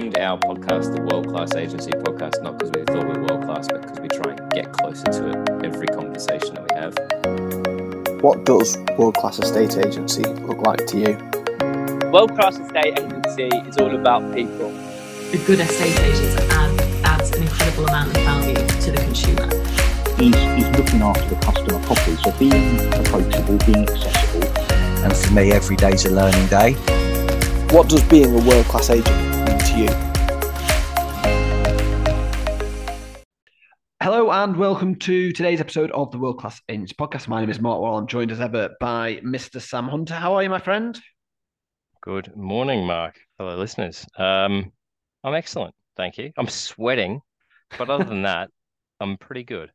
named 0.00 0.18
our 0.18 0.36
podcast 0.40 0.94
the 0.94 1.00
World 1.00 1.26
Class 1.26 1.54
Agency 1.54 1.90
Podcast, 1.90 2.42
not 2.42 2.58
because 2.58 2.70
we 2.70 2.84
thought 2.84 3.06
we 3.06 3.14
were 3.14 3.28
world 3.28 3.44
class, 3.44 3.66
but 3.66 3.80
because 3.80 3.98
we 3.98 4.08
try 4.08 4.32
and 4.34 4.52
get 4.52 4.70
closer 4.70 5.06
to 5.06 5.30
it 5.30 5.64
every 5.64 5.86
conversation 5.86 6.54
that 6.54 6.64
we 6.68 6.74
have. 6.76 8.22
What 8.22 8.44
does 8.44 8.76
world 8.98 9.14
class 9.14 9.38
estate 9.38 9.78
agency 9.78 10.22
look 10.22 10.58
like 10.58 10.86
to 10.88 10.98
you? 10.98 12.10
World 12.12 12.34
class 12.36 12.58
estate 12.58 12.98
agency 12.98 13.48
is 13.68 13.78
all 13.78 13.96
about 13.96 14.34
people. 14.34 14.68
A 15.32 15.38
good 15.46 15.60
estate 15.60 15.98
agent 16.00 16.52
add, 16.52 16.78
adds 17.06 17.30
an 17.30 17.44
incredible 17.44 17.86
amount 17.86 18.14
of 18.14 18.22
value 18.24 18.54
to 18.54 18.92
the 18.92 19.00
consumer. 19.00 19.48
He's, 20.20 20.36
he's 20.60 20.68
looking 20.76 21.00
after 21.00 21.26
the 21.26 21.40
customer 21.40 21.82
properly, 21.86 22.16
so 22.16 22.32
being 22.38 22.92
approachable, 23.00 23.56
being 23.64 23.88
accessible. 23.88 24.46
And 25.04 25.16
for 25.16 25.32
me, 25.32 25.52
every 25.52 25.76
day's 25.76 26.04
a 26.04 26.10
learning 26.10 26.48
day. 26.48 26.74
What 27.74 27.88
does 27.88 28.02
being 28.04 28.38
a 28.38 28.44
world 28.46 28.66
class 28.66 28.90
agent 28.90 29.16
mean 29.20 29.32
to 29.32 29.35
you? 29.76 29.88
Hello 34.02 34.30
and 34.30 34.56
welcome 34.56 34.94
to 34.96 35.32
today's 35.32 35.60
episode 35.60 35.90
of 35.90 36.10
the 36.10 36.18
World 36.18 36.38
Class 36.38 36.62
Agents 36.70 36.94
Podcast. 36.94 37.28
My 37.28 37.40
name 37.40 37.50
is 37.50 37.60
Mark 37.60 37.80
Wall. 37.80 37.98
I'm 37.98 38.06
joined 38.06 38.32
as 38.32 38.40
ever 38.40 38.70
by 38.80 39.16
Mr. 39.16 39.60
Sam 39.60 39.88
Hunter. 39.88 40.14
How 40.14 40.34
are 40.34 40.42
you, 40.42 40.48
my 40.48 40.60
friend? 40.60 40.98
Good 42.00 42.34
morning, 42.34 42.86
Mark. 42.86 43.16
Hello, 43.38 43.54
listeners. 43.56 44.06
Um, 44.16 44.72
I'm 45.22 45.34
excellent. 45.34 45.74
Thank 45.96 46.16
you. 46.16 46.32
I'm 46.38 46.48
sweating, 46.48 47.20
but 47.76 47.90
other 47.90 48.04
than 48.04 48.22
that, 48.30 48.48
I'm 48.98 49.18
pretty 49.18 49.44
good. 49.44 49.70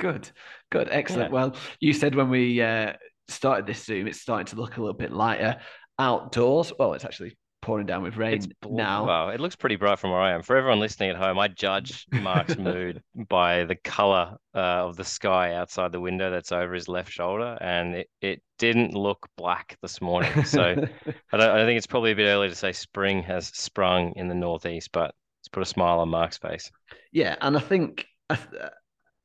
Good, 0.00 0.28
good, 0.72 0.88
excellent. 0.90 1.30
Yeah. 1.30 1.34
Well, 1.34 1.56
you 1.78 1.92
said 1.92 2.16
when 2.16 2.30
we 2.30 2.60
uh, 2.60 2.94
started 3.28 3.66
this 3.66 3.84
Zoom, 3.84 4.08
it's 4.08 4.20
starting 4.20 4.46
to 4.46 4.56
look 4.56 4.76
a 4.76 4.80
little 4.80 4.96
bit 4.96 5.12
lighter 5.12 5.60
outdoors. 6.00 6.72
Well, 6.76 6.94
it's 6.94 7.04
actually 7.04 7.36
pouring 7.62 7.86
down 7.86 8.02
with 8.02 8.16
rain 8.16 8.52
now. 8.68 9.06
Wow, 9.06 9.28
it 9.28 9.40
looks 9.40 9.56
pretty 9.56 9.76
bright 9.76 9.98
from 9.98 10.10
where 10.10 10.20
I 10.20 10.32
am. 10.32 10.42
For 10.42 10.56
everyone 10.56 10.80
listening 10.80 11.10
at 11.10 11.16
home, 11.16 11.38
I 11.38 11.48
judge 11.48 12.06
Mark's 12.10 12.56
mood 12.58 13.02
by 13.28 13.64
the 13.64 13.76
color 13.76 14.36
uh, 14.54 14.58
of 14.58 14.96
the 14.96 15.04
sky 15.04 15.54
outside 15.54 15.92
the 15.92 16.00
window 16.00 16.30
that's 16.30 16.52
over 16.52 16.74
his 16.74 16.88
left 16.88 17.12
shoulder, 17.12 17.58
and 17.60 17.94
it, 17.94 18.10
it 18.20 18.42
didn't 18.58 18.94
look 18.94 19.28
black 19.36 19.76
this 19.82 20.00
morning. 20.00 20.44
So 20.44 20.62
I, 21.32 21.36
don't, 21.36 21.50
I 21.50 21.64
think 21.64 21.78
it's 21.78 21.86
probably 21.86 22.12
a 22.12 22.16
bit 22.16 22.28
early 22.28 22.48
to 22.48 22.54
say 22.54 22.72
spring 22.72 23.22
has 23.24 23.48
sprung 23.48 24.12
in 24.16 24.28
the 24.28 24.34
northeast, 24.34 24.90
but 24.92 25.14
it's 25.40 25.48
put 25.48 25.62
a 25.62 25.66
smile 25.66 26.00
on 26.00 26.08
Mark's 26.08 26.38
face. 26.38 26.70
yeah, 27.12 27.36
and 27.40 27.56
I 27.56 27.60
think 27.60 28.06
I, 28.28 28.36
th- 28.36 28.62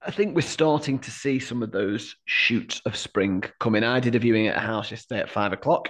I 0.06 0.12
think 0.12 0.36
we're 0.36 0.42
starting 0.42 1.00
to 1.00 1.12
see 1.12 1.40
some 1.40 1.64
of 1.64 1.72
those 1.72 2.16
shoots 2.26 2.82
of 2.86 2.96
spring 2.96 3.44
coming. 3.60 3.84
I 3.84 4.00
did 4.00 4.16
a 4.16 4.20
viewing 4.20 4.48
at 4.48 4.58
a 4.58 4.60
house 4.60 4.92
yesterday 4.92 5.22
at 5.22 5.30
five 5.30 5.52
o'clock. 5.52 5.90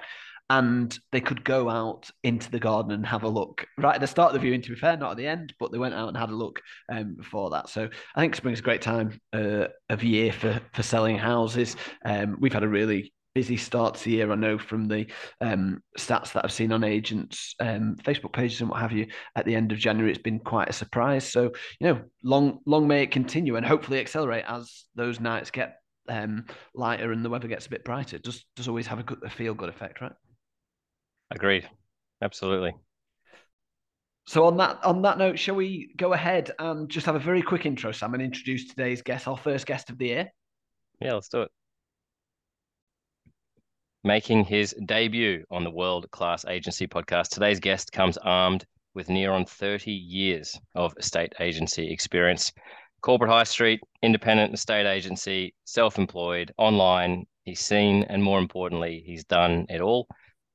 And 0.49 0.97
they 1.11 1.21
could 1.21 1.43
go 1.43 1.69
out 1.69 2.09
into 2.23 2.51
the 2.51 2.59
garden 2.59 2.91
and 2.91 3.05
have 3.05 3.23
a 3.23 3.29
look 3.29 3.65
right 3.79 3.95
at 3.95 4.01
the 4.01 4.07
start 4.07 4.29
of 4.29 4.33
the 4.33 4.39
viewing. 4.39 4.61
To 4.61 4.69
be 4.69 4.75
fair, 4.75 4.95
not 4.95 5.11
at 5.11 5.17
the 5.17 5.27
end, 5.27 5.53
but 5.59 5.71
they 5.71 5.79
went 5.79 5.95
out 5.95 6.07
and 6.07 6.17
had 6.17 6.29
a 6.29 6.35
look 6.35 6.61
um, 6.91 7.15
before 7.15 7.49
that. 7.51 7.69
So 7.69 7.89
I 8.15 8.21
think 8.21 8.35
spring's 8.35 8.59
a 8.59 8.63
great 8.63 8.81
time 8.81 9.19
uh, 9.33 9.67
of 9.89 10.03
year 10.03 10.31
for 10.31 10.61
for 10.73 10.83
selling 10.83 11.17
houses. 11.17 11.75
Um, 12.05 12.37
we've 12.39 12.53
had 12.53 12.63
a 12.63 12.67
really 12.67 13.11
busy 13.35 13.57
start 13.57 13.95
to 13.95 14.03
the 14.05 14.11
year. 14.11 14.31
I 14.31 14.35
know 14.35 14.57
from 14.57 14.87
the 14.87 15.05
um, 15.41 15.83
stats 15.99 16.31
that 16.33 16.45
I've 16.45 16.51
seen 16.51 16.71
on 16.71 16.83
agents' 16.83 17.53
um, 17.59 17.97
Facebook 18.01 18.31
pages 18.31 18.61
and 18.61 18.69
what 18.69 18.79
have 18.79 18.93
you. 18.93 19.07
At 19.35 19.45
the 19.45 19.55
end 19.55 19.71
of 19.71 19.77
January, 19.77 20.11
it's 20.11 20.21
been 20.21 20.39
quite 20.39 20.69
a 20.69 20.73
surprise. 20.73 21.27
So 21.27 21.51
you 21.79 21.87
know, 21.87 22.01
long 22.23 22.59
long 22.65 22.87
may 22.87 23.03
it 23.03 23.11
continue 23.11 23.57
and 23.57 23.65
hopefully 23.65 23.99
accelerate 23.99 24.45
as 24.47 24.85
those 24.95 25.19
nights 25.19 25.51
get 25.51 25.79
um, 26.07 26.45
lighter 26.73 27.11
and 27.11 27.23
the 27.23 27.29
weather 27.29 27.47
gets 27.47 27.67
a 27.67 27.69
bit 27.69 27.83
brighter. 27.83 28.17
Does 28.17 28.45
does 28.55 28.67
always 28.67 28.87
have 28.87 28.99
a 28.99 29.03
good 29.03 29.19
a 29.23 29.29
feel 29.29 29.53
good 29.53 29.69
effect, 29.69 30.01
right? 30.01 30.13
Agreed. 31.31 31.69
Absolutely. 32.21 32.73
So 34.27 34.45
on 34.45 34.57
that 34.57 34.83
on 34.83 35.03
that 35.03 35.17
note, 35.17 35.37
shall 35.37 35.55
we 35.55 35.93
go 35.97 36.13
ahead 36.13 36.51
and 36.57 36.89
just 36.89 37.05
have 37.05 37.15
a 37.15 37.19
very 37.19 37.43
quick 37.43 37.65
intro, 37.65 37.91
Sam, 37.91 38.13
and 38.15 38.23
introduce 38.23 38.67
today's 38.67 39.01
guest, 39.01 39.27
our 39.27 39.37
first 39.37 39.67
guest 39.67 39.89
of 39.89 39.97
the 39.97 40.07
year. 40.07 40.31
Yeah, 40.99 41.13
let's 41.13 41.29
do 41.29 41.43
it. 41.43 41.51
Making 44.03 44.45
his 44.45 44.75
debut 44.85 45.45
on 45.51 45.63
the 45.63 45.71
World 45.71 46.09
Class 46.11 46.45
Agency 46.45 46.87
podcast, 46.87 47.29
today's 47.29 47.59
guest 47.59 47.91
comes 47.91 48.17
armed 48.17 48.65
with 48.95 49.09
near 49.09 49.31
on 49.31 49.45
30 49.45 49.91
years 49.91 50.59
of 50.73 50.93
estate 50.97 51.33
agency 51.39 51.91
experience. 51.91 52.51
Corporate 53.01 53.29
high 53.29 53.43
street, 53.43 53.81
independent 54.01 54.53
estate 54.53 54.87
agency, 54.87 55.53
self 55.65 55.99
employed, 55.99 56.51
online. 56.57 57.25
He's 57.43 57.59
seen, 57.59 58.03
and 58.03 58.23
more 58.23 58.39
importantly, 58.39 59.03
he's 59.05 59.23
done 59.23 59.67
it 59.69 59.81
all. 59.81 60.07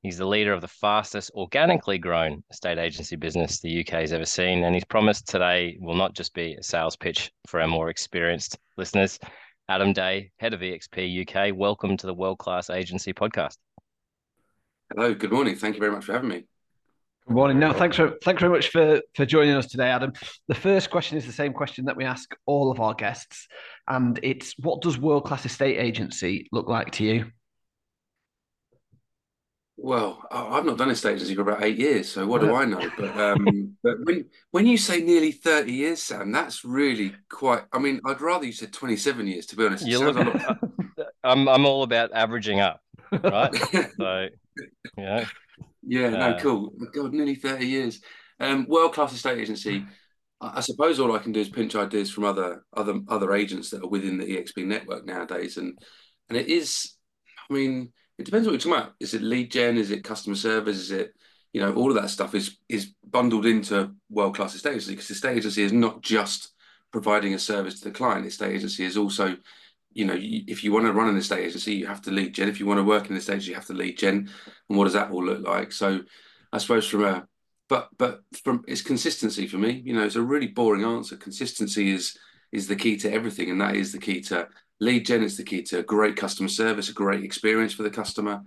He's 0.03 0.17
the 0.17 0.25
leader 0.25 0.51
of 0.51 0.61
the 0.61 0.67
fastest 0.67 1.29
organically 1.35 1.99
grown 1.99 2.43
estate 2.49 2.79
agency 2.79 3.15
business 3.15 3.59
the 3.59 3.81
UK 3.81 3.99
has 4.01 4.13
ever 4.13 4.25
seen. 4.25 4.63
And 4.63 4.73
he's 4.73 4.83
promised 4.83 5.27
today 5.27 5.77
will 5.79 5.93
not 5.93 6.13
just 6.13 6.33
be 6.33 6.55
a 6.55 6.63
sales 6.63 6.95
pitch 6.95 7.31
for 7.45 7.61
our 7.61 7.67
more 7.67 7.89
experienced 7.89 8.57
listeners. 8.77 9.19
Adam 9.69 9.93
Day, 9.93 10.31
head 10.37 10.55
of 10.55 10.61
EXP 10.61 11.21
UK, 11.21 11.55
welcome 11.55 11.97
to 11.97 12.07
the 12.07 12.15
World 12.15 12.39
Class 12.39 12.71
Agency 12.71 13.13
podcast. 13.13 13.57
Hello, 14.91 15.13
good 15.13 15.31
morning. 15.31 15.55
Thank 15.55 15.75
you 15.75 15.79
very 15.79 15.91
much 15.91 16.05
for 16.05 16.13
having 16.13 16.29
me. 16.29 16.45
Good 17.27 17.35
morning. 17.35 17.59
No, 17.59 17.71
thanks 17.71 17.95
for 17.95 18.17
thanks 18.23 18.39
very 18.39 18.51
much 18.51 18.69
for 18.69 19.01
for 19.13 19.27
joining 19.27 19.53
us 19.53 19.67
today, 19.67 19.89
Adam. 19.89 20.13
The 20.47 20.55
first 20.55 20.89
question 20.89 21.19
is 21.19 21.27
the 21.27 21.31
same 21.31 21.53
question 21.53 21.85
that 21.85 21.95
we 21.95 22.05
ask 22.05 22.35
all 22.47 22.71
of 22.71 22.79
our 22.79 22.95
guests, 22.95 23.47
and 23.87 24.19
it's 24.23 24.55
what 24.57 24.81
does 24.81 24.97
world 24.97 25.25
class 25.25 25.45
estate 25.45 25.77
agency 25.77 26.49
look 26.51 26.67
like 26.67 26.89
to 26.93 27.03
you? 27.03 27.31
Well, 29.83 30.21
I've 30.29 30.63
not 30.63 30.77
done 30.77 30.91
estate 30.91 31.15
agency 31.15 31.33
for 31.33 31.41
about 31.41 31.63
eight 31.63 31.79
years, 31.79 32.07
so 32.07 32.27
what 32.27 32.41
do 32.41 32.53
I 32.53 32.65
know? 32.65 32.87
But 32.95 33.19
um, 33.19 33.75
but 33.83 33.95
when 34.03 34.25
when 34.51 34.67
you 34.67 34.77
say 34.77 35.01
nearly 35.01 35.31
30 35.31 35.71
years, 35.71 36.03
Sam, 36.03 36.31
that's 36.31 36.63
really 36.63 37.15
quite. 37.29 37.63
I 37.73 37.79
mean, 37.79 37.99
I'd 38.05 38.21
rather 38.21 38.45
you 38.45 38.51
said 38.51 38.71
27 38.73 39.25
years, 39.25 39.47
to 39.47 39.55
be 39.55 39.65
honest. 39.65 39.87
You 39.87 39.97
look, 39.97 40.15
lot. 40.17 40.59
I'm 41.23 41.49
I'm 41.49 41.65
all 41.65 41.81
about 41.81 42.13
averaging 42.13 42.59
up, 42.59 42.79
right? 43.11 43.55
so, 43.97 44.27
know, 44.97 45.25
Yeah, 45.87 46.09
no, 46.11 46.19
Uh, 46.19 46.39
cool. 46.39 46.73
God, 46.93 47.13
nearly 47.13 47.33
30 47.33 47.65
years. 47.65 48.01
Um, 48.39 48.67
world-class 48.69 49.13
estate 49.13 49.39
agency. 49.39 49.83
I 50.39 50.57
I 50.57 50.59
suppose 50.59 50.99
all 50.99 51.15
I 51.15 51.19
can 51.19 51.31
do 51.31 51.39
is 51.39 51.49
pinch 51.49 51.75
ideas 51.75 52.11
from 52.11 52.25
other 52.25 52.63
other 52.77 52.99
other 53.07 53.33
agents 53.33 53.71
that 53.71 53.83
are 53.83 53.89
within 53.89 54.19
the 54.19 54.25
EXP 54.25 54.63
network 54.63 55.07
nowadays, 55.07 55.57
and 55.57 55.75
and 56.29 56.37
it 56.37 56.47
is. 56.49 56.95
I 57.49 57.53
mean, 57.55 57.91
it 58.21 58.25
depends 58.25 58.47
what 58.47 58.53
you're 58.53 58.59
talking 58.59 58.73
about. 58.73 58.93
Is 58.99 59.13
it 59.13 59.21
lead 59.21 59.51
gen? 59.51 59.77
Is 59.77 59.91
it 59.91 60.03
customer 60.03 60.35
service? 60.35 60.77
Is 60.77 60.91
it 60.91 61.13
you 61.53 61.59
know 61.61 61.73
all 61.73 61.89
of 61.89 62.01
that 62.01 62.09
stuff 62.09 62.35
is 62.35 62.57
is 62.69 62.93
bundled 63.03 63.45
into 63.45 63.91
world-class 64.09 64.55
estate 64.55 64.71
agency 64.71 64.93
because 64.93 65.09
estate 65.09 65.37
agency 65.37 65.63
is 65.63 65.73
not 65.73 66.01
just 66.01 66.53
providing 66.91 67.33
a 67.33 67.39
service 67.39 67.79
to 67.79 67.89
the 67.89 67.95
client. 67.95 68.25
Estate 68.25 68.55
agency 68.55 68.85
is 68.85 68.97
also 68.97 69.35
you 69.93 70.05
know, 70.05 70.15
if 70.17 70.63
you 70.63 70.71
want 70.71 70.85
to 70.85 70.93
run 70.93 71.09
an 71.09 71.17
estate 71.17 71.45
agency, 71.45 71.73
you 71.73 71.85
have 71.85 72.01
to 72.03 72.11
lead 72.11 72.33
gen. 72.33 72.47
If 72.47 72.61
you 72.61 72.65
want 72.65 72.77
to 72.77 72.83
work 72.83 73.09
in 73.09 73.15
estate 73.17 73.33
agency, 73.33 73.49
you 73.49 73.55
have 73.55 73.65
to 73.65 73.73
lead 73.73 73.97
gen. 73.97 74.29
And 74.69 74.77
what 74.77 74.85
does 74.85 74.93
that 74.93 75.11
all 75.11 75.25
look 75.25 75.45
like? 75.45 75.73
So, 75.73 76.01
I 76.53 76.59
suppose 76.59 76.87
from 76.87 77.03
a, 77.03 77.27
but 77.67 77.89
but 77.97 78.21
from 78.43 78.63
it's 78.67 78.81
consistency 78.81 79.47
for 79.47 79.57
me. 79.57 79.81
You 79.85 79.93
know, 79.93 80.05
it's 80.05 80.15
a 80.15 80.21
really 80.21 80.47
boring 80.47 80.85
answer. 80.85 81.17
Consistency 81.17 81.91
is 81.91 82.17
is 82.53 82.67
the 82.67 82.75
key 82.75 82.95
to 82.97 83.11
everything, 83.11 83.49
and 83.49 83.59
that 83.59 83.75
is 83.75 83.91
the 83.91 83.99
key 83.99 84.21
to 84.21 84.47
lead 84.81 85.05
gen. 85.05 85.23
Is 85.23 85.37
the 85.37 85.43
key 85.43 85.61
to 85.63 85.83
great 85.83 86.17
customer 86.17 86.49
service, 86.49 86.89
a 86.89 86.93
great 86.93 87.23
experience 87.23 87.73
for 87.73 87.83
the 87.83 87.89
customer, 87.89 88.41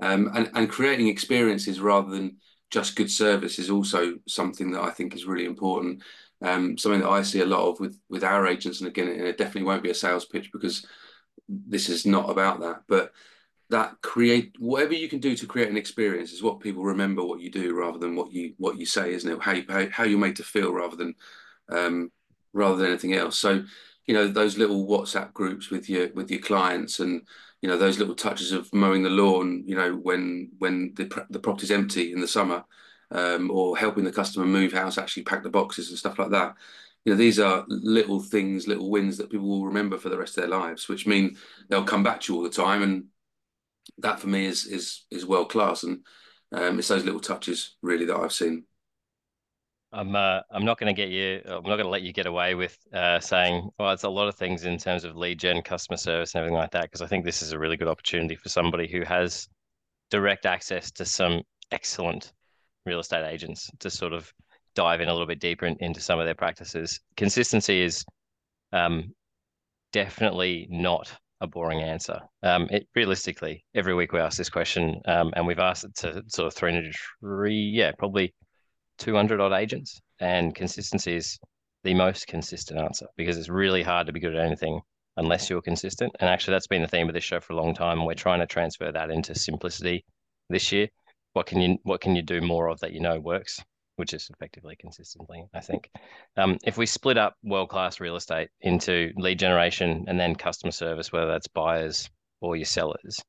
um, 0.00 0.30
and 0.34 0.50
and 0.54 0.70
creating 0.70 1.08
experiences 1.08 1.80
rather 1.80 2.10
than 2.10 2.36
just 2.70 2.96
good 2.96 3.10
service 3.10 3.58
is 3.58 3.70
also 3.70 4.14
something 4.28 4.70
that 4.72 4.82
I 4.82 4.90
think 4.90 5.14
is 5.14 5.24
really 5.24 5.46
important. 5.46 6.02
Um, 6.40 6.78
something 6.78 7.00
that 7.00 7.08
I 7.08 7.22
see 7.22 7.40
a 7.40 7.46
lot 7.46 7.68
of 7.68 7.80
with 7.80 7.98
with 8.08 8.22
our 8.22 8.46
agents, 8.46 8.80
and 8.80 8.88
again, 8.88 9.08
it 9.08 9.38
definitely 9.38 9.64
won't 9.64 9.82
be 9.82 9.90
a 9.90 9.94
sales 9.94 10.26
pitch 10.26 10.52
because 10.52 10.86
this 11.48 11.88
is 11.88 12.06
not 12.06 12.30
about 12.30 12.60
that. 12.60 12.82
But 12.86 13.12
that 13.70 14.00
create 14.02 14.54
whatever 14.58 14.94
you 14.94 15.08
can 15.08 15.18
do 15.18 15.36
to 15.36 15.46
create 15.46 15.68
an 15.68 15.76
experience 15.76 16.32
is 16.32 16.42
what 16.42 16.60
people 16.60 16.84
remember 16.84 17.22
what 17.22 17.40
you 17.40 17.50
do 17.50 17.74
rather 17.74 17.98
than 17.98 18.16
what 18.16 18.32
you 18.32 18.54
what 18.58 18.78
you 18.78 18.86
say, 18.86 19.12
isn't 19.14 19.30
it? 19.30 19.42
How 19.42 19.52
you 19.52 19.64
how, 19.68 19.88
how 19.90 20.04
you're 20.04 20.18
made 20.18 20.36
to 20.36 20.44
feel 20.44 20.72
rather 20.72 20.96
than 20.96 21.14
um, 21.70 22.10
rather 22.52 22.76
than 22.76 22.88
anything 22.88 23.14
else. 23.14 23.38
So 23.38 23.64
you 24.08 24.14
know 24.14 24.26
those 24.26 24.58
little 24.58 24.88
WhatsApp 24.88 25.32
groups 25.34 25.70
with 25.70 25.88
your 25.88 26.08
with 26.14 26.30
your 26.30 26.40
clients 26.40 26.98
and 26.98 27.22
you 27.60 27.68
know 27.68 27.76
those 27.78 27.98
little 27.98 28.14
touches 28.14 28.52
of 28.52 28.72
mowing 28.74 29.02
the 29.04 29.10
lawn. 29.10 29.62
You 29.66 29.76
know 29.76 29.94
when 29.94 30.50
when 30.58 30.94
the 30.96 31.26
the 31.30 31.38
property's 31.38 31.70
empty 31.70 32.12
in 32.12 32.20
the 32.20 32.26
summer 32.26 32.64
um, 33.10 33.50
or 33.50 33.76
helping 33.76 34.04
the 34.04 34.12
customer 34.12 34.46
move 34.46 34.72
house, 34.72 34.98
actually 34.98 35.24
pack 35.24 35.42
the 35.42 35.50
boxes 35.50 35.90
and 35.90 35.98
stuff 35.98 36.18
like 36.18 36.30
that. 36.30 36.54
You 37.04 37.12
know, 37.12 37.18
these 37.18 37.38
are 37.38 37.64
little 37.68 38.20
things, 38.20 38.66
little 38.66 38.90
wins 38.90 39.16
that 39.18 39.30
people 39.30 39.48
will 39.48 39.66
remember 39.66 39.98
for 39.98 40.08
the 40.08 40.18
rest 40.18 40.36
of 40.36 40.42
their 40.42 40.58
lives, 40.58 40.88
which 40.88 41.06
mean 41.06 41.36
they'll 41.68 41.84
come 41.84 42.02
back 42.02 42.20
to 42.22 42.32
you 42.32 42.38
all 42.38 42.44
the 42.44 42.50
time. 42.50 42.82
And 42.82 43.04
that 43.98 44.20
for 44.20 44.26
me 44.28 44.46
is 44.46 44.66
is 44.66 45.04
is 45.10 45.26
world 45.26 45.50
class. 45.50 45.82
And 45.84 46.04
um, 46.52 46.78
it's 46.78 46.88
those 46.88 47.04
little 47.04 47.20
touches 47.20 47.76
really 47.82 48.06
that 48.06 48.16
I've 48.16 48.32
seen. 48.32 48.64
I'm 49.92 50.14
uh, 50.14 50.40
I'm 50.50 50.64
not 50.64 50.78
going 50.78 50.94
to 50.94 51.00
get 51.00 51.10
you. 51.10 51.40
I'm 51.46 51.62
not 51.62 51.76
going 51.76 51.84
to 51.84 51.88
let 51.88 52.02
you 52.02 52.12
get 52.12 52.26
away 52.26 52.54
with 52.54 52.76
uh, 52.92 53.20
saying, 53.20 53.70
well, 53.78 53.92
it's 53.92 54.04
a 54.04 54.08
lot 54.08 54.28
of 54.28 54.34
things 54.34 54.64
in 54.64 54.76
terms 54.76 55.04
of 55.04 55.16
lead 55.16 55.38
gen, 55.38 55.62
customer 55.62 55.96
service, 55.96 56.34
and 56.34 56.40
everything 56.40 56.58
like 56.58 56.72
that. 56.72 56.82
Because 56.82 57.00
I 57.00 57.06
think 57.06 57.24
this 57.24 57.42
is 57.42 57.52
a 57.52 57.58
really 57.58 57.76
good 57.76 57.88
opportunity 57.88 58.36
for 58.36 58.48
somebody 58.50 58.86
who 58.86 59.02
has 59.02 59.48
direct 60.10 60.46
access 60.46 60.90
to 60.92 61.04
some 61.04 61.42
excellent 61.70 62.32
real 62.84 63.00
estate 63.00 63.26
agents 63.26 63.70
to 63.80 63.90
sort 63.90 64.12
of 64.12 64.30
dive 64.74 65.00
in 65.00 65.08
a 65.08 65.12
little 65.12 65.26
bit 65.26 65.40
deeper 65.40 65.66
in, 65.66 65.76
into 65.80 66.00
some 66.00 66.18
of 66.18 66.26
their 66.26 66.34
practices. 66.34 67.00
Consistency 67.16 67.82
is 67.82 68.04
um, 68.72 69.14
definitely 69.92 70.66
not 70.70 71.10
a 71.40 71.46
boring 71.46 71.80
answer. 71.80 72.20
Um, 72.42 72.68
it 72.70 72.86
realistically, 72.94 73.64
every 73.74 73.94
week 73.94 74.12
we 74.12 74.20
ask 74.20 74.36
this 74.36 74.50
question, 74.50 75.00
um, 75.06 75.32
and 75.36 75.46
we've 75.46 75.58
asked 75.58 75.84
it 75.84 75.94
to 75.96 76.22
sort 76.28 76.46
of 76.46 76.54
303, 76.54 77.54
yeah, 77.54 77.92
probably 77.98 78.34
200 78.98 79.40
odd 79.40 79.52
agents, 79.52 80.00
and 80.20 80.54
consistency 80.54 81.16
is 81.16 81.38
the 81.84 81.94
most 81.94 82.26
consistent 82.26 82.80
answer 82.80 83.06
because 83.16 83.36
it's 83.36 83.48
really 83.48 83.82
hard 83.82 84.06
to 84.06 84.12
be 84.12 84.20
good 84.20 84.34
at 84.34 84.44
anything 84.44 84.80
unless 85.16 85.48
you're 85.48 85.62
consistent. 85.62 86.14
And 86.20 86.28
actually, 86.28 86.52
that's 86.52 86.66
been 86.66 86.82
the 86.82 86.88
theme 86.88 87.08
of 87.08 87.14
this 87.14 87.24
show 87.24 87.40
for 87.40 87.52
a 87.52 87.56
long 87.56 87.74
time. 87.74 88.04
We're 88.04 88.14
trying 88.14 88.40
to 88.40 88.46
transfer 88.46 88.92
that 88.92 89.10
into 89.10 89.34
simplicity 89.34 90.04
this 90.48 90.72
year. 90.72 90.88
What 91.32 91.46
can 91.46 91.60
you 91.60 91.78
what 91.82 92.00
can 92.00 92.16
you 92.16 92.22
do 92.22 92.40
more 92.40 92.68
of 92.68 92.80
that 92.80 92.92
you 92.92 93.00
know 93.00 93.20
works? 93.20 93.60
which 93.98 94.14
is 94.14 94.30
effectively 94.30 94.76
consistently, 94.76 95.44
I 95.52 95.58
think. 95.58 95.90
Um, 96.36 96.56
if 96.64 96.78
we 96.78 96.86
split 96.86 97.18
up 97.18 97.34
world 97.42 97.68
class 97.68 97.98
real 97.98 98.14
estate 98.14 98.48
into 98.60 99.12
lead 99.16 99.40
generation 99.40 100.04
and 100.06 100.18
then 100.18 100.36
customer 100.36 100.70
service, 100.70 101.10
whether 101.10 101.26
that's 101.26 101.48
buyers 101.48 102.08
or 102.40 102.54
your 102.54 102.64
sellers, 102.64 103.20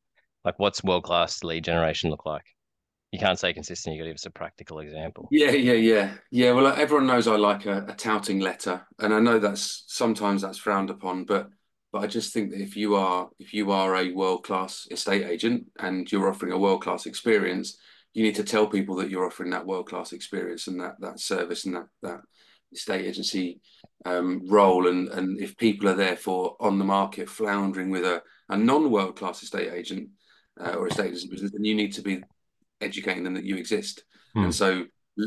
like 0.46 0.60
what's 0.60 0.84
world 0.84 1.04
class 1.04 1.44
lead 1.44 1.64
generation 1.64 2.12
look 2.12 2.26
like? 2.28 2.46
You 3.12 3.20
can't 3.20 3.40
say 3.40 3.54
consistent. 3.54 3.96
You 3.96 4.02
got 4.02 4.06
to 4.06 4.10
give 4.12 4.18
us 4.18 4.26
a 4.26 4.32
practical 4.32 4.80
example. 4.80 5.28
Yeah, 5.32 5.52
yeah, 5.52 5.74
yeah, 5.74 6.14
yeah. 6.30 6.52
Well, 6.52 6.68
everyone 6.68 7.08
knows 7.08 7.28
I 7.28 7.36
like 7.38 7.66
a, 7.66 7.86
a 7.88 7.94
touting 7.94 8.40
letter, 8.40 8.86
and 9.00 9.14
I 9.14 9.20
know 9.20 9.40
that's 9.40 9.84
sometimes 9.88 10.44
that's 10.44 10.60
frowned 10.60 10.92
upon, 10.92 11.26
but 11.26 11.50
but 11.92 12.04
I 12.04 12.08
just 12.08 12.34
think 12.34 12.52
that 12.52 12.62
if 12.62 12.78
you 12.78 12.96
are 12.96 13.30
if 13.40 13.54
you 13.54 13.72
are 13.72 13.96
a 13.96 14.12
world 14.12 14.44
class 14.44 14.88
estate 14.92 15.26
agent 15.26 15.66
and 15.80 16.10
you're 16.12 16.30
offering 16.30 16.52
a 16.52 16.58
world 16.58 16.84
class 16.84 17.08
experience, 17.08 17.78
you 18.14 18.24
need 18.24 18.36
to 18.36 18.44
tell 18.44 18.68
people 18.68 18.96
that 18.98 19.10
you're 19.10 19.26
offering 19.26 19.50
that 19.52 19.66
world 19.66 19.88
class 19.88 20.14
experience 20.14 20.68
and 20.68 20.80
that 20.80 20.96
that 21.00 21.20
service 21.20 21.66
and 21.66 21.76
that 21.76 21.88
that 22.04 22.22
estate 22.72 23.06
agency 23.06 23.60
um, 24.06 24.48
role. 24.48 24.88
And 24.88 25.10
and 25.10 25.42
if 25.42 25.58
people 25.58 25.90
are 25.90 25.96
therefore 25.96 26.58
on 26.60 26.78
the 26.78 26.86
market 26.86 27.28
floundering 27.28 27.90
with 27.90 28.06
a, 28.06 28.22
a 28.50 28.56
non 28.56 28.92
world 28.92 29.16
class 29.16 29.42
estate 29.42 29.74
agent 29.74 30.10
uh, 30.60 30.74
or 30.74 30.88
estate 30.88 31.12
business, 31.12 31.52
then 31.52 31.66
you 31.66 31.74
need 31.74 31.94
to 31.94 32.04
be 32.04 32.22
educating 32.82 33.24
them 33.24 33.36
that 33.36 33.46
you 33.46 33.56
exist. 33.56 34.04
Hmm. 34.34 34.46
And 34.46 34.56
so 34.56 34.86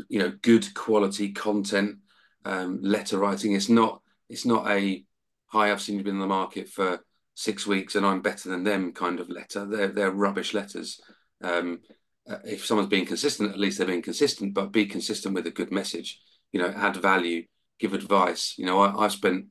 you 0.09 0.19
know, 0.19 0.33
good 0.43 0.73
quality 0.75 1.33
content, 1.33 1.97
um, 2.45 2.81
letter 2.83 3.19
writing. 3.19 3.53
It's 3.53 3.69
not 3.69 4.01
it's 4.29 4.47
not 4.47 4.69
a 4.71 5.05
hi, 5.47 5.71
I've 5.71 5.83
seen 5.83 5.97
you've 5.97 6.05
been 6.05 6.15
in 6.15 6.21
the 6.21 6.27
market 6.27 6.69
for 6.69 7.01
six 7.35 7.67
weeks 7.67 7.95
and 7.95 8.05
I'm 8.05 8.23
better 8.23 8.49
than 8.49 8.65
them 8.65 8.93
kind 8.93 9.21
of 9.21 9.29
letter. 9.29 9.67
They're 9.67 9.89
they're 9.89 10.11
rubbish 10.11 10.55
letters. 10.55 11.01
Um, 11.43 11.81
uh, 12.29 12.39
if 12.45 12.65
someone's 12.65 12.89
being 12.89 13.07
consistent, 13.07 13.51
at 13.51 13.59
least 13.59 13.79
they're 13.79 13.87
being 13.87 14.03
consistent, 14.03 14.55
but 14.55 14.73
be 14.73 14.87
consistent 14.87 15.35
with 15.35 15.47
a 15.47 15.51
good 15.51 15.73
message, 15.73 16.21
you 16.53 16.61
know, 16.61 16.69
add 16.69 16.97
value, 16.97 17.45
give 17.81 17.95
advice. 17.95 18.55
You 18.57 18.67
know, 18.67 18.81
I, 18.81 19.07
I 19.07 19.09
spent, 19.09 19.47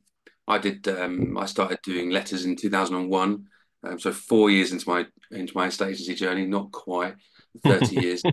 I 0.47 0.57
did, 0.57 0.87
um, 0.87 1.37
I 1.37 1.47
started 1.47 1.79
doing 1.83 2.11
letters 2.11 2.45
in 2.45 2.55
2001. 2.55 3.45
Um, 3.83 3.99
so 3.99 4.13
four 4.13 4.49
years 4.49 4.71
into 4.71 4.87
my, 4.87 5.05
into 5.31 5.51
my 5.53 5.67
estate 5.67 5.89
agency 5.89 6.15
journey, 6.15 6.45
not 6.45 6.71
quite 6.71 7.15
30 7.63 7.95
years. 8.01 8.23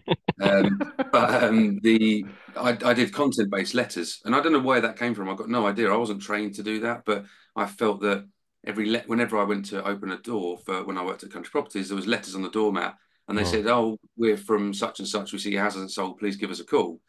Um, 0.41 0.79
but 1.13 1.45
um, 1.45 1.79
the, 1.83 2.25
I, 2.57 2.77
I 2.85 2.95
did 2.95 3.13
content 3.13 3.51
based 3.51 3.75
letters 3.75 4.21
and 4.25 4.35
I 4.35 4.41
don't 4.41 4.53
know 4.53 4.61
where 4.61 4.81
that 4.81 4.99
came 4.99 5.15
from. 5.15 5.29
I 5.29 5.35
got 5.35 5.49
no 5.49 5.67
idea. 5.67 5.93
I 5.93 5.97
wasn't 5.97 6.23
trained 6.23 6.55
to 6.55 6.63
do 6.63 6.81
that, 6.81 7.03
but 7.05 7.25
I 7.57 7.67
felt 7.67 8.01
that 8.01 8.27
every, 8.67 8.91
le- 8.91 9.05
whenever 9.07 9.39
I 9.39 9.45
went 9.45 9.67
to 9.67 9.87
open 9.87 10.13
a 10.13 10.19
door 10.19 10.59
for 10.65 10.85
when 10.85 10.99
I 10.99 11.05
worked 11.05 11.25
at 11.25 11.33
country 11.33 11.51
properties, 11.51 11.89
there 11.89 11.97
was 11.97 12.07
letters 12.07 12.35
on 12.35 12.43
the 12.43 12.51
doormat 12.51 12.97
and 13.29 13.37
they 13.37 13.43
oh. 13.43 13.47
said, 13.47 13.67
"Oh, 13.67 13.99
we're 14.17 14.37
from 14.37 14.73
such 14.73 14.99
and 14.99 15.09
such. 15.09 15.33
We 15.33 15.39
see 15.39 15.53
your 15.53 15.63
house 15.63 15.75
hasn't 15.75 15.93
sold. 15.93 16.19
Please 16.19 16.37
give 16.37 16.51
us 16.51 16.61
a 16.61 16.65
call." 16.65 17.01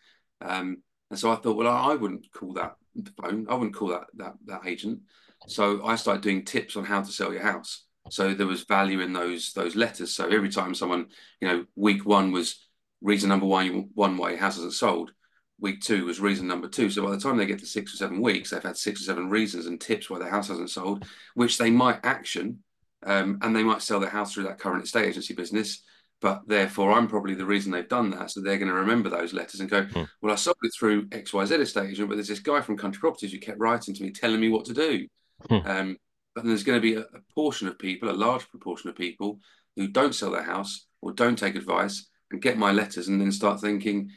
Um, 0.42 0.84
and 1.10 1.18
so 1.18 1.32
I 1.32 1.36
thought, 1.38 1.58
well, 1.58 1.68
I, 1.68 1.92
I 1.92 1.96
wouldn't 1.96 2.32
call 2.32 2.54
that 2.54 2.76
phone. 3.22 3.48
I 3.50 3.56
wouldn't 3.56 3.76
call 3.76 3.88
that 3.90 4.08
that 4.16 4.34
that 4.46 4.66
agent. 4.66 5.00
So 5.48 5.86
I 5.86 5.96
started 5.96 6.22
doing 6.22 6.44
tips 6.44 6.76
on 6.76 6.84
how 6.84 7.02
to 7.02 7.12
sell 7.12 7.32
your 7.32 7.42
house. 7.42 7.86
So 8.10 8.34
there 8.34 8.48
was 8.48 8.64
value 8.64 9.00
in 9.02 9.14
those 9.14 9.54
those 9.54 9.76
letters. 9.76 10.14
So 10.14 10.28
every 10.28 10.50
time 10.50 10.74
someone, 10.74 11.08
you 11.42 11.48
know, 11.48 11.66
week 11.76 12.06
one 12.06 12.32
was 12.32 12.68
reason 13.02 13.30
number 13.30 13.46
one, 13.46 13.90
one 13.94 14.18
why 14.18 14.32
your 14.32 14.40
house 14.40 14.56
hasn't 14.56 14.74
sold. 14.74 15.12
Week 15.60 15.82
two 15.82 16.06
was 16.06 16.20
reason 16.20 16.48
number 16.48 16.68
two. 16.68 16.90
So 16.90 17.04
by 17.04 17.12
the 17.12 17.20
time 17.20 17.38
they 17.38 17.46
get 17.46 17.60
to 17.60 17.66
six 17.66 17.94
or 17.94 17.98
seven 17.98 18.22
weeks, 18.22 18.50
they've 18.50 18.64
had 18.64 18.78
six 18.78 19.02
or 19.02 19.06
seven 19.06 19.30
reasons 19.30 19.66
and 19.66 19.80
tips 19.80 20.10
why 20.10 20.20
their 20.20 20.30
house 20.30 20.48
hasn't 20.48 20.70
sold, 20.70 21.06
which 21.34 21.58
they 21.58 21.70
might 21.70 22.00
action, 22.04 22.60
um, 23.06 23.40
and 23.42 23.56
they 23.56 23.64
might 23.64 23.82
sell 23.82 24.00
their 24.00 24.10
house 24.10 24.34
through 24.34 24.44
that 24.44 24.60
current 24.60 24.84
estate 24.84 25.08
agency 25.08 25.34
business 25.34 25.82
but 26.22 26.42
therefore 26.48 26.92
I'm 26.92 27.08
probably 27.08 27.36
the 27.36 27.46
reason 27.46 27.72
they've 27.72 27.88
done 27.88 28.10
that. 28.12 28.32
So 28.32 28.42
they're 28.42 28.58
going 28.58 28.70
to 28.70 28.74
remember 28.74 29.10
those 29.10 29.34
letters 29.34 29.60
and 29.60 29.70
go, 29.70 29.84
hmm. 29.84 30.04
well, 30.22 30.34
I 30.34 30.36
sold 30.36 30.58
it 30.64 30.74
through 30.78 31.08
XYZ 31.08 31.60
estate 31.60 31.92
agent, 31.92 32.10
but 32.10 32.16
there's 32.16 32.28
this 32.28 32.40
guy 32.40 32.62
from 32.62 32.78
Country 32.78 33.00
Properties 33.00 33.32
who 33.32 33.40
kept 33.40 33.60
writing 33.60 33.94
to 33.94 34.04
me, 34.04 34.12
telling 34.12 34.40
me 34.40 34.50
what 34.50 34.66
to 34.66 34.74
do. 34.74 35.08
Hmm. 35.48 35.56
Um, 35.66 35.98
there's 36.44 36.64
going 36.64 36.78
to 36.78 36.82
be 36.82 36.96
a, 36.96 37.02
a, 37.02 37.22
portion 37.34 37.68
of 37.68 37.80
people, 37.80 38.10
a 38.10 38.12
large 38.12 38.50
proportion 38.50 38.90
of 38.90 38.96
people 38.96 39.40
who 39.76 39.88
don't 39.88 40.16
sell 40.16 40.32
their 40.32 40.44
house 40.44 40.88
or 41.02 41.12
don't 41.12 41.38
take 41.38 41.56
advice 41.56 42.08
and 42.32 42.42
get 42.42 42.58
my 42.58 42.72
letters 42.72 43.08
and 43.08 43.20
then 43.20 43.32
start 43.32 43.60
thinking, 43.60 44.10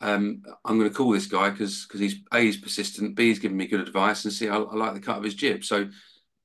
um, 0.00 0.42
I'm 0.64 0.78
going 0.78 0.90
to 0.90 0.96
call 0.96 1.10
this 1.10 1.26
guy 1.26 1.50
because 1.50 1.86
because 1.86 2.00
he's 2.00 2.16
A, 2.32 2.40
he's 2.40 2.60
persistent, 2.60 3.16
B, 3.16 3.28
he's 3.28 3.38
giving 3.38 3.56
me 3.56 3.66
good 3.66 3.80
advice, 3.80 4.24
and 4.24 4.32
C, 4.32 4.48
I, 4.48 4.56
I 4.56 4.74
like 4.74 4.94
the 4.94 5.00
cut 5.00 5.18
of 5.18 5.24
his 5.24 5.34
jib. 5.34 5.64
So 5.64 5.88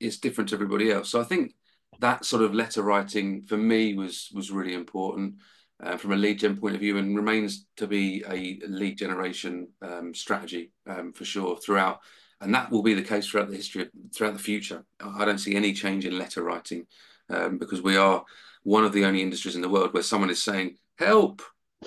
it's 0.00 0.18
different 0.18 0.50
to 0.50 0.56
everybody 0.56 0.90
else. 0.90 1.10
So 1.10 1.20
I 1.20 1.24
think 1.24 1.54
that 2.00 2.24
sort 2.24 2.42
of 2.42 2.54
letter 2.54 2.82
writing 2.82 3.42
for 3.42 3.56
me 3.56 3.94
was 3.94 4.30
was 4.34 4.50
really 4.50 4.74
important 4.74 5.36
uh, 5.82 5.96
from 5.96 6.12
a 6.12 6.16
lead 6.16 6.38
gen 6.38 6.56
point 6.56 6.74
of 6.74 6.80
view 6.80 6.98
and 6.98 7.16
remains 7.16 7.66
to 7.76 7.86
be 7.86 8.24
a 8.28 8.58
lead 8.66 8.98
generation 8.98 9.68
um, 9.82 10.14
strategy 10.14 10.72
um, 10.86 11.12
for 11.12 11.24
sure 11.24 11.56
throughout 11.56 12.00
and 12.44 12.54
that 12.54 12.70
will 12.70 12.82
be 12.82 12.94
the 12.94 13.02
case 13.02 13.26
throughout 13.26 13.48
the 13.48 13.56
history 13.56 13.88
throughout 14.14 14.32
the 14.32 14.38
future 14.38 14.84
i 15.00 15.24
don't 15.24 15.38
see 15.38 15.56
any 15.56 15.72
change 15.72 16.04
in 16.04 16.18
letter 16.18 16.42
writing 16.42 16.86
um, 17.30 17.58
because 17.58 17.82
we 17.82 17.96
are 17.96 18.24
one 18.62 18.84
of 18.84 18.92
the 18.92 19.04
only 19.04 19.22
industries 19.22 19.56
in 19.56 19.62
the 19.62 19.68
world 19.68 19.92
where 19.92 20.02
someone 20.02 20.30
is 20.30 20.42
saying 20.42 20.76
help 20.98 21.42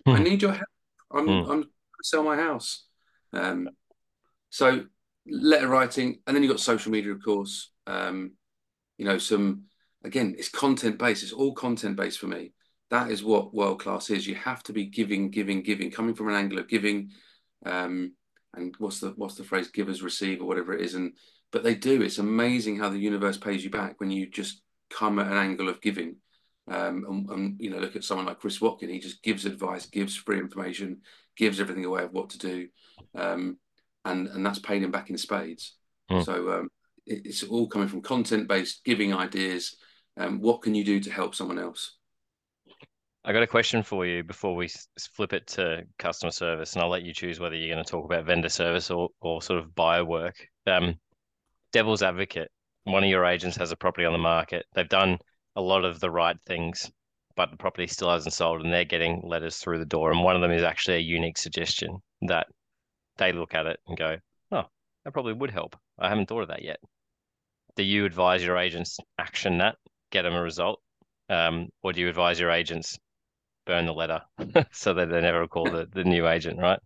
i 0.06 0.18
hmm. 0.18 0.24
need 0.24 0.42
your 0.42 0.52
help 0.52 0.70
i'm 1.12 1.28
mm. 1.28 1.50
i'm 1.50 1.70
sell 2.04 2.24
my 2.24 2.36
house 2.36 2.86
um, 3.34 3.70
so 4.50 4.86
letter 5.28 5.68
writing 5.68 6.20
and 6.26 6.36
then 6.36 6.44
you've 6.44 6.52
got 6.52 6.60
social 6.60 6.92
media 6.92 7.12
of 7.12 7.24
course 7.24 7.72
um, 7.88 8.32
you 8.98 9.06
know 9.06 9.18
some 9.18 9.68
again, 10.04 10.36
it's 10.38 10.50
content 10.50 10.98
based. 10.98 11.24
It's 11.24 11.34
all 11.34 11.54
content 11.54 11.96
based 11.96 12.20
for 12.20 12.28
me. 12.28 12.54
That 12.90 13.12
is 13.12 13.24
what 13.24 13.54
world 13.54 13.82
class 13.82 14.10
is. 14.10 14.26
You 14.26 14.36
have 14.36 14.64
to 14.64 14.74
be 14.74 14.86
giving, 14.86 15.30
giving, 15.30 15.62
giving, 15.62 15.92
coming 15.92 16.16
from 16.16 16.30
an 16.30 16.36
angle 16.36 16.60
of 16.60 16.68
giving. 16.68 17.12
Um, 17.66 18.14
and 18.58 18.76
what's 18.80 19.00
the 19.00 19.14
what's 19.16 19.36
the 19.36 19.44
phrase? 19.44 19.70
Givers 19.70 20.02
receive 20.02 20.42
or 20.42 20.46
whatever 20.46 20.74
it 20.74 20.82
is. 20.82 20.96
And 20.96 21.14
but 21.52 21.64
they 21.64 21.76
do. 21.76 22.02
It's 22.02 22.18
amazing 22.18 22.78
how 22.78 22.90
the 22.90 23.00
universe 23.00 23.38
pays 23.38 23.64
you 23.64 23.70
back 23.70 24.00
when 24.00 24.12
you 24.12 24.28
just 24.30 24.62
come 24.90 25.20
at 25.20 25.28
an 25.28 25.38
angle 25.38 25.70
of 25.70 25.82
giving. 25.82 26.18
Um, 26.70 27.06
and, 27.08 27.30
and, 27.30 27.56
you 27.62 27.70
know, 27.70 27.78
look 27.78 27.96
at 27.96 28.04
someone 28.04 28.26
like 28.26 28.40
Chris 28.40 28.60
Watkin. 28.60 28.90
He 28.90 29.00
just 29.00 29.24
gives 29.24 29.46
advice, 29.46 29.86
gives 29.86 30.18
free 30.18 30.38
information, 30.38 30.98
gives 31.38 31.62
everything 31.62 31.86
away 31.86 32.04
of 32.04 32.12
what 32.12 32.32
to 32.32 32.38
do, 32.38 32.68
um, 33.16 33.58
and 34.04 34.28
and 34.28 34.46
that's 34.46 34.60
paying 34.60 34.84
him 34.84 34.92
back 34.92 35.10
in 35.10 35.18
spades. 35.18 35.78
Mm. 36.12 36.26
So 36.26 36.52
um, 36.52 36.70
it, 37.06 37.22
it's 37.26 37.44
all 37.44 37.68
coming 37.68 37.88
from 37.88 38.02
content 38.02 38.50
based, 38.50 38.84
giving 38.84 39.14
ideas, 39.14 39.78
um, 40.18 40.42
what 40.42 40.62
can 40.62 40.76
you 40.76 40.84
do 40.84 41.00
to 41.00 41.12
help 41.12 41.36
someone 41.36 41.60
else? 41.60 41.97
I 43.28 43.34
got 43.34 43.44
a 43.44 43.48
question 43.48 43.84
for 43.84 44.06
you 44.06 44.24
before 44.24 44.56
we 44.56 44.70
flip 44.98 45.34
it 45.34 45.48
to 45.48 45.84
customer 46.00 46.32
service, 46.32 46.74
and 46.74 46.82
I'll 46.82 46.88
let 46.88 47.04
you 47.04 47.14
choose 47.14 47.42
whether 47.42 47.58
you're 47.58 47.76
going 47.76 47.84
to 47.84 47.92
talk 47.92 48.06
about 48.06 48.24
vendor 48.24 48.48
service 48.48 48.90
or, 48.90 49.10
or 49.20 49.42
sort 49.42 49.60
of 49.60 49.76
buyer 49.76 50.06
work. 50.06 50.48
Um, 50.66 50.96
devil's 51.74 52.02
advocate, 52.02 52.50
one 52.86 53.04
of 53.04 53.10
your 53.10 53.26
agents 53.26 53.58
has 53.58 53.74
a 53.74 53.76
property 53.76 54.06
on 54.06 54.14
the 54.14 54.18
market. 54.18 54.66
They've 54.74 54.88
done 54.88 55.20
a 55.58 55.62
lot 55.62 55.84
of 55.84 56.00
the 56.00 56.10
right 56.10 56.38
things, 56.46 56.90
but 57.36 57.52
the 57.52 57.58
property 57.58 57.86
still 57.88 58.10
hasn't 58.10 58.34
sold, 58.34 58.62
and 58.62 58.72
they're 58.72 58.86
getting 58.86 59.22
letters 59.26 59.58
through 59.58 59.80
the 59.80 59.86
door. 59.86 60.10
And 60.10 60.24
one 60.24 60.38
of 60.38 60.42
them 60.42 60.54
is 60.54 60.64
actually 60.64 60.96
a 60.96 61.02
unique 61.02 61.38
suggestion 61.38 61.98
that 62.22 62.48
they 63.18 63.34
look 63.34 63.54
at 63.54 63.66
it 63.66 63.82
and 63.88 63.98
go, 63.98 64.16
"Oh, 64.54 64.64
that 65.04 65.12
probably 65.12 65.34
would 65.34 65.52
help. 65.52 65.76
I 66.00 66.08
haven't 66.08 66.28
thought 66.28 66.44
of 66.44 66.48
that 66.48 66.62
yet." 66.62 66.80
Do 67.76 67.84
you 67.84 68.06
advise 68.06 68.42
your 68.42 68.58
agents 68.58 68.98
action 69.18 69.58
that 69.58 69.76
get 70.12 70.22
them 70.22 70.34
a 70.34 70.42
result? 70.42 70.80
Um, 71.28 71.68
or 71.84 71.92
do 71.92 72.00
you 72.00 72.08
advise 72.08 72.40
your 72.40 72.52
agents 72.52 72.98
burn 73.68 73.86
the 73.86 73.94
letter 73.94 74.22
so 74.72 74.94
that 74.94 75.10
they 75.10 75.22
never 75.22 75.48
call 75.48 75.66
the, 75.66 75.88
the 75.92 76.04
new 76.04 76.28
agent, 76.28 76.60
right? 76.60 76.80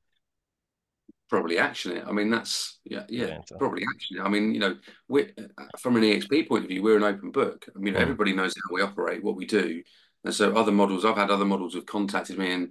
Probably 1.29 1.57
action 1.59 1.95
it. 1.95 2.03
I 2.05 2.11
mean, 2.11 2.29
that's 2.29 2.79
yeah, 2.83 3.05
yeah, 3.07 3.27
yeah 3.27 3.57
probably 3.57 3.83
action 3.95 4.17
it. 4.17 4.21
I 4.21 4.27
mean, 4.27 4.53
you 4.53 4.59
know, 4.59 4.75
we 5.07 5.31
from 5.79 5.95
an 5.95 6.03
EXP 6.03 6.49
point 6.49 6.65
of 6.65 6.69
view, 6.69 6.83
we're 6.83 6.97
an 6.97 7.03
open 7.03 7.31
book. 7.31 7.65
I 7.73 7.79
mean, 7.79 7.93
mm. 7.93 7.99
everybody 7.99 8.33
knows 8.33 8.53
how 8.53 8.75
we 8.75 8.81
operate, 8.81 9.23
what 9.23 9.37
we 9.37 9.45
do, 9.45 9.81
and 10.25 10.33
so 10.33 10.53
other 10.53 10.73
models. 10.73 11.05
I've 11.05 11.15
had 11.15 11.31
other 11.31 11.45
models 11.45 11.73
who've 11.73 11.85
contacted 11.85 12.37
me 12.37 12.51
and 12.51 12.69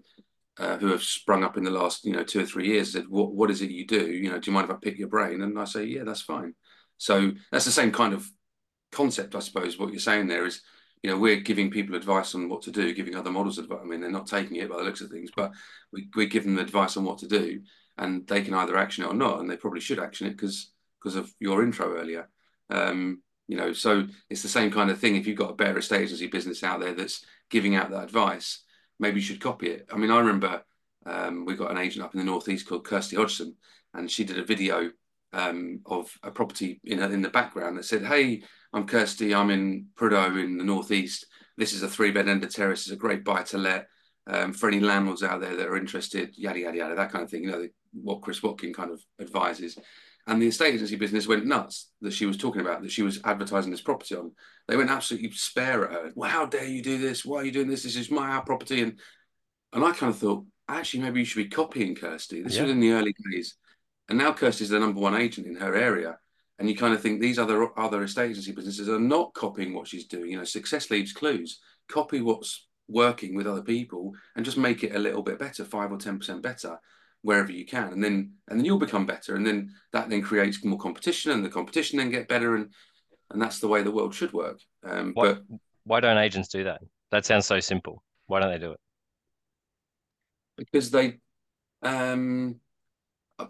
uh, 0.58 0.76
who 0.76 0.88
have 0.88 1.02
sprung 1.02 1.42
up 1.42 1.56
in 1.56 1.64
the 1.64 1.70
last, 1.70 2.04
you 2.04 2.12
know, 2.12 2.22
two 2.22 2.40
or 2.40 2.44
three 2.44 2.66
years. 2.66 2.92
Said, 2.92 3.08
"What 3.08 3.32
what 3.32 3.50
is 3.50 3.62
it 3.62 3.70
you 3.70 3.86
do? 3.86 4.10
You 4.10 4.30
know, 4.30 4.38
do 4.38 4.50
you 4.50 4.54
mind 4.54 4.68
if 4.68 4.76
I 4.76 4.78
pick 4.78 4.98
your 4.98 5.08
brain?" 5.08 5.40
And 5.40 5.58
I 5.58 5.64
say, 5.64 5.84
"Yeah, 5.84 6.04
that's 6.04 6.20
fine." 6.20 6.54
So 6.98 7.32
that's 7.50 7.64
the 7.64 7.70
same 7.70 7.92
kind 7.92 8.12
of 8.12 8.30
concept, 8.92 9.34
I 9.34 9.38
suppose. 9.38 9.78
What 9.78 9.90
you're 9.90 10.00
saying 10.00 10.26
there 10.26 10.44
is 10.44 10.60
you 11.02 11.10
know, 11.10 11.18
we're 11.18 11.40
giving 11.40 11.70
people 11.70 11.94
advice 11.94 12.34
on 12.34 12.48
what 12.48 12.62
to 12.62 12.70
do, 12.70 12.94
giving 12.94 13.16
other 13.16 13.30
models 13.30 13.58
advice. 13.58 13.80
I 13.82 13.86
mean, 13.86 14.00
they're 14.00 14.10
not 14.10 14.26
taking 14.26 14.56
it 14.56 14.68
by 14.68 14.76
the 14.76 14.84
looks 14.84 15.00
of 15.00 15.10
things, 15.10 15.30
but 15.34 15.52
we, 15.92 16.08
we 16.14 16.26
give 16.26 16.44
them 16.44 16.58
advice 16.58 16.96
on 16.96 17.04
what 17.04 17.18
to 17.18 17.28
do 17.28 17.62
and 17.96 18.26
they 18.26 18.42
can 18.42 18.54
either 18.54 18.76
action 18.76 19.04
it 19.04 19.08
or 19.08 19.14
not. 19.14 19.40
And 19.40 19.48
they 19.48 19.56
probably 19.56 19.80
should 19.80 19.98
action 19.98 20.26
it 20.26 20.32
because 20.32 20.72
because 20.98 21.16
of 21.16 21.32
your 21.40 21.62
intro 21.62 21.96
earlier. 21.96 22.28
Um, 22.68 23.22
you 23.48 23.56
know, 23.56 23.72
so 23.72 24.06
it's 24.28 24.42
the 24.42 24.48
same 24.48 24.70
kind 24.70 24.90
of 24.90 24.98
thing. 24.98 25.16
If 25.16 25.26
you've 25.26 25.38
got 25.38 25.50
a 25.50 25.54
better 25.54 25.78
estate 25.78 26.02
agency 26.02 26.26
business 26.26 26.62
out 26.62 26.80
there 26.80 26.94
that's 26.94 27.24
giving 27.48 27.74
out 27.74 27.90
that 27.90 28.04
advice, 28.04 28.62
maybe 28.98 29.16
you 29.16 29.26
should 29.26 29.40
copy 29.40 29.68
it. 29.68 29.88
I 29.92 29.96
mean, 29.96 30.10
I 30.10 30.18
remember 30.18 30.62
um, 31.06 31.46
we 31.46 31.56
got 31.56 31.70
an 31.70 31.78
agent 31.78 32.04
up 32.04 32.14
in 32.14 32.18
the 32.18 32.24
northeast 32.24 32.68
called 32.68 32.84
Kirsty 32.84 33.16
Hodgson, 33.16 33.56
and 33.94 34.10
she 34.10 34.24
did 34.24 34.38
a 34.38 34.44
video 34.44 34.90
um, 35.32 35.80
of 35.86 36.16
a 36.22 36.30
property 36.30 36.80
in 36.84 37.00
in 37.00 37.22
the 37.22 37.28
background 37.28 37.76
that 37.78 37.84
said, 37.84 38.04
"Hey, 38.04 38.42
I'm 38.72 38.86
Kirsty. 38.86 39.34
I'm 39.34 39.50
in 39.50 39.86
Prudhoe 39.96 40.42
in 40.42 40.56
the 40.56 40.64
northeast. 40.64 41.26
This 41.56 41.72
is 41.72 41.82
a 41.82 41.88
three 41.88 42.10
bed 42.10 42.28
end 42.28 42.44
of 42.44 42.54
terrace. 42.54 42.82
It's 42.82 42.92
a 42.92 42.96
great 42.96 43.24
buy 43.24 43.42
to 43.44 43.58
let 43.58 43.88
um, 44.26 44.52
for 44.52 44.68
any 44.68 44.80
landlords 44.80 45.22
out 45.22 45.40
there 45.40 45.56
that 45.56 45.66
are 45.66 45.76
interested. 45.76 46.36
Yada 46.36 46.60
yada 46.60 46.76
yada. 46.76 46.94
That 46.94 47.10
kind 47.10 47.24
of 47.24 47.30
thing. 47.30 47.44
You 47.44 47.50
know 47.50 47.68
what 47.92 48.22
Chris 48.22 48.42
Watkin 48.42 48.72
kind 48.72 48.90
of 48.90 49.02
advises." 49.20 49.76
And 50.26 50.40
the 50.40 50.48
estate 50.48 50.74
agency 50.74 50.96
business 50.96 51.26
went 51.26 51.46
nuts 51.46 51.90
that 52.02 52.12
she 52.12 52.26
was 52.26 52.36
talking 52.36 52.60
about, 52.60 52.82
that 52.82 52.92
she 52.92 53.02
was 53.02 53.20
advertising 53.24 53.72
this 53.72 53.80
property 53.80 54.14
on. 54.14 54.32
They 54.68 54.76
went 54.76 54.90
absolutely 54.90 55.32
spare 55.32 55.84
at 55.88 55.92
her. 55.92 56.12
Well, 56.14 56.30
how 56.30 56.46
dare 56.46 56.66
you 56.66 56.82
do 56.82 56.98
this? 56.98 57.24
Why 57.24 57.38
are 57.38 57.44
you 57.44 57.50
doing 57.50 57.68
this? 57.68 57.82
This 57.82 57.96
is 57.96 58.10
my 58.10 58.40
property. 58.40 58.82
And 58.82 59.00
and 59.72 59.84
I 59.84 59.92
kind 59.92 60.10
of 60.12 60.18
thought, 60.18 60.44
actually, 60.68 61.02
maybe 61.02 61.20
you 61.20 61.24
should 61.24 61.42
be 61.42 61.48
copying 61.48 61.94
Kirsty. 61.94 62.42
This 62.42 62.56
yeah. 62.56 62.62
was 62.62 62.70
in 62.70 62.80
the 62.80 62.92
early 62.92 63.14
days. 63.32 63.56
And 64.08 64.18
now 64.18 64.32
Kirsty's 64.32 64.68
the 64.68 64.78
number 64.78 65.00
one 65.00 65.16
agent 65.16 65.46
in 65.46 65.56
her 65.56 65.74
area. 65.74 66.18
And 66.60 66.68
you 66.68 66.76
kind 66.76 66.92
of 66.92 67.00
think 67.00 67.20
these 67.20 67.38
other 67.38 67.76
other 67.78 68.02
estate 68.02 68.30
agency 68.30 68.52
businesses 68.52 68.88
are 68.88 69.00
not 69.00 69.32
copying 69.32 69.72
what 69.72 69.88
she's 69.88 70.06
doing. 70.06 70.30
You 70.30 70.36
know, 70.36 70.44
success 70.44 70.90
leaves 70.90 71.12
clues. 71.12 71.58
Copy 71.88 72.20
what's 72.20 72.68
working 72.86 73.34
with 73.34 73.46
other 73.46 73.62
people 73.62 74.12
and 74.36 74.44
just 74.44 74.58
make 74.58 74.84
it 74.84 74.94
a 74.94 74.98
little 74.98 75.22
bit 75.22 75.38
better, 75.38 75.64
five 75.64 75.90
or 75.90 75.96
ten 75.96 76.18
percent 76.18 76.42
better, 76.42 76.78
wherever 77.22 77.50
you 77.50 77.64
can. 77.64 77.94
And 77.94 78.04
then 78.04 78.34
and 78.48 78.58
then 78.58 78.66
you'll 78.66 78.78
become 78.78 79.06
better. 79.06 79.36
And 79.36 79.46
then 79.46 79.70
that 79.94 80.10
then 80.10 80.20
creates 80.20 80.62
more 80.62 80.78
competition, 80.78 81.32
and 81.32 81.42
the 81.42 81.48
competition 81.48 81.98
then 81.98 82.10
get 82.10 82.28
better. 82.28 82.54
And 82.54 82.74
and 83.30 83.40
that's 83.40 83.58
the 83.58 83.68
way 83.68 83.82
the 83.82 83.90
world 83.90 84.14
should 84.14 84.34
work. 84.34 84.60
Um, 84.84 85.12
why, 85.14 85.32
but 85.32 85.42
why 85.84 86.00
don't 86.00 86.18
agents 86.18 86.48
do 86.48 86.64
that? 86.64 86.82
That 87.10 87.24
sounds 87.24 87.46
so 87.46 87.58
simple. 87.60 88.02
Why 88.26 88.38
don't 88.38 88.52
they 88.52 88.58
do 88.58 88.72
it? 88.72 88.80
Because 90.58 90.90
they 90.90 91.20
um 91.82 92.60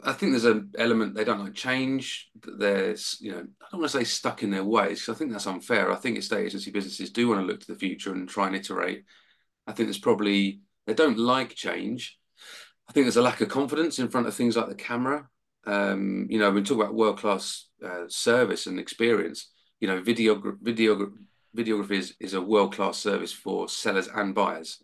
I 0.04 0.12
think 0.12 0.32
there's 0.32 0.44
an 0.44 0.72
element 0.78 1.14
they 1.14 1.24
don't 1.24 1.40
like 1.40 1.54
change. 1.54 2.30
There's, 2.42 3.16
you 3.20 3.32
know, 3.32 3.38
I 3.38 3.66
don't 3.70 3.80
want 3.80 3.92
to 3.92 3.98
say 3.98 4.04
stuck 4.04 4.42
in 4.42 4.50
their 4.50 4.64
ways 4.64 5.00
because 5.00 5.14
I 5.14 5.18
think 5.18 5.32
that's 5.32 5.46
unfair. 5.46 5.90
I 5.90 5.96
think 5.96 6.18
estate 6.18 6.46
agency 6.46 6.70
businesses 6.70 7.10
do 7.10 7.28
want 7.28 7.40
to 7.40 7.46
look 7.46 7.60
to 7.60 7.72
the 7.72 7.78
future 7.78 8.12
and 8.12 8.28
try 8.28 8.46
and 8.46 8.56
iterate. 8.56 9.04
I 9.66 9.72
think 9.72 9.86
there's 9.86 9.98
probably 9.98 10.60
they 10.86 10.94
don't 10.94 11.18
like 11.18 11.54
change. 11.54 12.18
I 12.88 12.92
think 12.92 13.04
there's 13.04 13.16
a 13.16 13.22
lack 13.22 13.40
of 13.40 13.48
confidence 13.48 13.98
in 13.98 14.08
front 14.08 14.26
of 14.26 14.34
things 14.34 14.56
like 14.56 14.68
the 14.68 14.74
camera. 14.74 15.28
Um, 15.66 16.26
you 16.28 16.38
know, 16.38 16.50
we 16.50 16.62
talk 16.62 16.78
about 16.78 16.94
world 16.94 17.18
class 17.18 17.68
uh, 17.84 18.04
service 18.08 18.66
and 18.66 18.80
experience. 18.80 19.50
You 19.80 19.88
know, 19.88 20.00
video 20.00 20.40
video 20.60 21.12
videography 21.56 21.92
is, 21.92 22.14
is 22.20 22.34
a 22.34 22.40
world 22.40 22.74
class 22.74 22.98
service 22.98 23.32
for 23.32 23.68
sellers 23.68 24.08
and 24.08 24.34
buyers. 24.34 24.82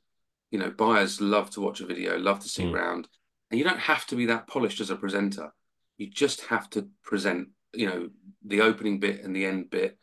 You 0.51 0.59
know, 0.59 0.71
buyers 0.71 1.21
love 1.21 1.51
to 1.51 1.61
watch 1.61 1.81
a 1.81 1.87
video, 1.87 2.19
love 2.19 2.41
to 2.41 2.49
see 2.49 2.65
mm. 2.65 2.73
around 2.73 3.09
and 3.51 3.59
you 3.59 3.65
don't 3.65 3.79
have 3.79 4.07
to 4.07 4.17
be 4.17 4.27
that 4.27 4.47
polished 4.47 4.81
as 4.81 4.91
a 4.91 4.97
presenter. 4.97 5.53
You 5.99 6.11
just 6.11 6.43
have 6.47 6.69
to 6.71 6.89
present, 7.03 7.49
you 7.73 7.87
know, 7.87 8.09
the 8.45 8.61
opening 8.61 9.01
bit 9.01 9.23
and 9.23 9.35
the 9.35 9.47
end 9.47 9.71
bit. 9.71 9.99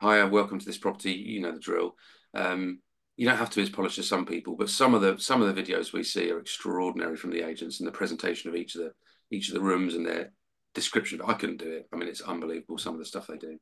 Hi, 0.00 0.22
welcome 0.24 0.58
to 0.58 0.66
this 0.66 0.78
property. 0.78 1.12
You 1.12 1.40
know 1.40 1.52
the 1.52 1.60
drill. 1.60 1.96
Um, 2.34 2.80
you 3.16 3.26
don't 3.26 3.38
have 3.38 3.50
to 3.50 3.56
be 3.56 3.62
as 3.62 3.70
polished 3.70 3.98
as 3.98 4.08
some 4.08 4.26
people, 4.26 4.56
but 4.56 4.70
some 4.70 4.94
of 4.94 5.00
the 5.00 5.18
some 5.18 5.42
of 5.42 5.54
the 5.54 5.60
videos 5.60 5.92
we 5.92 6.04
see 6.04 6.30
are 6.30 6.38
extraordinary 6.38 7.16
from 7.16 7.30
the 7.30 7.42
agents 7.42 7.80
and 7.80 7.86
the 7.86 7.92
presentation 7.92 8.48
of 8.48 8.56
each 8.56 8.74
of 8.76 8.82
the 8.82 8.92
each 9.30 9.48
of 9.48 9.54
the 9.54 9.60
rooms 9.60 9.94
and 9.94 10.06
their 10.06 10.32
description. 10.74 11.20
I 11.24 11.34
couldn't 11.34 11.58
do 11.58 11.70
it. 11.70 11.88
I 11.92 11.96
mean, 11.96 12.08
it's 12.08 12.20
unbelievable 12.20 12.78
some 12.78 12.94
of 12.94 13.00
the 13.00 13.06
stuff 13.06 13.26
they 13.26 13.36
do. 13.36 13.58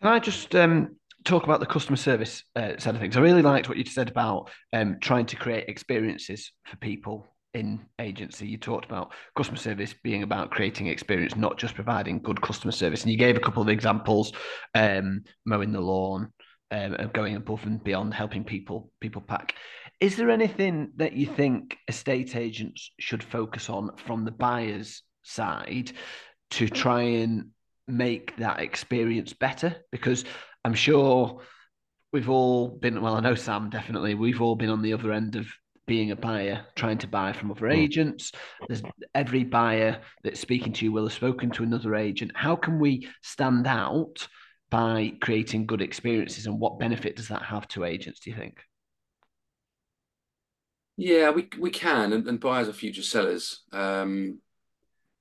Can 0.00 0.12
I 0.12 0.20
just 0.20 0.54
um, 0.54 0.96
talk 1.24 1.42
about 1.42 1.58
the 1.58 1.66
customer 1.66 1.96
service 1.96 2.44
uh, 2.54 2.78
side 2.78 2.94
of 2.94 3.00
things? 3.00 3.16
I 3.16 3.20
really 3.20 3.42
liked 3.42 3.68
what 3.68 3.78
you 3.78 3.84
said 3.84 4.08
about 4.08 4.50
um, 4.72 4.98
trying 5.00 5.26
to 5.26 5.36
create 5.36 5.68
experiences 5.68 6.52
for 6.64 6.76
people 6.76 7.26
in 7.58 7.80
agency, 7.98 8.46
you 8.46 8.56
talked 8.56 8.86
about 8.86 9.12
customer 9.36 9.58
service 9.58 9.94
being 10.02 10.22
about 10.22 10.50
creating 10.50 10.86
experience, 10.86 11.36
not 11.36 11.58
just 11.58 11.74
providing 11.74 12.22
good 12.22 12.40
customer 12.40 12.72
service. 12.72 13.02
And 13.02 13.10
you 13.10 13.18
gave 13.18 13.36
a 13.36 13.40
couple 13.40 13.62
of 13.62 13.68
examples, 13.68 14.32
um, 14.74 15.22
mowing 15.44 15.72
the 15.72 15.80
lawn, 15.80 16.32
um, 16.70 16.96
going 17.12 17.36
above 17.36 17.64
and 17.64 17.82
beyond, 17.82 18.14
helping 18.14 18.44
people 18.44 18.90
people 19.00 19.20
pack. 19.22 19.54
Is 20.00 20.16
there 20.16 20.30
anything 20.30 20.92
that 20.96 21.14
you 21.14 21.26
think 21.26 21.76
estate 21.88 22.36
agents 22.36 22.92
should 23.00 23.22
focus 23.22 23.68
on 23.68 23.96
from 23.96 24.24
the 24.24 24.30
buyer's 24.30 25.02
side 25.22 25.90
to 26.52 26.68
try 26.68 27.02
and 27.02 27.48
make 27.88 28.36
that 28.36 28.60
experience 28.60 29.32
better? 29.32 29.74
Because 29.90 30.24
I'm 30.64 30.74
sure 30.74 31.40
we've 32.12 32.30
all 32.30 32.68
been 32.68 33.02
well, 33.02 33.16
I 33.16 33.20
know 33.20 33.34
Sam 33.34 33.70
definitely, 33.70 34.14
we've 34.14 34.40
all 34.40 34.54
been 34.54 34.70
on 34.70 34.82
the 34.82 34.92
other 34.92 35.12
end 35.12 35.34
of 35.34 35.48
being 35.88 36.12
a 36.12 36.16
buyer 36.16 36.64
trying 36.76 36.98
to 36.98 37.08
buy 37.08 37.32
from 37.32 37.50
other 37.50 37.66
hmm. 37.66 37.72
agents. 37.72 38.30
There's 38.68 38.82
every 39.14 39.42
buyer 39.42 40.00
that's 40.22 40.38
speaking 40.38 40.72
to 40.74 40.84
you 40.84 40.92
will 40.92 41.04
have 41.04 41.12
spoken 41.12 41.50
to 41.52 41.64
another 41.64 41.96
agent. 41.96 42.30
How 42.34 42.54
can 42.54 42.78
we 42.78 43.08
stand 43.22 43.66
out 43.66 44.28
by 44.70 45.14
creating 45.20 45.66
good 45.66 45.80
experiences 45.80 46.46
and 46.46 46.60
what 46.60 46.78
benefit 46.78 47.16
does 47.16 47.28
that 47.28 47.42
have 47.42 47.66
to 47.68 47.84
agents, 47.84 48.20
do 48.20 48.30
you 48.30 48.36
think? 48.36 48.60
Yeah, 50.96 51.30
we 51.30 51.48
we 51.58 51.70
can, 51.70 52.12
and, 52.12 52.26
and 52.26 52.40
buyers 52.40 52.68
are 52.68 52.72
future 52.72 53.04
sellers. 53.04 53.62
Um, 53.72 54.40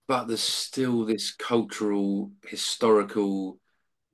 but 0.07 0.25
there's 0.27 0.41
still 0.41 1.05
this 1.05 1.31
cultural, 1.31 2.31
historical 2.47 3.59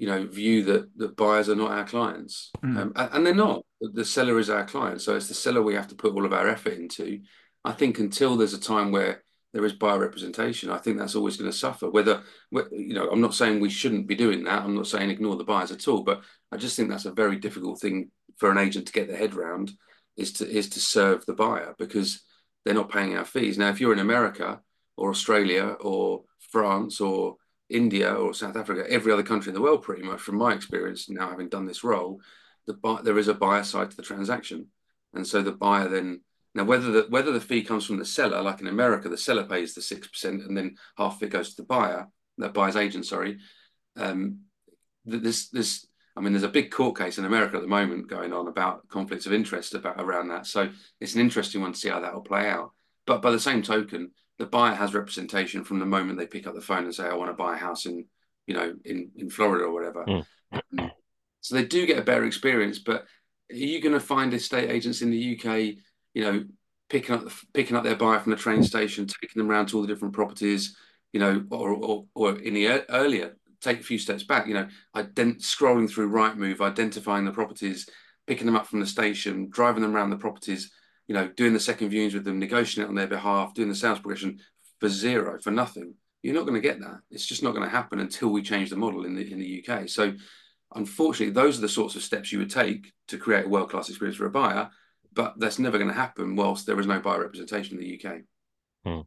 you 0.04 0.10
know 0.10 0.28
view 0.28 0.64
that 0.66 0.98
that 0.98 1.16
buyers 1.16 1.48
are 1.48 1.56
not 1.56 1.72
our 1.72 1.86
clients. 1.86 2.52
Mm. 2.62 2.78
um, 2.78 2.94
and 2.98 3.26
they're 3.26 3.34
not. 3.34 3.64
The 3.80 4.04
seller 4.04 4.38
is 4.38 4.50
our 4.50 4.66
client. 4.66 5.00
So 5.02 5.16
it's 5.16 5.30
the 5.30 5.34
seller 5.34 5.62
we 5.62 5.76
have 5.76 5.88
to 5.88 5.96
put 5.96 6.14
all 6.14 6.26
of 6.26 6.34
our 6.34 6.50
effort 6.50 6.74
into. 6.74 7.22
I 7.64 7.72
think 7.72 8.00
until 8.00 8.36
there's 8.36 8.54
a 8.54 8.60
time 8.60 8.92
where 8.92 9.24
there 9.54 9.64
is 9.64 9.74
buyer 9.74 10.00
representation 10.00 10.72
i 10.72 10.80
think 10.80 10.98
that's 10.98 11.16
always 11.16 11.38
going 11.38 11.50
to 11.50 11.58
suffer. 11.58 11.90
Whether 11.90 12.22
you 12.52 12.94
know 12.94 13.10
i'm 13.10 13.22
not 13.22 13.34
saying 13.34 13.62
we 13.62 13.70
shouldn't 13.70 14.08
be 14.08 14.16
doing 14.16 14.44
that. 14.44 14.64
I'm 14.64 14.76
not 14.76 14.88
saying 14.88 15.10
ignore 15.10 15.38
the 15.38 15.46
buyers 15.46 15.72
at 15.72 15.88
all. 15.88 16.02
But 16.02 16.22
i 16.52 16.58
just 16.58 16.76
think 16.76 16.90
that's 16.90 17.06
a 17.06 17.22
very 17.24 17.38
difficult 17.38 17.80
thing 17.80 18.12
for 18.36 18.52
an 18.52 18.58
agent 18.58 18.88
to 18.88 18.94
get 18.94 19.08
their 19.08 19.24
head 19.24 19.36
around 19.36 19.72
is 20.18 20.34
to 20.34 20.50
is 20.50 20.68
to 20.72 20.82
serve 20.82 21.26
the 21.26 21.40
buyer 21.44 21.76
because 21.78 22.24
they're 22.66 22.82
not 22.82 22.92
paying 22.92 23.16
our 23.16 23.26
fees. 23.26 23.58
Now 23.58 23.70
if 23.70 23.80
you're 23.80 23.94
in 23.94 24.08
america 24.10 24.60
or 24.98 25.12
australia 25.12 25.78
or 25.80 26.24
france 26.52 27.00
or 27.00 27.38
India 27.70 28.14
or 28.14 28.34
South 28.34 28.56
Africa, 28.56 28.86
every 28.90 29.12
other 29.12 29.24
country 29.24 29.50
in 29.50 29.56
the 29.56 29.62
world, 29.62 29.84
pretty 29.84 30.04
much, 30.04 30.20
from 30.20 30.36
my 30.36 30.54
experience 30.54 31.10
now 31.10 31.30
having 31.30 31.50
done 31.50 31.66
this 31.66 31.84
role, 31.84 32.20
the 32.68 32.74
buy, 32.74 33.02
there 33.02 33.18
is 33.18 33.28
a 33.28 33.34
buyer 33.34 33.64
side 33.64 33.92
to 33.92 33.98
the 33.98 34.04
transaction, 34.04 34.68
and 35.14 35.26
so 35.26 35.42
the 35.42 35.52
buyer 35.52 35.90
then 35.90 36.22
now 36.56 36.64
whether 36.64 36.92
the 36.92 37.08
whether 37.10 37.32
the 37.32 37.42
fee 37.42 37.64
comes 37.64 37.86
from 37.86 37.98
the 37.98 38.06
seller, 38.06 38.42
like 38.42 38.62
in 38.62 38.68
America, 38.68 39.10
the 39.10 39.18
seller 39.18 39.44
pays 39.44 39.74
the 39.74 39.82
six 39.82 40.08
percent, 40.08 40.44
and 40.44 40.56
then 40.56 40.76
half 40.98 41.16
of 41.18 41.24
it 41.24 41.30
goes 41.30 41.52
to 41.52 41.62
the 41.62 41.68
buyer, 41.68 42.08
the 42.38 42.50
buyer's 42.50 42.76
agent, 42.76 43.06
sorry. 43.06 43.40
Um, 43.96 44.40
this 45.06 45.50
this 45.50 45.88
I 46.16 46.22
mean, 46.22 46.34
there's 46.34 46.44
a 46.44 46.50
big 46.50 46.70
court 46.70 46.98
case 46.98 47.18
in 47.18 47.26
America 47.26 47.56
at 47.56 47.64
the 47.64 47.68
moment 47.68 48.08
going 48.08 48.34
on 48.34 48.48
about 48.48 48.88
conflicts 48.88 49.26
of 49.26 49.34
interest 49.34 49.74
about 49.74 50.00
around 50.00 50.28
that. 50.28 50.46
So 50.46 50.70
it's 51.00 51.16
an 51.16 51.22
interesting 51.22 51.62
one 51.62 51.74
to 51.74 51.80
see 51.80 51.90
how 51.90 52.02
that 52.02 52.14
will 52.14 52.22
play 52.22 52.48
out. 52.48 52.72
But 53.08 53.22
by 53.22 53.32
the 53.32 53.40
same 53.40 53.64
token, 53.64 54.12
the 54.40 54.46
buyer 54.46 54.74
has 54.74 54.94
representation 54.94 55.64
from 55.64 55.80
the 55.80 55.86
moment 55.86 56.18
they 56.18 56.28
pick 56.28 56.48
up 56.48 56.56
the 56.56 56.62
phone 56.62 56.86
and 56.86 56.96
say, 56.96 57.06
"I 57.06 57.16
want 57.16 57.30
to 57.30 57.36
buy 57.36 57.56
a 57.56 57.60
house 57.60 57.86
in, 57.86 58.06
you 58.48 58.54
know, 58.54 58.76
in 58.86 59.12
in 59.16 59.30
Florida 59.30 59.66
or 59.66 59.74
whatever." 59.74 60.06
Mm. 60.06 60.92
So 61.42 61.56
they 61.56 61.66
do 61.66 61.86
get 61.86 62.00
a 62.00 62.04
better 62.04 62.26
experience. 62.26 62.80
But 62.80 63.06
are 63.52 63.56
you 63.56 63.82
going 63.82 63.94
to 63.94 64.00
find 64.00 64.34
estate 64.34 64.70
agents 64.70 65.02
in 65.02 65.12
the 65.12 65.38
UK, 65.38 65.78
you 66.14 66.24
know, 66.24 66.46
picking 66.90 67.16
up 67.16 67.30
picking 67.54 67.76
up 67.76 67.84
their 67.84 67.96
buyer 67.96 68.20
from 68.20 68.32
the 68.32 68.38
train 68.38 68.64
station, 68.64 69.08
taking 69.08 69.42
them 69.42 69.52
around 69.52 69.68
to 69.68 69.78
all 69.78 69.82
the 69.82 69.88
different 69.88 70.14
properties, 70.14 70.76
you 71.12 71.20
know, 71.20 71.44
or 71.52 71.72
or, 71.72 72.06
or 72.16 72.40
in 72.40 72.54
the 72.54 72.90
earlier, 72.90 73.36
take 73.62 73.80
a 73.80 73.84
few 73.84 74.00
steps 74.00 74.24
back, 74.24 74.48
you 74.48 74.54
know, 74.54 74.68
ident- 74.96 75.42
scrolling 75.42 75.90
through 75.90 76.12
Rightmove, 76.12 76.62
identifying 76.62 77.26
the 77.26 77.32
properties, 77.32 77.88
picking 78.26 78.46
them 78.46 78.56
up 78.56 78.68
from 78.68 78.80
the 78.80 78.88
station, 78.88 79.50
driving 79.50 79.84
them 79.84 79.96
around 79.96 80.10
the 80.10 80.18
properties 80.18 80.72
you 81.08 81.16
know, 81.16 81.28
doing 81.28 81.54
the 81.54 81.60
second 81.60 81.92
viewings 81.92 82.14
with 82.14 82.24
them, 82.24 82.40
negotiating 82.40 82.90
on 82.90 82.96
their 82.96 83.08
behalf, 83.08 83.54
doing 83.54 83.70
the 83.70 83.76
sales 83.76 84.00
progression 84.00 84.40
for 84.80 84.90
zero, 84.90 85.40
for 85.42 85.52
nothing. 85.52 85.96
You're 86.22 86.36
not 86.36 86.46
going 86.46 86.62
to 86.62 86.68
get 86.68 86.80
that. 86.80 87.00
It's 87.12 87.26
just 87.26 87.44
not 87.44 87.52
going 87.52 87.64
to 87.64 87.70
happen 87.70 88.00
until 88.00 88.30
we 88.30 88.42
change 88.42 88.70
the 88.70 88.78
model 88.78 89.06
in 89.06 89.16
the 89.16 89.30
in 89.30 89.40
the 89.40 89.66
UK. 89.68 89.90
So, 89.90 90.14
unfortunately, 90.74 91.34
those 91.34 91.58
are 91.58 91.62
the 91.62 91.70
sorts 91.70 91.96
of 91.96 92.04
steps 92.04 92.32
you 92.32 92.40
would 92.40 92.50
take 92.50 92.94
to 93.10 93.18
create 93.18 93.46
a 93.46 93.50
world 93.50 93.70
class 93.70 93.90
experience 93.90 94.18
for 94.18 94.26
a 94.26 94.32
buyer. 94.32 94.70
But 95.12 95.36
that's 95.38 95.60
never 95.60 95.78
going 95.78 95.90
to 95.90 95.94
happen 95.94 96.36
whilst 96.36 96.66
there 96.66 96.80
is 96.80 96.88
no 96.88 97.00
buyer 97.00 97.22
representation 97.22 97.78
in 97.78 97.84
the 97.84 98.02
UK. 98.02 98.22
Hmm. 98.86 99.02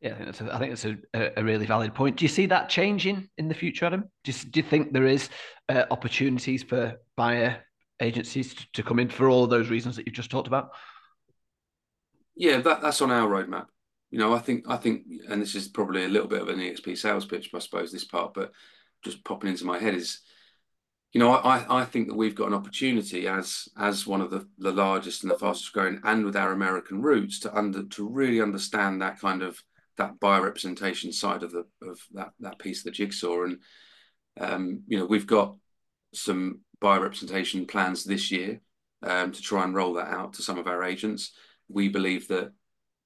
Yeah, 0.00 0.12
I 0.12 0.14
think 0.16 0.26
that's 0.26 0.40
a, 0.42 0.54
I 0.54 0.58
think 0.58 0.70
that's 0.70 0.84
a, 0.84 1.40
a 1.40 1.42
really 1.42 1.66
valid 1.66 1.94
point. 1.94 2.16
Do 2.16 2.26
you 2.26 2.28
see 2.28 2.46
that 2.46 2.68
changing 2.68 3.28
in 3.38 3.48
the 3.48 3.54
future, 3.54 3.86
Adam? 3.86 4.04
Do 4.22 4.32
you, 4.32 4.50
do 4.50 4.60
you 4.60 4.64
think 4.64 4.92
there 4.92 5.06
is 5.06 5.30
uh, 5.70 5.84
opportunities 5.90 6.62
for 6.62 6.96
buyer 7.16 7.64
agencies 8.00 8.54
to, 8.54 8.66
to 8.74 8.82
come 8.82 8.98
in 8.98 9.08
for 9.08 9.30
all 9.30 9.44
of 9.44 9.50
those 9.50 9.70
reasons 9.70 9.96
that 9.96 10.06
you've 10.06 10.14
just 10.14 10.30
talked 10.30 10.46
about? 10.46 10.70
Yeah, 12.36 12.58
that, 12.58 12.82
that's 12.82 13.00
on 13.00 13.10
our 13.10 13.28
roadmap. 13.28 13.66
You 14.10 14.18
know, 14.18 14.32
I 14.32 14.38
think 14.38 14.64
I 14.68 14.76
think, 14.76 15.04
and 15.28 15.42
this 15.42 15.54
is 15.54 15.68
probably 15.68 16.04
a 16.04 16.08
little 16.08 16.28
bit 16.28 16.42
of 16.42 16.48
an 16.48 16.58
EXP 16.58 16.96
sales 16.96 17.24
pitch, 17.26 17.50
I 17.52 17.58
suppose, 17.58 17.90
this 17.90 18.04
part, 18.04 18.34
but 18.34 18.52
just 19.02 19.24
popping 19.24 19.50
into 19.50 19.64
my 19.64 19.78
head 19.78 19.94
is, 19.94 20.20
you 21.12 21.20
know, 21.20 21.32
I, 21.32 21.82
I 21.82 21.84
think 21.84 22.08
that 22.08 22.16
we've 22.16 22.34
got 22.34 22.48
an 22.48 22.54
opportunity 22.54 23.26
as 23.28 23.68
as 23.76 24.06
one 24.06 24.20
of 24.20 24.30
the, 24.30 24.46
the 24.58 24.72
largest 24.72 25.22
and 25.22 25.30
the 25.30 25.38
fastest 25.38 25.72
growing, 25.72 26.00
and 26.04 26.24
with 26.24 26.36
our 26.36 26.52
American 26.52 27.02
roots, 27.02 27.40
to 27.40 27.56
under 27.56 27.84
to 27.84 28.08
really 28.08 28.40
understand 28.40 29.02
that 29.02 29.20
kind 29.20 29.42
of 29.42 29.60
that 29.96 30.18
buyer 30.20 30.42
representation 30.42 31.12
side 31.12 31.42
of 31.42 31.52
the 31.52 31.64
of 31.82 31.98
that 32.12 32.32
that 32.40 32.58
piece 32.58 32.80
of 32.80 32.84
the 32.84 32.90
jigsaw. 32.92 33.44
And 33.44 33.58
um, 34.40 34.82
you 34.86 34.98
know, 34.98 35.06
we've 35.06 35.26
got 35.26 35.56
some 36.12 36.60
buyer 36.80 37.00
representation 37.00 37.66
plans 37.66 38.04
this 38.04 38.30
year 38.30 38.60
um, 39.02 39.32
to 39.32 39.42
try 39.42 39.64
and 39.64 39.74
roll 39.74 39.94
that 39.94 40.08
out 40.08 40.34
to 40.34 40.42
some 40.42 40.58
of 40.58 40.66
our 40.66 40.84
agents. 40.84 41.32
We 41.68 41.88
believe 41.88 42.28
that, 42.28 42.52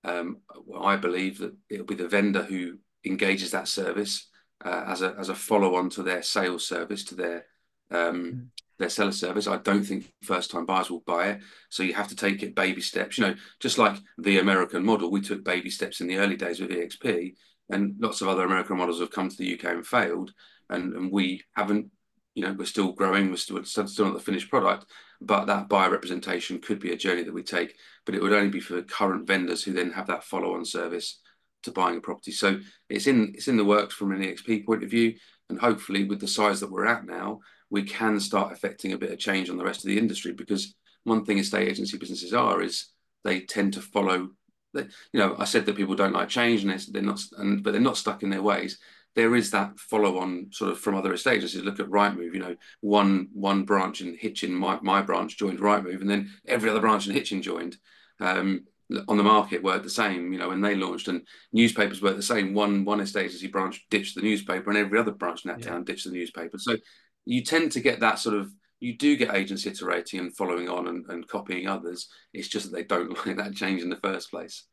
um, 0.04 0.38
well, 0.64 0.84
I 0.84 0.96
believe 0.96 1.38
that 1.38 1.54
it'll 1.68 1.86
be 1.86 1.94
the 1.94 2.08
vendor 2.08 2.42
who 2.42 2.78
engages 3.04 3.52
that 3.52 3.68
service 3.68 4.28
uh, 4.64 4.84
as 4.88 5.02
a 5.02 5.14
as 5.18 5.28
a 5.28 5.34
follow 5.34 5.76
on 5.76 5.90
to 5.90 6.02
their 6.02 6.22
sales 6.22 6.66
service 6.66 7.04
to 7.04 7.14
their 7.14 7.46
um, 7.90 8.24
mm. 8.24 8.46
their 8.78 8.88
seller 8.88 9.12
service. 9.12 9.46
I 9.46 9.58
don't 9.58 9.84
think 9.84 10.12
first 10.22 10.50
time 10.50 10.66
buyers 10.66 10.90
will 10.90 11.02
buy 11.06 11.28
it, 11.28 11.40
so 11.68 11.82
you 11.82 11.94
have 11.94 12.08
to 12.08 12.16
take 12.16 12.42
it 12.42 12.54
baby 12.54 12.80
steps. 12.80 13.18
You 13.18 13.28
know, 13.28 13.34
just 13.60 13.78
like 13.78 13.96
the 14.18 14.38
American 14.38 14.84
model, 14.84 15.10
we 15.10 15.20
took 15.20 15.44
baby 15.44 15.70
steps 15.70 16.00
in 16.00 16.06
the 16.06 16.16
early 16.16 16.36
days 16.36 16.60
with 16.60 16.70
EXP, 16.70 17.34
and 17.70 17.94
lots 17.98 18.20
of 18.20 18.28
other 18.28 18.44
American 18.44 18.76
models 18.76 19.00
have 19.00 19.10
come 19.12 19.28
to 19.28 19.36
the 19.36 19.54
UK 19.54 19.64
and 19.64 19.86
failed, 19.86 20.32
and, 20.70 20.92
and 20.94 21.12
we 21.12 21.42
haven't. 21.52 21.90
You 22.34 22.44
know, 22.44 22.52
we're 22.52 22.66
still 22.66 22.92
growing. 22.92 23.30
We're 23.30 23.36
still 23.36 23.64
still 23.64 24.04
not 24.04 24.14
the 24.14 24.20
finished 24.20 24.48
product, 24.48 24.86
but 25.20 25.46
that 25.46 25.68
buyer 25.68 25.90
representation 25.90 26.60
could 26.60 26.78
be 26.78 26.92
a 26.92 26.96
journey 26.96 27.22
that 27.22 27.34
we 27.34 27.42
take. 27.42 27.76
But 28.06 28.14
it 28.14 28.22
would 28.22 28.32
only 28.32 28.50
be 28.50 28.60
for 28.60 28.80
current 28.82 29.26
vendors 29.26 29.64
who 29.64 29.72
then 29.72 29.92
have 29.92 30.06
that 30.06 30.24
follow 30.24 30.54
on 30.54 30.64
service 30.64 31.20
to 31.64 31.72
buying 31.72 31.98
a 31.98 32.00
property. 32.00 32.30
So 32.30 32.60
it's 32.88 33.06
in 33.06 33.32
it's 33.34 33.48
in 33.48 33.56
the 33.56 33.64
works 33.64 33.94
from 33.94 34.12
an 34.12 34.22
EXP 34.22 34.64
point 34.64 34.84
of 34.84 34.90
view, 34.90 35.14
and 35.50 35.58
hopefully 35.58 36.04
with 36.04 36.20
the 36.20 36.28
size 36.28 36.60
that 36.60 36.70
we're 36.70 36.86
at 36.86 37.04
now, 37.04 37.40
we 37.70 37.82
can 37.82 38.20
start 38.20 38.52
affecting 38.52 38.92
a 38.92 38.98
bit 38.98 39.12
of 39.12 39.18
change 39.18 39.50
on 39.50 39.56
the 39.56 39.64
rest 39.64 39.84
of 39.84 39.88
the 39.88 39.98
industry. 39.98 40.32
Because 40.32 40.74
one 41.04 41.24
thing 41.24 41.38
estate 41.38 41.68
agency 41.68 41.98
businesses 41.98 42.32
are 42.32 42.62
is 42.62 42.88
they 43.24 43.40
tend 43.40 43.74
to 43.74 43.80
follow. 43.80 44.30
You 44.74 44.86
know, 45.14 45.34
I 45.38 45.44
said 45.44 45.66
that 45.66 45.76
people 45.76 45.96
don't 45.96 46.12
like 46.12 46.28
change, 46.28 46.62
and 46.62 46.78
they're 46.92 47.02
not, 47.02 47.20
and 47.38 47.64
but 47.64 47.72
they're 47.72 47.80
not 47.80 47.96
stuck 47.96 48.22
in 48.22 48.30
their 48.30 48.42
ways. 48.42 48.78
There 49.18 49.34
is 49.34 49.50
that 49.50 49.80
follow-on 49.80 50.52
sort 50.52 50.70
of 50.70 50.78
from 50.78 50.94
other 50.94 51.12
estate 51.12 51.38
agencies. 51.38 51.64
Look 51.64 51.80
at 51.80 51.88
Rightmove. 51.88 52.32
You 52.32 52.38
know, 52.38 52.56
one 52.82 53.30
one 53.32 53.64
branch 53.64 54.00
in 54.00 54.16
Hitchin, 54.16 54.54
my 54.54 54.78
my 54.80 55.02
branch 55.02 55.36
joined 55.36 55.58
Rightmove, 55.58 56.00
and 56.00 56.08
then 56.08 56.30
every 56.46 56.70
other 56.70 56.78
branch 56.78 57.08
in 57.08 57.14
Hitchin 57.14 57.42
joined. 57.42 57.78
Um, 58.20 58.66
on 59.08 59.16
the 59.16 59.24
market 59.24 59.60
were 59.60 59.80
the 59.80 59.90
same, 59.90 60.32
you 60.32 60.38
know, 60.38 60.50
when 60.50 60.60
they 60.60 60.76
launched, 60.76 61.08
and 61.08 61.26
newspapers 61.52 62.00
were 62.00 62.12
the 62.12 62.22
same. 62.22 62.54
One 62.54 62.84
one 62.84 63.00
estate 63.00 63.24
agency 63.24 63.48
branch 63.48 63.84
ditched 63.90 64.14
the 64.14 64.22
newspaper, 64.22 64.70
and 64.70 64.78
every 64.78 65.00
other 65.00 65.10
branch 65.10 65.44
in 65.44 65.48
that 65.48 65.64
yeah. 65.64 65.70
town 65.70 65.82
ditched 65.82 66.04
the 66.04 66.12
newspaper. 66.12 66.56
So 66.56 66.76
you 67.24 67.42
tend 67.42 67.72
to 67.72 67.80
get 67.80 67.98
that 67.98 68.20
sort 68.20 68.36
of 68.36 68.52
you 68.78 68.96
do 68.96 69.16
get 69.16 69.34
agents 69.34 69.66
iterating 69.66 70.20
and 70.20 70.36
following 70.36 70.68
on 70.68 70.86
and, 70.86 71.04
and 71.08 71.26
copying 71.26 71.66
others. 71.66 72.08
It's 72.32 72.46
just 72.46 72.70
that 72.70 72.76
they 72.76 72.84
don't 72.84 73.10
like 73.26 73.36
that 73.38 73.56
change 73.56 73.82
in 73.82 73.90
the 73.90 73.96
first 73.96 74.30
place. 74.30 74.64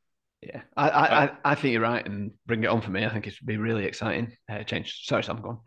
Yeah, 0.42 0.62
I, 0.78 0.90
I, 0.90 1.32
I 1.44 1.56
think 1.56 1.72
you're 1.72 1.82
right, 1.82 2.06
and 2.06 2.32
bring 2.46 2.64
it 2.64 2.68
on 2.68 2.82
for 2.82 2.92
me. 2.92 3.04
I 3.04 3.10
think 3.10 3.26
it 3.26 3.34
would 3.42 3.48
be 3.48 3.58
really 3.58 3.86
exciting 3.86 4.32
uh, 4.48 4.62
change. 4.64 5.06
Sorry, 5.06 5.24
Sam, 5.24 5.42
go 5.42 5.50
on. 5.50 5.60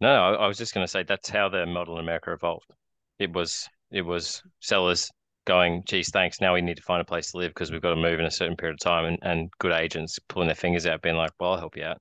No, 0.00 0.08
I, 0.08 0.32
I 0.44 0.46
was 0.46 0.56
just 0.56 0.72
going 0.72 0.86
to 0.86 0.90
say 0.90 1.02
that's 1.02 1.28
how 1.28 1.50
the 1.50 1.66
model 1.66 1.98
in 1.98 2.04
America 2.04 2.32
evolved. 2.32 2.70
It 3.18 3.32
was 3.32 3.68
it 3.90 4.02
was 4.02 4.42
sellers 4.60 5.10
going, 5.46 5.82
geez, 5.84 6.10
thanks. 6.10 6.40
Now 6.40 6.54
we 6.54 6.62
need 6.62 6.78
to 6.78 6.82
find 6.82 7.02
a 7.02 7.04
place 7.04 7.32
to 7.32 7.38
live 7.38 7.50
because 7.50 7.70
we've 7.70 7.82
got 7.82 7.90
to 7.90 8.00
move 8.00 8.18
in 8.18 8.24
a 8.24 8.30
certain 8.30 8.56
period 8.56 8.74
of 8.74 8.80
time, 8.80 9.04
and, 9.04 9.18
and 9.20 9.50
good 9.58 9.72
agents 9.72 10.18
pulling 10.28 10.48
their 10.48 10.54
fingers 10.54 10.86
out, 10.86 11.02
being 11.02 11.16
like, 11.16 11.32
well, 11.38 11.52
I'll 11.52 11.58
help 11.58 11.76
you 11.76 11.84
out. 11.84 12.00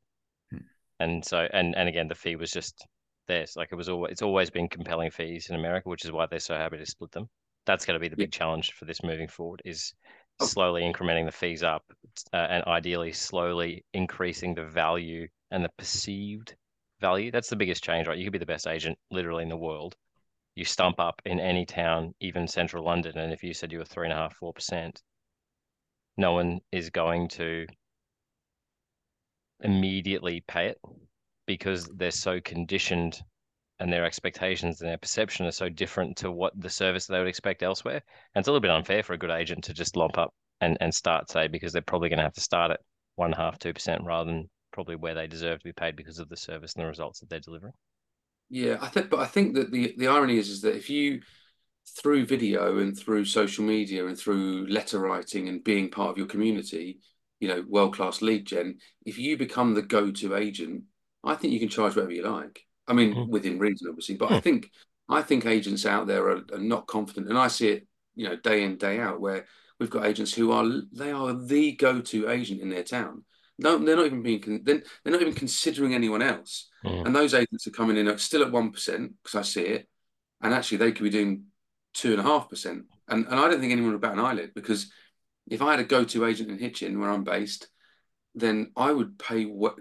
Hmm. 0.51 0.57
And 1.01 1.25
so, 1.25 1.45
and 1.51 1.75
and 1.75 1.89
again, 1.89 2.07
the 2.07 2.15
fee 2.15 2.37
was 2.37 2.51
just 2.51 2.85
theirs. 3.27 3.55
Like 3.57 3.69
it 3.73 3.75
was 3.75 3.89
always, 3.89 4.13
it's 4.13 4.21
always 4.21 4.49
been 4.49 4.69
compelling 4.69 5.11
fees 5.11 5.47
in 5.49 5.57
America, 5.57 5.89
which 5.89 6.05
is 6.05 6.13
why 6.13 6.25
they're 6.27 6.39
so 6.39 6.55
happy 6.55 6.77
to 6.77 6.85
split 6.85 7.11
them. 7.11 7.27
That's 7.65 7.85
going 7.85 7.95
to 7.95 8.01
be 8.01 8.07
the 8.07 8.15
big 8.15 8.31
challenge 8.31 8.71
for 8.71 8.85
this 8.85 9.03
moving 9.03 9.27
forward 9.27 9.61
is. 9.65 9.93
Slowly 10.41 10.81
incrementing 10.81 11.25
the 11.25 11.31
fees 11.31 11.63
up 11.63 11.83
uh, 12.33 12.37
and 12.37 12.63
ideally 12.65 13.11
slowly 13.11 13.83
increasing 13.93 14.53
the 14.53 14.63
value 14.63 15.27
and 15.51 15.63
the 15.63 15.71
perceived 15.77 16.55
value. 16.99 17.31
That's 17.31 17.49
the 17.49 17.55
biggest 17.55 17.83
change, 17.83 18.07
right? 18.07 18.17
You 18.17 18.25
could 18.25 18.33
be 18.33 18.39
the 18.39 18.45
best 18.45 18.67
agent 18.67 18.97
literally 19.11 19.43
in 19.43 19.49
the 19.49 19.57
world. 19.57 19.95
You 20.55 20.65
stump 20.65 20.99
up 20.99 21.21
in 21.25 21.39
any 21.39 21.65
town, 21.65 22.15
even 22.19 22.47
central 22.47 22.83
London, 22.83 23.17
and 23.17 23.31
if 23.31 23.43
you 23.43 23.53
said 23.53 23.71
you 23.71 23.77
were 23.77 23.85
three 23.85 24.07
and 24.07 24.13
a 24.13 24.15
half, 24.15 24.35
four 24.35 24.53
percent, 24.53 25.01
no 26.17 26.33
one 26.33 26.59
is 26.71 26.89
going 26.89 27.27
to 27.29 27.67
immediately 29.61 30.43
pay 30.47 30.67
it 30.67 30.79
because 31.45 31.87
they're 31.95 32.11
so 32.11 32.39
conditioned 32.41 33.21
and 33.79 33.91
their 33.91 34.05
expectations 34.05 34.81
and 34.81 34.89
their 34.89 34.97
perception 34.97 35.45
are 35.45 35.51
so 35.51 35.69
different 35.69 36.17
to 36.17 36.31
what 36.31 36.53
the 36.59 36.69
service 36.69 37.05
they 37.05 37.19
would 37.19 37.27
expect 37.27 37.63
elsewhere. 37.63 38.01
And 38.33 38.41
it's 38.41 38.47
a 38.47 38.51
little 38.51 38.61
bit 38.61 38.71
unfair 38.71 39.03
for 39.03 39.13
a 39.13 39.17
good 39.17 39.29
agent 39.29 39.63
to 39.65 39.73
just 39.73 39.95
lump 39.95 40.17
up 40.17 40.33
and, 40.61 40.77
and 40.81 40.93
start, 40.93 41.29
say, 41.29 41.47
because 41.47 41.73
they're 41.73 41.81
probably 41.81 42.09
going 42.09 42.17
to 42.17 42.23
have 42.23 42.33
to 42.33 42.41
start 42.41 42.71
at 42.71 42.79
one 43.15 43.31
half, 43.31 43.59
two 43.59 43.73
percent 43.73 44.03
rather 44.05 44.29
than 44.29 44.49
probably 44.71 44.95
where 44.95 45.15
they 45.15 45.27
deserve 45.27 45.59
to 45.59 45.63
be 45.63 45.73
paid 45.73 45.95
because 45.95 46.19
of 46.19 46.29
the 46.29 46.37
service 46.37 46.73
and 46.73 46.83
the 46.83 46.87
results 46.87 47.19
that 47.19 47.29
they're 47.29 47.39
delivering. 47.39 47.73
Yeah, 48.49 48.77
I 48.81 48.87
think, 48.87 49.09
but 49.09 49.19
I 49.19 49.25
think 49.25 49.55
that 49.55 49.71
the 49.71 49.93
the 49.97 50.07
irony 50.07 50.37
is 50.37 50.49
is 50.49 50.61
that 50.61 50.75
if 50.75 50.89
you 50.89 51.21
through 52.01 52.25
video 52.25 52.79
and 52.79 52.97
through 52.97 53.25
social 53.25 53.63
media 53.63 54.05
and 54.05 54.17
through 54.17 54.67
letter 54.67 54.99
writing 54.99 55.47
and 55.47 55.63
being 55.63 55.89
part 55.89 56.11
of 56.11 56.17
your 56.17 56.27
community, 56.27 56.99
you 57.39 57.47
know, 57.47 57.63
world 57.67 57.95
class 57.95 58.21
lead 58.21 58.45
gen, 58.45 58.77
if 59.05 59.17
you 59.17 59.37
become 59.37 59.73
the 59.73 59.81
go 59.81 60.11
to 60.11 60.35
agent 60.35 60.83
I 61.23 61.35
think 61.35 61.53
you 61.53 61.59
can 61.59 61.69
charge 61.69 61.95
whatever 61.95 62.13
you 62.13 62.23
like. 62.23 62.61
I 62.87 62.93
mean, 62.93 63.13
mm. 63.13 63.27
within 63.27 63.59
reason, 63.59 63.87
obviously. 63.89 64.15
But 64.15 64.29
mm. 64.29 64.35
I 64.35 64.39
think 64.39 64.71
I 65.09 65.21
think 65.21 65.45
agents 65.45 65.85
out 65.85 66.07
there 66.07 66.27
are, 66.29 66.41
are, 66.53 66.59
not 66.59 66.87
confident, 66.87 67.29
and 67.29 67.37
I 67.37 67.47
see 67.47 67.69
it, 67.69 67.87
you 68.15 68.27
know, 68.27 68.35
day 68.35 68.63
in 68.63 68.77
day 68.77 68.99
out, 68.99 69.19
where 69.19 69.45
we've 69.79 69.89
got 69.89 70.05
agents 70.05 70.33
who 70.33 70.51
are 70.51 70.65
they 70.91 71.11
are 71.11 71.33
the 71.33 71.73
go 71.73 72.01
to 72.01 72.29
agent 72.29 72.61
in 72.61 72.69
their 72.69 72.83
town. 72.83 73.23
No, 73.59 73.77
they're 73.77 73.95
not 73.95 74.05
even 74.05 74.21
being 74.21 74.61
they're, 74.63 74.83
they're 75.03 75.13
not 75.13 75.21
even 75.21 75.33
considering 75.33 75.93
anyone 75.93 76.21
else. 76.21 76.69
Mm. 76.85 77.07
And 77.07 77.15
those 77.15 77.33
agents 77.33 77.65
are 77.67 77.71
coming 77.71 77.97
in 77.97 78.07
at, 78.07 78.19
still 78.19 78.43
at 78.43 78.51
one 78.51 78.71
percent 78.71 79.13
because 79.23 79.39
I 79.39 79.41
see 79.41 79.63
it, 79.63 79.87
and 80.41 80.53
actually 80.53 80.77
they 80.77 80.91
could 80.91 81.03
be 81.03 81.09
doing 81.09 81.45
two 81.93 82.11
and 82.11 82.19
a 82.19 82.23
half 82.23 82.49
percent. 82.49 82.85
And 83.07 83.25
and 83.25 83.39
I 83.39 83.49
don't 83.49 83.59
think 83.59 83.71
anyone 83.71 83.91
would 83.91 84.01
bat 84.01 84.13
an 84.13 84.19
eyelid 84.19 84.53
because 84.53 84.91
if 85.49 85.61
I 85.61 85.71
had 85.71 85.79
a 85.79 85.85
go 85.85 86.03
to 86.03 86.25
agent 86.25 86.51
in 86.51 86.59
Hitchin 86.59 86.99
where 86.99 87.09
I'm 87.09 87.23
based, 87.23 87.67
then 88.35 88.71
I 88.75 88.91
would 88.91 89.17
pay 89.17 89.45
what 89.45 89.77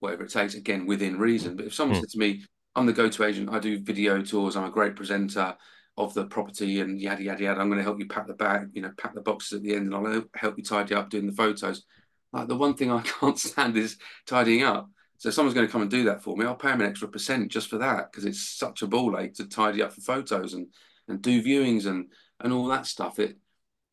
whatever 0.00 0.24
it 0.24 0.32
takes, 0.32 0.54
again, 0.54 0.86
within 0.86 1.18
reason. 1.18 1.56
But 1.56 1.66
if 1.66 1.74
someone 1.74 1.96
mm. 1.96 2.00
said 2.00 2.10
to 2.10 2.18
me, 2.18 2.44
I'm 2.74 2.86
the 2.86 2.92
go-to 2.92 3.24
agent, 3.24 3.50
I 3.50 3.58
do 3.58 3.80
video 3.80 4.20
tours, 4.22 4.56
I'm 4.56 4.64
a 4.64 4.70
great 4.70 4.96
presenter 4.96 5.56
of 5.96 6.14
the 6.14 6.24
property 6.24 6.80
and 6.80 7.00
yada, 7.00 7.22
yada, 7.22 7.42
yada, 7.42 7.60
I'm 7.60 7.68
going 7.68 7.78
to 7.78 7.84
help 7.84 7.98
you 7.98 8.06
pack 8.06 8.26
the 8.26 8.34
bag, 8.34 8.70
you 8.72 8.82
know, 8.82 8.92
pack 8.96 9.14
the 9.14 9.20
boxes 9.20 9.58
at 9.58 9.62
the 9.62 9.74
end 9.74 9.92
and 9.92 9.94
I'll 9.94 10.24
help 10.34 10.56
you 10.56 10.64
tidy 10.64 10.94
up 10.94 11.10
doing 11.10 11.26
the 11.26 11.32
photos. 11.32 11.84
Like 12.32 12.48
the 12.48 12.56
one 12.56 12.74
thing 12.74 12.90
I 12.90 13.02
can't 13.20 13.38
stand 13.38 13.76
is 13.76 13.96
tidying 14.26 14.62
up. 14.62 14.88
So 15.18 15.30
someone's 15.30 15.54
going 15.54 15.66
to 15.66 15.72
come 15.72 15.82
and 15.82 15.90
do 15.90 16.04
that 16.04 16.22
for 16.22 16.36
me. 16.36 16.46
I'll 16.46 16.54
pay 16.54 16.68
them 16.68 16.80
an 16.80 16.88
extra 16.88 17.08
percent 17.08 17.50
just 17.50 17.68
for 17.68 17.78
that 17.78 18.10
because 18.10 18.24
it's 18.24 18.40
such 18.40 18.80
a 18.80 18.86
ball 18.86 19.18
ache 19.18 19.34
to 19.34 19.46
tidy 19.46 19.82
up 19.82 19.92
for 19.92 20.00
photos 20.00 20.54
and 20.54 20.68
and 21.08 21.20
do 21.20 21.42
viewings 21.42 21.84
and 21.84 22.06
and 22.42 22.54
all 22.54 22.66
that 22.68 22.86
stuff. 22.86 23.18
It 23.18 23.36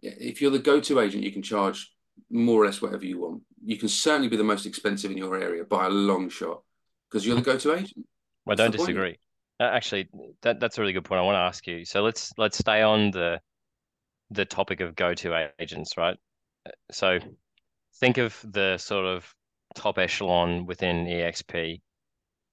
if 0.02 0.42
you're 0.42 0.52
the 0.52 0.60
go-to 0.60 1.02
agent, 1.02 1.24
you 1.24 1.32
can 1.32 1.42
charge 1.42 1.92
more 2.30 2.62
or 2.62 2.66
less 2.66 2.82
whatever 2.82 3.06
you 3.06 3.20
want. 3.20 3.44
You 3.68 3.76
can 3.76 3.90
certainly 3.90 4.30
be 4.30 4.38
the 4.38 4.46
most 4.46 4.66
expensive 4.66 5.12
in 5.12 5.18
your 5.18 5.38
area 5.38 5.66
by 5.66 5.88
a 5.88 5.90
long 5.90 6.30
shot 6.30 6.62
because 7.12 7.28
you're 7.28 7.36
the 7.36 7.42
go-to 7.42 7.74
agent. 7.74 8.08
I 8.48 8.56
don't 8.56 8.72
disagree. 8.72 9.20
Uh, 9.60 9.64
actually, 9.64 10.08
that 10.42 10.62
that's 10.62 10.78
a 10.78 10.82
really 10.82 10.94
good 10.94 11.04
point. 11.04 11.20
I 11.20 11.24
want 11.24 11.36
to 11.36 11.40
ask 11.40 11.68
you. 11.68 11.84
So 11.84 12.02
let's 12.02 12.32
let's 12.38 12.58
stay 12.58 12.82
on 12.82 13.12
the 13.12 13.42
the 14.32 14.46
topic 14.46 14.80
of 14.80 14.96
go-to 14.96 15.50
agents, 15.60 15.98
right? 15.98 16.16
Uh, 16.66 16.72
so 16.92 17.20
think 18.00 18.18
of 18.18 18.40
the 18.50 18.78
sort 18.78 19.06
of 19.06 19.30
top 19.76 19.98
echelon 19.98 20.66
within 20.66 21.06
EXP. 21.06 21.82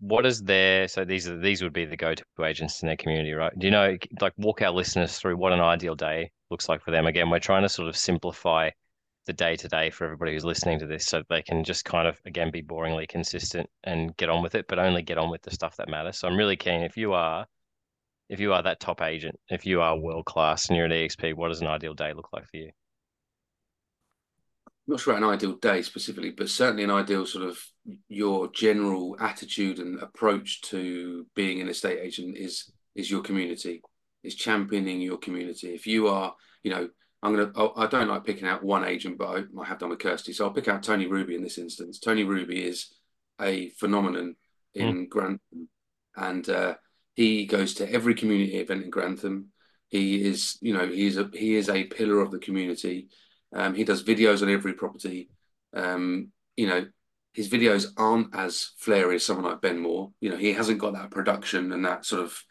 What 0.00 0.27
is 0.27 0.42
there? 0.42 0.88
So 0.88 1.05
these 1.05 1.29
are 1.29 1.38
these 1.38 1.62
would 1.62 1.72
be 1.72 1.85
the 1.85 1.96
go-to 1.96 2.24
agents 2.44 2.83
in 2.83 2.88
their 2.88 2.96
community, 2.96 3.35
right? 3.35 3.57
Do 3.57 3.68
you 3.68 3.70
know, 3.70 3.96
like, 4.20 4.33
walk 4.37 4.62
our 4.62 4.72
listeners 4.72 5.16
through 5.16 5.37
what 5.37 5.53
an 5.53 5.61
ideal 5.61 5.94
day 5.94 6.33
looks 6.50 6.68
like 6.68 6.83
for 6.83 6.90
them? 6.90 7.07
Again, 7.07 7.31
we're 7.31 7.38
trying 7.38 7.62
to 7.62 7.68
sort 7.68 7.88
of 7.88 7.96
simplify 7.96 8.70
the 9.27 9.33
day 9.33 9.57
to 9.57 9.69
day 9.69 9.91
for 9.91 10.05
everybody 10.05 10.33
who's 10.33 10.45
listening 10.45 10.79
to 10.79 10.87
this 10.87 11.07
so 11.07 11.23
they 11.29 11.43
can 11.43 11.65
just 11.65 11.85
kind 11.85 12.07
of 12.07 12.21
again 12.27 12.51
be 12.51 12.63
boringly 12.63 13.09
consistent 13.09 13.69
and 13.85 14.17
get 14.17 14.29
on 14.29 14.43
with 14.43 14.55
it 14.55 14.67
but 14.69 14.79
only 14.79 15.03
get 15.03 15.19
on 15.19 15.31
with 15.31 15.43
the 15.43 15.51
stuff 15.51 15.77
that 15.77 15.89
matters 15.89 16.19
so 16.19 16.29
i'm 16.29 16.37
really 16.37 16.57
keen 16.57 16.83
if 16.83 16.97
you 16.97 17.13
are 17.13 17.47
if 18.29 18.41
you 18.41 18.53
are 18.53 18.63
that 18.63 18.81
top 18.81 19.03
agent 19.03 19.39
if 19.51 19.67
you 19.67 19.81
are 19.81 19.97
world 19.97 20.25
class 20.25 20.69
and 20.69 20.77
you're 20.77 20.87
at 20.87 20.93
exp 20.93 21.35
what 21.35 21.49
does 21.49 21.61
an 21.61 21.67
ideal 21.67 21.95
day 21.95 22.13
look 22.13 22.29
like 22.33 22.47
for 22.47 22.57
you 22.57 22.71
not 24.87 25.01
sure 25.01 25.15
about 25.15 25.27
an 25.27 25.35
ideal 25.35 25.57
day 25.57 25.81
specifically 25.83 26.31
but 26.31 26.49
certainly 26.49 26.85
an 26.85 26.91
ideal 26.91 27.25
sort 27.25 27.49
of 27.49 27.59
your 28.09 28.49
general 28.53 29.17
attitude 29.21 29.79
and 29.79 30.01
approach 30.03 30.61
to 30.61 31.27
being 31.35 31.61
an 31.61 31.69
estate 31.69 31.99
agent 32.01 32.37
is 32.37 32.71
is 32.95 33.11
your 33.11 33.23
community 33.23 33.83
is 34.25 34.35
championing 34.35 35.01
your 35.01 35.19
community. 35.19 35.75
If 35.75 35.87
you 35.87 36.09
are, 36.09 36.35
you 36.65 36.71
know, 36.71 36.89
I'm 37.25 37.35
gonna. 37.35 37.51
oh, 37.55 37.73
I 37.75 37.87
don't 37.87 38.09
like 38.09 38.25
picking 38.25 38.47
out 38.47 38.63
one 38.63 38.85
agent, 38.85 39.17
but 39.17 39.47
I, 39.59 39.65
have 39.65 39.79
done 39.79 39.89
with 39.89 39.99
Kirsty, 39.99 40.35
so 40.35 40.45
I'll 40.45 40.53
pick 40.53 40.69
out 40.69 40.83
Tony 40.83 41.07
Ruby 41.07 41.35
in 41.35 41.43
this 41.43 41.57
instance. 41.57 41.99
Tony 41.99 42.23
Ruby 42.23 42.63
is 42.63 42.93
a 43.41 43.71
phenomenon 43.71 44.37
in 44.75 45.09
Grantham, 45.09 45.69
and 46.15 46.47
uh, 46.51 46.75
he 47.15 47.47
goes 47.47 47.75
to 47.75 47.91
every 47.91 48.15
community 48.15 48.59
event 48.59 48.85
in 48.85 48.91
Grantham. 48.91 49.47
He 49.89 50.23
is, 50.23 50.59
you 50.61 50.75
know, 50.75 50.87
he's 50.87 51.17
a 51.17 51.31
he 51.33 51.55
is 51.55 51.71
a 51.71 51.85
pillar 51.85 52.21
of 52.21 52.31
the 52.31 52.39
community. 52.39 53.09
Um, 53.55 53.75
he 53.75 53.85
does 53.85 54.05
videos 54.05 54.43
on 54.43 54.51
every 54.51 54.75
property. 54.75 55.31
Um, 55.73 56.31
you 56.57 56.67
know, 56.67 56.85
his 57.33 57.49
videos 57.49 57.87
aren't 57.97 58.35
as 58.35 58.73
flary 58.79 59.17
as 59.17 59.25
someone 59.25 59.51
like 59.51 59.63
Ben 59.63 59.81
Moore. 59.81 60.13
You 60.21 60.31
know, 60.31 60.37
he 60.37 60.53
hasn't 60.53 60.79
got 60.79 60.93
that 60.93 61.11
production 61.11 61.73
and 61.73 61.87
that 61.87 62.05
sort 62.05 62.23
of 62.25 62.43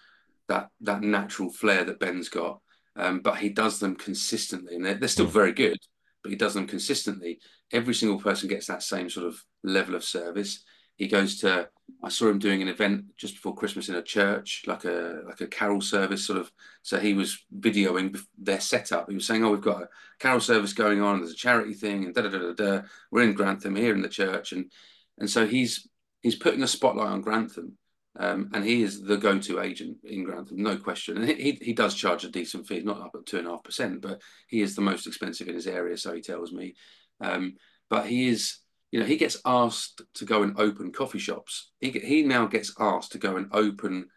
that 0.47 0.69
that 0.81 1.03
natural 1.03 1.51
flair 1.51 1.83
that 1.83 1.99
Ben's 1.99 2.29
got. 2.29 2.59
Um, 2.95 3.19
but 3.21 3.37
he 3.37 3.49
does 3.49 3.79
them 3.79 3.95
consistently, 3.95 4.75
and 4.75 4.85
they're, 4.85 4.95
they're 4.95 5.09
still 5.09 5.25
very 5.25 5.51
good. 5.51 5.77
But 6.21 6.31
he 6.31 6.35
does 6.35 6.53
them 6.53 6.67
consistently. 6.67 7.39
Every 7.71 7.93
single 7.93 8.19
person 8.19 8.47
gets 8.47 8.67
that 8.67 8.83
same 8.83 9.09
sort 9.09 9.27
of 9.27 9.43
level 9.63 9.95
of 9.95 10.03
service. 10.03 10.63
He 10.95 11.07
goes 11.07 11.39
to. 11.39 11.69
I 12.01 12.09
saw 12.09 12.29
him 12.29 12.39
doing 12.39 12.61
an 12.61 12.67
event 12.67 13.05
just 13.17 13.33
before 13.33 13.55
Christmas 13.55 13.89
in 13.89 13.95
a 13.95 14.01
church, 14.01 14.63
like 14.67 14.85
a 14.85 15.21
like 15.25 15.41
a 15.41 15.47
carol 15.47 15.81
service, 15.81 16.25
sort 16.25 16.39
of. 16.39 16.51
So 16.83 16.99
he 16.99 17.13
was 17.13 17.43
videoing 17.59 18.17
their 18.37 18.61
setup. 18.61 19.09
He 19.09 19.15
was 19.15 19.25
saying, 19.25 19.43
"Oh, 19.43 19.51
we've 19.51 19.59
got 19.59 19.81
a 19.81 19.89
carol 20.19 20.39
service 20.39 20.73
going 20.73 21.01
on. 21.01 21.19
There's 21.19 21.31
a 21.31 21.35
charity 21.35 21.73
thing, 21.73 22.05
and 22.05 22.13
da 22.13 22.21
da 22.21 22.29
da 22.29 22.37
da 22.37 22.53
da. 22.53 22.81
We're 23.11 23.23
in 23.23 23.33
Grantham 23.33 23.75
here 23.75 23.95
in 23.95 24.01
the 24.01 24.07
church, 24.07 24.51
and 24.53 24.71
and 25.17 25.29
so 25.29 25.47
he's 25.47 25.87
he's 26.21 26.35
putting 26.35 26.63
a 26.63 26.67
spotlight 26.67 27.07
on 27.07 27.21
Grantham, 27.21 27.77
um, 28.19 28.51
and 28.53 28.63
he 28.63 28.83
is 28.83 29.01
the 29.01 29.17
go-to 29.17 29.59
agent 29.59 29.97
in 30.03 30.23
Grantham, 30.23 30.61
no 30.61 30.77
question. 30.77 31.17
And 31.17 31.27
he 31.29 31.57
he 31.61 31.73
does 31.73 31.95
charge 31.95 32.23
a 32.23 32.29
decent 32.29 32.67
fee, 32.67 32.81
not 32.81 33.01
up 33.01 33.11
at 33.15 33.25
two 33.25 33.39
and 33.39 33.47
a 33.47 33.51
half 33.51 33.63
percent, 33.63 34.01
but 34.01 34.21
he 34.47 34.61
is 34.61 34.75
the 34.75 34.81
most 34.81 35.07
expensive 35.07 35.47
in 35.47 35.55
his 35.55 35.67
area, 35.67 35.97
so 35.97 36.13
he 36.13 36.21
tells 36.21 36.51
me. 36.51 36.75
Um, 37.19 37.55
but 37.89 38.05
he 38.05 38.27
is 38.27 38.59
you 38.93 38.99
know, 38.99 39.07
he 39.07 39.17
gets 39.17 39.41
asked 39.43 40.03
to 40.13 40.23
go 40.23 40.43
and 40.43 40.59
open 40.59 40.91
coffee 40.91 41.17
shops. 41.17 41.71
He 41.81 41.89
he 41.89 42.21
now 42.21 42.45
gets 42.45 42.71
asked 42.79 43.13
to 43.13 43.17
go 43.17 43.37
and 43.37 43.47
open 43.51 44.09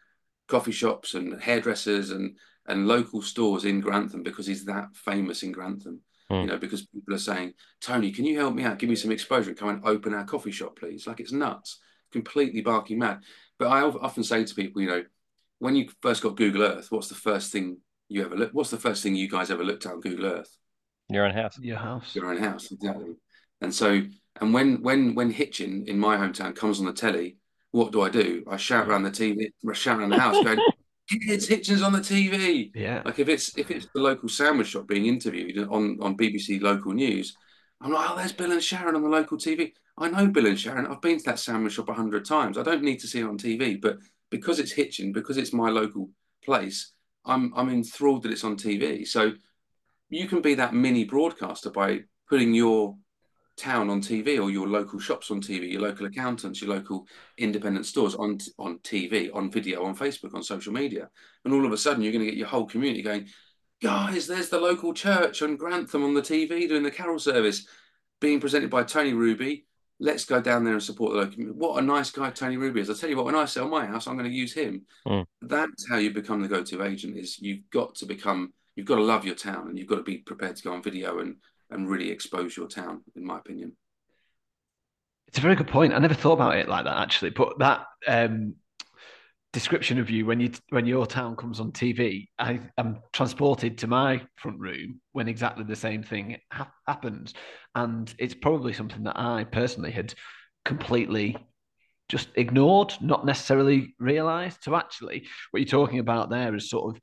coffee 0.48 0.72
shops 0.72 1.14
and 1.14 1.40
hairdressers 1.40 2.10
and 2.10 2.36
and 2.66 2.86
local 2.86 3.22
stores 3.22 3.64
in 3.64 3.80
Grantham 3.80 4.22
because 4.22 4.46
he's 4.46 4.66
that 4.66 4.94
famous 4.94 5.42
in 5.42 5.52
Grantham. 5.52 6.00
Mm. 6.30 6.40
You 6.42 6.46
know, 6.48 6.58
because 6.58 6.86
people 6.86 7.14
are 7.14 7.18
saying, 7.18 7.54
Tony, 7.80 8.12
can 8.12 8.26
you 8.26 8.38
help 8.38 8.54
me 8.54 8.64
out? 8.64 8.78
Give 8.78 8.90
me 8.90 8.96
some 8.96 9.12
exposure 9.12 9.54
come 9.54 9.70
and 9.70 9.86
open 9.86 10.12
our 10.12 10.24
coffee 10.24 10.50
shop, 10.50 10.78
please. 10.78 11.06
Like 11.06 11.20
it's 11.20 11.32
nuts, 11.32 11.78
completely 12.12 12.60
barking 12.60 12.98
mad. 12.98 13.20
But 13.58 13.68
I 13.68 13.82
often 13.82 14.22
say 14.22 14.44
to 14.44 14.54
people, 14.54 14.82
you 14.82 14.88
know, 14.88 15.04
when 15.58 15.76
you 15.76 15.88
first 16.02 16.22
got 16.22 16.36
Google 16.36 16.62
Earth, 16.62 16.88
what's 16.90 17.08
the 17.08 17.14
first 17.14 17.52
thing 17.52 17.78
you 18.08 18.24
ever 18.24 18.36
looked? 18.36 18.54
What's 18.54 18.70
the 18.70 18.76
first 18.76 19.02
thing 19.02 19.14
you 19.14 19.28
guys 19.28 19.50
ever 19.50 19.64
looked 19.64 19.86
at 19.86 19.92
on 19.92 20.00
Google 20.00 20.26
Earth? 20.26 20.56
Your 21.08 21.24
own 21.24 21.34
house. 21.34 21.58
Your 21.58 21.78
house. 21.78 22.14
Your 22.14 22.26
own 22.26 22.38
house, 22.38 22.70
exactly. 22.70 23.14
And 23.60 23.74
so 23.74 24.02
and 24.40 24.52
when 24.52 24.82
when 24.82 25.14
when 25.14 25.30
Hitchin 25.30 25.84
in 25.86 25.98
my 25.98 26.16
hometown 26.16 26.54
comes 26.54 26.78
on 26.78 26.86
the 26.86 26.92
telly, 26.92 27.38
what 27.70 27.92
do 27.92 28.02
I 28.02 28.10
do? 28.10 28.44
I 28.50 28.56
shout 28.56 28.88
around 28.88 29.04
the 29.04 29.10
TV, 29.10 29.50
I 29.68 29.72
shout 29.72 29.98
around 29.98 30.10
the 30.10 30.18
house, 30.18 30.42
going, 30.44 30.60
"Kids, 31.08 31.48
Hitchin's 31.48 31.82
on 31.82 31.92
the 31.92 32.00
TV!" 32.00 32.70
Yeah. 32.74 33.02
Like 33.04 33.18
if 33.18 33.28
it's 33.28 33.56
if 33.56 33.70
it's 33.70 33.86
the 33.94 34.00
local 34.00 34.28
sandwich 34.28 34.68
shop 34.68 34.86
being 34.88 35.06
interviewed 35.06 35.58
on 35.68 35.98
on 36.02 36.16
BBC 36.16 36.60
local 36.60 36.92
news, 36.92 37.36
I'm 37.80 37.92
like, 37.92 38.10
"Oh, 38.10 38.16
there's 38.16 38.32
Bill 38.32 38.52
and 38.52 38.62
Sharon 38.62 38.94
on 38.94 39.02
the 39.02 39.08
local 39.08 39.38
TV." 39.38 39.72
I 39.98 40.08
know 40.10 40.26
Bill 40.26 40.46
and 40.46 40.58
Sharon. 40.58 40.86
I've 40.86 41.00
been 41.00 41.18
to 41.18 41.24
that 41.24 41.38
sandwich 41.38 41.74
shop 41.74 41.88
a 41.88 41.94
hundred 41.94 42.24
times. 42.24 42.58
I 42.58 42.62
don't 42.62 42.82
need 42.82 43.00
to 43.00 43.06
see 43.06 43.20
it 43.20 43.26
on 43.26 43.38
TV, 43.38 43.80
but 43.80 43.98
because 44.30 44.58
it's 44.58 44.72
Hitchin, 44.72 45.12
because 45.12 45.36
it's 45.38 45.52
my 45.52 45.70
local 45.70 46.10
place, 46.44 46.92
I'm 47.24 47.52
I'm 47.56 47.70
enthralled 47.70 48.22
that 48.22 48.32
it's 48.32 48.44
on 48.44 48.56
TV. 48.56 49.06
So 49.06 49.32
you 50.10 50.28
can 50.28 50.40
be 50.40 50.54
that 50.54 50.74
mini 50.74 51.04
broadcaster 51.04 51.70
by 51.70 52.00
putting 52.28 52.54
your 52.54 52.96
town 53.56 53.88
on 53.88 54.02
TV 54.02 54.40
or 54.42 54.50
your 54.50 54.68
local 54.68 54.98
shops 54.98 55.30
on 55.30 55.40
TV, 55.40 55.72
your 55.72 55.80
local 55.80 56.06
accountants, 56.06 56.60
your 56.60 56.70
local 56.70 57.06
independent 57.38 57.86
stores 57.86 58.14
on 58.14 58.38
on 58.58 58.78
TV, 58.80 59.34
on 59.34 59.50
video, 59.50 59.84
on 59.84 59.96
Facebook, 59.96 60.34
on 60.34 60.42
social 60.42 60.72
media, 60.72 61.08
and 61.44 61.54
all 61.54 61.64
of 61.64 61.72
a 61.72 61.76
sudden 61.76 62.02
you're 62.02 62.12
going 62.12 62.24
to 62.24 62.30
get 62.30 62.38
your 62.38 62.48
whole 62.48 62.66
community 62.66 63.02
going, 63.02 63.28
guys, 63.82 64.26
there's 64.26 64.50
the 64.50 64.60
local 64.60 64.92
church 64.92 65.42
on 65.42 65.56
Grantham 65.56 66.04
on 66.04 66.14
the 66.14 66.22
TV 66.22 66.68
doing 66.68 66.82
the 66.82 66.90
carol 66.90 67.18
service, 67.18 67.66
being 68.20 68.40
presented 68.40 68.70
by 68.70 68.82
Tony 68.82 69.14
Ruby. 69.14 69.66
Let's 69.98 70.24
go 70.24 70.40
down 70.40 70.64
there 70.64 70.74
and 70.74 70.82
support 70.82 71.12
the 71.12 71.18
local. 71.18 71.32
Community. 71.32 71.58
What 71.58 71.82
a 71.82 71.86
nice 71.86 72.10
guy 72.10 72.30
Tony 72.30 72.56
Ruby 72.56 72.80
is. 72.80 72.90
I 72.90 72.94
tell 72.94 73.08
you 73.08 73.16
what, 73.16 73.24
when 73.24 73.34
I 73.34 73.46
sell 73.46 73.68
my 73.68 73.86
house, 73.86 74.06
I'm 74.06 74.16
going 74.16 74.30
to 74.30 74.36
use 74.36 74.52
him. 74.52 74.84
Mm. 75.06 75.24
That's 75.40 75.88
how 75.88 75.96
you 75.96 76.12
become 76.12 76.42
the 76.42 76.48
go-to 76.48 76.82
agent. 76.82 77.16
Is 77.16 77.40
you've 77.40 77.68
got 77.70 77.94
to 77.96 78.06
become, 78.06 78.52
you've 78.74 78.86
got 78.86 78.96
to 78.96 79.02
love 79.02 79.24
your 79.24 79.34
town, 79.34 79.68
and 79.68 79.78
you've 79.78 79.88
got 79.88 79.96
to 79.96 80.02
be 80.02 80.18
prepared 80.18 80.56
to 80.56 80.62
go 80.62 80.72
on 80.72 80.82
video 80.82 81.20
and 81.20 81.36
and 81.70 81.88
really 81.88 82.10
expose 82.10 82.56
your 82.56 82.68
town, 82.68 83.02
in 83.16 83.24
my 83.24 83.38
opinion. 83.38 83.72
It's 85.28 85.38
a 85.38 85.40
very 85.40 85.56
good 85.56 85.68
point. 85.68 85.92
I 85.92 85.98
never 85.98 86.14
thought 86.14 86.34
about 86.34 86.56
it 86.56 86.68
like 86.68 86.84
that 86.84 86.98
actually, 86.98 87.30
but 87.30 87.58
that 87.58 87.86
um, 88.06 88.54
description 89.56 89.98
of 89.98 90.10
you 90.10 90.26
when 90.26 90.38
you 90.38 90.50
when 90.68 90.84
your 90.84 91.06
town 91.06 91.34
comes 91.34 91.60
on 91.60 91.72
TV, 91.72 92.28
I 92.38 92.60
am 92.76 92.98
transported 93.14 93.78
to 93.78 93.86
my 93.86 94.20
front 94.36 94.60
room 94.60 95.00
when 95.12 95.28
exactly 95.28 95.64
the 95.64 95.74
same 95.74 96.02
thing 96.02 96.36
ha- 96.52 96.70
happens, 96.86 97.32
and 97.74 98.14
it's 98.18 98.34
probably 98.34 98.74
something 98.74 99.04
that 99.04 99.18
I 99.18 99.44
personally 99.44 99.92
had 99.92 100.12
completely 100.66 101.38
just 102.10 102.28
ignored, 102.34 102.92
not 103.00 103.24
necessarily 103.24 103.94
realised. 103.98 104.58
So 104.60 104.76
actually, 104.76 105.26
what 105.52 105.60
you're 105.60 105.66
talking 105.66 106.00
about 106.00 106.28
there 106.28 106.54
is 106.54 106.68
sort 106.68 106.94
of 106.94 107.00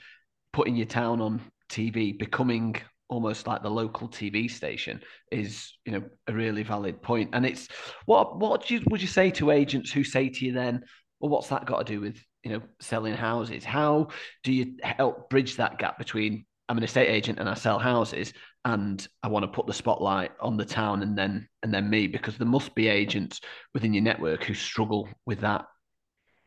putting 0.52 0.76
your 0.76 0.86
town 0.86 1.22
on 1.22 1.42
TV, 1.72 2.16
becoming 2.16 2.76
almost 3.10 3.48
like 3.48 3.64
the 3.64 3.72
local 3.72 4.08
TV 4.08 4.48
station 4.50 5.02
is 5.32 5.74
you 5.86 5.94
know 5.94 6.04
a 6.28 6.34
really 6.34 6.62
valid 6.62 7.02
point. 7.02 7.32
And 7.34 7.48
it's 7.48 7.68
what 8.06 8.38
what 8.38 8.70
you, 8.70 8.84
would 8.92 9.02
you 9.02 9.08
say 9.08 9.32
to 9.32 9.50
agents 9.50 9.92
who 9.92 10.04
say 10.04 10.30
to 10.30 10.46
you 10.46 10.54
then, 10.54 10.84
well, 11.20 11.32
what's 11.32 11.48
that 11.48 11.66
got 11.66 11.88
to 11.88 11.94
do 11.96 12.00
with 12.00 12.24
you 12.44 12.52
know 12.52 12.62
selling 12.80 13.14
houses? 13.14 13.64
How 13.64 14.10
do 14.44 14.52
you 14.52 14.76
help 14.84 15.30
bridge 15.30 15.58
that 15.58 15.80
gap 15.80 15.98
between 15.98 16.46
I'm 16.70 16.78
an 16.78 16.84
estate 16.84 17.10
agent 17.10 17.40
and 17.40 17.50
I 17.50 17.56
sell 17.56 17.78
houses 17.78 18.34
and 18.66 19.06
I 19.22 19.28
want 19.28 19.44
to 19.44 19.52
put 19.52 19.68
the 19.68 19.74
spotlight 19.74 20.32
on 20.40 20.58
the 20.58 20.66
town 20.66 21.04
and 21.04 21.18
then 21.18 21.48
and 21.62 21.74
then 21.74 21.90
me 21.90 22.08
because 22.08 22.38
there 22.38 22.48
must 22.48 22.74
be 22.76 22.88
agents 22.88 23.42
within 23.74 23.94
your 23.94 24.04
network 24.04 24.44
who 24.44 24.54
struggle 24.54 25.10
with 25.26 25.42
that, 25.42 25.66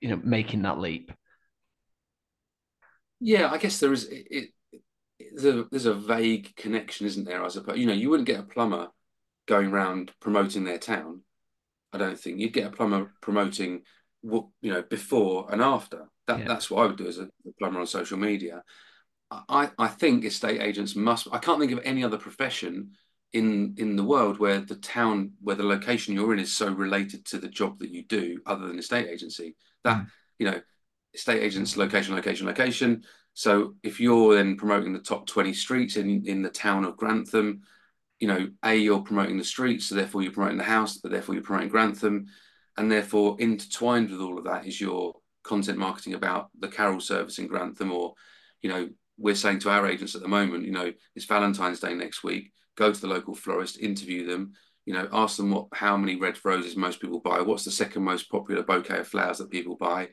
you 0.00 0.09
know, 0.09 0.20
making 0.24 0.62
that 0.62 0.78
leap. 0.78 1.12
Yeah, 3.20 3.50
I 3.50 3.59
guess 3.59 3.78
there 3.78 3.92
is 3.92 4.09
it, 4.11 4.50
there's 5.35 5.56
a, 5.56 5.64
there's 5.70 5.87
a 5.87 5.94
vague 5.94 6.54
connection, 6.56 7.06
isn't 7.06 7.24
there? 7.24 7.44
I 7.44 7.48
suppose 7.48 7.78
you 7.78 7.87
know 7.87 7.92
you 7.92 8.11
wouldn't 8.11 8.26
get 8.26 8.40
a 8.40 8.44
plumber 8.44 8.88
going 9.46 9.70
around 9.70 10.12
promoting 10.20 10.64
their 10.64 10.78
town. 10.78 11.22
I 11.92 11.98
don't 11.98 12.18
think 12.18 12.40
you'd 12.40 12.52
get 12.52 12.66
a 12.66 12.70
plumber 12.70 13.12
promoting 13.20 13.82
what 14.22 14.46
you 14.61 14.72
know 14.72 14.83
before 14.83 15.48
and 15.50 15.62
after. 15.62 16.09
That 16.26 16.40
Yeah. 16.40 16.48
that's 16.48 16.70
what 16.70 16.83
I 16.83 16.87
would 16.87 16.96
do 16.96 17.07
as 17.07 17.18
a 17.18 17.29
plumber 17.59 17.81
on 17.81 17.87
social 17.87 18.18
media. 18.18 18.62
I 19.31 19.70
I 19.79 19.88
think 19.88 20.24
estate 20.24 20.61
agents 20.61 20.94
must. 20.96 21.29
I 21.33 21.38
can't 21.38 21.61
think 21.61 21.72
of 21.72 21.81
any 21.85 22.05
other 22.05 22.18
profession 22.18 22.92
in 23.33 23.74
in 23.76 23.96
the 23.96 24.05
world 24.05 24.38
where 24.38 24.61
the 24.61 24.76
town 24.76 25.33
where 25.40 25.57
the 25.57 25.62
location 25.62 26.14
you're 26.14 26.33
in 26.33 26.38
is 26.38 26.57
so 26.57 26.72
related 26.72 27.24
to 27.26 27.38
the 27.38 27.48
job 27.48 27.79
that 27.81 27.90
you 27.90 28.05
do, 28.05 28.40
other 28.46 28.66
than 28.66 28.79
estate 28.79 29.09
agency. 29.09 29.57
That 29.85 29.98
mm. 29.98 30.11
you 30.38 30.50
know, 30.50 30.61
estate 31.14 31.42
agents 31.42 31.76
location 31.76 32.14
location 32.14 32.46
location. 32.46 33.05
So 33.35 33.74
if 33.83 34.00
you're 34.00 34.35
then 34.35 34.57
promoting 34.57 34.94
the 34.94 34.98
top 34.98 35.26
20 35.26 35.52
streets 35.52 35.96
in, 35.96 36.26
in 36.26 36.40
the 36.40 36.48
town 36.48 36.87
of 36.87 36.96
Grantham, 36.96 37.61
you 38.18 38.29
know, 38.29 38.48
A, 38.64 38.74
you're 38.74 39.02
promoting 39.02 39.37
the 39.37 39.44
streets, 39.44 39.87
so 39.87 39.94
therefore 39.94 40.22
you're 40.22 40.33
promoting 40.33 40.57
the 40.57 40.64
house, 40.64 40.96
but 40.96 41.12
therefore 41.12 41.35
you're 41.35 41.44
promoting 41.44 41.68
Grantham. 41.68 42.29
And 42.78 42.90
therefore 42.90 43.36
intertwined 43.38 44.10
with 44.10 44.20
all 44.20 44.38
of 44.38 44.44
that 44.44 44.66
is 44.66 44.80
your 44.80 45.14
content 45.42 45.78
marketing 45.78 46.14
about 46.14 46.50
the 46.58 46.68
carol 46.68 47.00
service 47.00 47.38
in 47.38 47.46
Grantham, 47.46 47.92
or, 47.92 48.14
you 48.62 48.68
know, 48.68 48.88
we're 49.18 49.34
saying 49.34 49.60
to 49.60 49.70
our 49.70 49.86
agents 49.86 50.14
at 50.14 50.20
the 50.22 50.28
moment, 50.28 50.64
you 50.66 50.72
know, 50.72 50.92
it's 51.14 51.24
Valentine's 51.24 51.80
Day 51.80 51.94
next 51.94 52.22
week, 52.22 52.52
go 52.76 52.92
to 52.92 53.00
the 53.00 53.06
local 53.06 53.34
florist, 53.34 53.78
interview 53.80 54.26
them, 54.26 54.52
you 54.84 54.92
know, 54.92 55.08
ask 55.12 55.36
them 55.36 55.50
what 55.50 55.68
how 55.72 55.96
many 55.96 56.16
red 56.16 56.38
roses 56.44 56.76
most 56.76 57.00
people 57.00 57.20
buy, 57.20 57.40
what's 57.40 57.64
the 57.64 57.70
second 57.70 58.02
most 58.02 58.30
popular 58.30 58.62
bouquet 58.62 58.98
of 58.98 59.08
flowers 59.08 59.38
that 59.38 59.50
people 59.50 59.76
buy, 59.76 60.08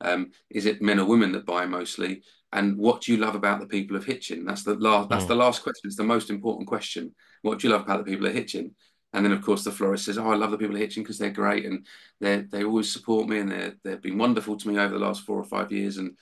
um, 0.00 0.30
is 0.50 0.66
it 0.66 0.82
men 0.82 0.98
or 0.98 1.06
women 1.06 1.32
that 1.32 1.46
buy 1.46 1.66
mostly? 1.66 2.22
And 2.52 2.76
what 2.78 3.02
do 3.02 3.12
you 3.12 3.18
love 3.18 3.34
about 3.34 3.60
the 3.60 3.66
people 3.66 3.96
of 3.96 4.04
Hitchin? 4.04 4.44
That's 4.44 4.62
the 4.62 4.74
last. 4.74 5.10
That's 5.10 5.24
Mm. 5.24 5.28
the 5.28 5.34
last 5.36 5.62
question. 5.62 5.86
It's 5.88 5.96
the 5.96 6.04
most 6.04 6.30
important 6.30 6.66
question. 6.66 7.14
What 7.42 7.58
do 7.58 7.68
you 7.68 7.72
love 7.72 7.82
about 7.82 7.98
the 8.04 8.10
people 8.10 8.26
of 8.26 8.32
Hitchin? 8.32 8.74
And 9.12 9.24
then, 9.24 9.32
of 9.32 9.42
course, 9.42 9.64
the 9.64 9.72
florist 9.72 10.04
says, 10.04 10.18
"Oh, 10.18 10.30
I 10.30 10.36
love 10.36 10.50
the 10.50 10.58
people 10.58 10.74
of 10.74 10.80
Hitchin 10.80 11.02
because 11.02 11.18
they're 11.18 11.30
great 11.30 11.64
and 11.64 11.86
they 12.20 12.42
they 12.42 12.64
always 12.64 12.92
support 12.92 13.28
me 13.28 13.38
and 13.38 13.50
they 13.50 13.72
they've 13.82 14.02
been 14.02 14.18
wonderful 14.18 14.56
to 14.56 14.68
me 14.68 14.78
over 14.78 14.92
the 14.92 15.04
last 15.04 15.22
four 15.22 15.38
or 15.38 15.44
five 15.44 15.72
years." 15.72 15.96
And 15.96 16.16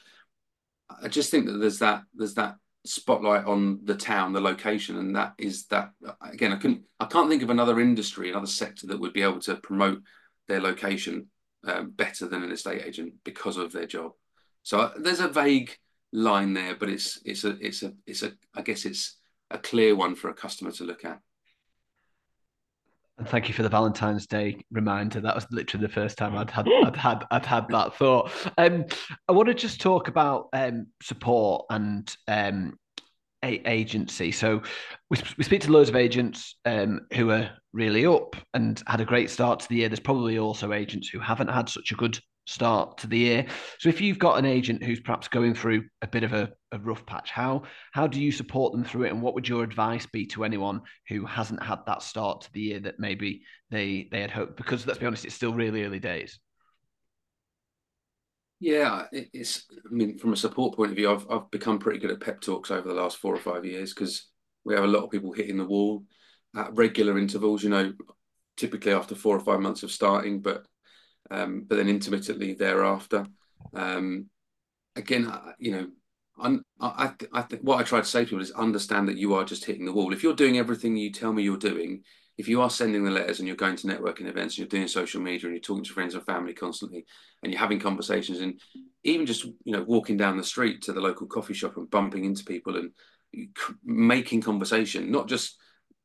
I 1.03 1.09
just 1.09 1.31
think 1.31 1.47
that 1.47 1.59
there's 1.59 1.81
that 1.81 2.05
there's 2.15 2.35
that 2.35 2.57
spotlight 2.85 3.45
on 3.45 3.81
the 3.85 3.95
town, 3.97 4.33
the 4.33 4.41
location, 4.41 4.99
and 4.99 5.17
that 5.17 5.35
is 5.39 5.67
that 5.67 5.91
again. 6.21 6.53
I 6.53 6.57
can 6.57 6.85
I 7.01 7.07
can't 7.07 7.29
think 7.29 7.43
of 7.43 7.51
another 7.51 7.81
industry, 7.81 8.31
another 8.31 8.47
sector 8.47 8.87
that 8.89 9.01
would 9.01 9.13
be 9.13 9.23
able 9.23 9.41
to 9.41 9.57
promote 9.57 10.03
their 10.49 10.61
location 10.61 11.27
um, 11.67 11.91
better 11.91 12.29
than 12.29 12.43
an 12.43 12.53
estate 12.53 12.83
agent 12.85 13.15
because 13.25 13.57
of 13.57 13.73
their 13.73 13.87
job. 13.87 14.13
So 14.63 14.81
uh, 14.81 14.93
there's 14.97 15.21
a 15.21 15.29
vague 15.29 15.77
line 16.13 16.55
there, 16.55 16.75
but 16.77 16.89
it's 16.89 17.21
it's 17.25 17.45
a 17.45 17.57
it's 17.61 17.83
a 17.83 17.93
it's 18.07 18.23
a 18.23 18.33
I 18.55 18.63
guess 18.63 18.85
it's 18.85 19.17
a 19.51 19.59
clear 19.59 19.95
one 19.95 20.15
for 20.15 20.31
a 20.31 20.35
customer 20.35 20.71
to 20.73 20.85
look 20.85 21.05
at. 21.05 21.21
And 23.19 23.27
thank 23.27 23.49
you 23.49 23.55
for 23.55 23.63
the 23.63 23.69
Valentine's 23.71 24.27
Day 24.27 24.63
reminder. 24.71 25.21
That 25.21 25.35
was 25.35 25.47
literally 25.51 25.87
the 25.87 25.93
first 25.93 26.19
time 26.19 26.37
I'd 26.37 26.51
had 26.51 26.69
I'd 26.85 26.97
had 26.97 27.25
I'd 27.31 27.47
had 27.47 27.67
that 27.71 27.97
thought. 27.97 28.31
Um, 28.59 28.85
I 29.27 29.33
want 29.33 29.49
to 29.49 29.55
just 29.55 29.81
talk 29.81 30.09
about 30.09 30.49
um, 30.53 30.89
support 31.01 31.65
and 31.71 32.15
um, 32.29 32.79
a- 33.43 33.63
agency. 33.67 34.33
So 34.33 34.63
we, 35.09 35.19
we 35.39 35.45
speak 35.45 35.63
to 35.63 35.73
loads 35.73 35.89
of 35.89 35.97
agents 35.97 36.57
um, 36.67 37.01
who 37.15 37.31
are 37.31 37.51
really 37.73 38.05
up 38.05 38.37
and 38.53 38.83
had 38.87 39.01
a 39.01 39.07
great 39.07 39.31
start 39.31 39.61
to 39.61 39.69
the 39.69 39.77
year. 39.77 39.89
There's 39.89 40.01
probably 40.01 40.39
also 40.39 40.75
agents 40.75 41.09
who 41.09 41.19
haven't 41.19 41.49
had 41.49 41.71
such 41.71 41.93
a 41.93 41.97
good 41.97 42.19
start 42.47 42.99
to 42.99 43.07
the 43.07 43.19
year. 43.19 43.47
So 43.79 43.89
if 43.89 44.01
you've 44.01 44.19
got 44.19 44.39
an 44.39 44.47
agent 44.47 44.83
who's 44.83 45.01
perhaps 45.01 45.29
going 45.29 45.55
through 45.55 45.85
a 46.01 46.07
bit 46.07 46.23
of 46.23 46.33
a, 46.33 46.51
a, 46.73 46.79
rough 46.79 47.05
patch, 47.05 47.31
how 47.31 47.65
how 47.93 48.07
do 48.07 48.23
you 48.23 48.33
support 48.33 48.73
them 48.73 48.85
through 48.85 49.05
it? 49.05 49.13
And 49.13 49.21
what 49.21 49.35
would 49.35 49.49
your 49.49 49.65
advice 49.65 50.07
be 50.07 50.27
to 50.29 50.45
anyone 50.45 50.81
who 51.09 51.27
hasn't 51.27 51.63
had 51.63 51.81
that 51.87 52.03
start 52.03 52.43
to 52.43 52.53
the 52.53 52.61
year 52.61 52.81
that 52.81 52.99
maybe 52.99 53.43
they 53.71 54.09
they 54.11 54.21
had 54.21 54.31
hoped? 54.31 54.57
Because 54.57 54.87
let's 54.87 54.99
be 54.99 55.07
honest, 55.07 55.25
it's 55.25 55.35
still 55.35 55.53
really 55.53 55.85
early 55.85 56.01
days. 56.01 56.39
Yeah, 58.59 59.07
it's. 59.13 59.67
I 59.71 59.93
mean, 59.93 60.17
from 60.17 60.33
a 60.33 60.37
support 60.37 60.77
point 60.77 60.93
of 60.93 60.97
view, 60.97 61.11
I've 61.11 61.27
I've 61.31 61.51
become 61.51 61.79
pretty 61.79 61.99
good 61.99 62.13
at 62.13 62.21
pep 62.21 62.41
talks 62.41 62.71
over 62.71 62.89
the 62.89 62.95
last 62.95 63.19
four 63.19 63.35
or 63.35 63.41
five 63.41 63.67
years 63.67 63.93
because 63.93 64.31
we 64.65 64.75
have 64.75 64.85
a 64.85 64.89
lot 64.89 65.05
of 65.05 65.11
people 65.11 65.33
hitting 65.33 65.59
the 65.59 65.65
wall 65.65 66.05
at 66.57 66.75
regular 66.75 67.19
intervals. 67.19 67.63
You 67.63 67.71
know, 67.71 67.93
typically 68.57 68.93
after 68.93 69.15
four 69.15 69.37
or 69.37 69.41
five 69.41 69.61
months 69.61 69.83
of 69.83 69.91
starting, 69.91 70.41
but 70.41 70.65
um, 71.31 71.65
but 71.67 71.77
then 71.77 71.89
intermittently 71.89 72.55
thereafter. 72.55 73.27
Um, 73.75 74.27
again, 74.95 75.33
you 75.59 75.73
know, 75.73 75.89
I, 76.39 76.59
I, 76.81 77.13
I 77.33 77.43
think 77.43 77.63
what 77.63 77.79
I 77.79 77.83
try 77.83 78.01
to 78.01 78.05
say 78.05 78.21
to 78.21 78.27
people 78.27 78.43
is 78.43 78.51
understand 78.53 79.09
that 79.09 79.17
you 79.17 79.35
are 79.35 79.45
just 79.45 79.65
hitting 79.65 79.87
the 79.87 79.93
wall. 79.93 80.13
If 80.13 80.23
you're 80.23 80.35
doing 80.35 80.59
everything 80.59 80.97
you 80.97 81.13
tell 81.13 81.33
me 81.33 81.43
you're 81.43 81.57
doing, 81.57 82.03
if 82.39 82.49
you 82.49 82.61
are 82.61 82.71
sending 82.71 83.05
the 83.05 83.11
letters 83.11 83.39
and 83.39 83.47
you're 83.47 83.57
going 83.57 83.77
to 83.77 83.87
networking 83.87 84.27
events 84.27 84.55
and 84.55 84.59
you're 84.59 84.69
doing 84.69 84.89
social 84.89 85.21
media 85.21 85.47
and 85.47 85.55
you're 85.55 85.61
talking 85.61 85.85
to 85.85 85.93
friends 85.93 86.15
and 86.15 86.25
family 86.27 86.53
constantly 86.53 87.07
and 87.43 87.53
you're 87.53 87.61
having 87.61 87.81
conversations 87.81 88.41
and 88.41 88.61
even 89.05 89.25
just 89.27 89.45
you 89.45 89.73
know 89.73 89.83
walking 89.83 90.17
down 90.17 90.37
the 90.37 90.45
street 90.45 90.83
to 90.83 90.93
the 90.93 91.01
local 91.01 91.27
coffee 91.27 91.55
shop 91.55 91.77
and 91.77 91.91
bumping 91.91 92.25
into 92.25 92.45
people 92.45 92.77
and 92.77 92.91
making 93.85 94.43
conversation 94.43 95.11
not 95.11 95.29
just 95.29 95.57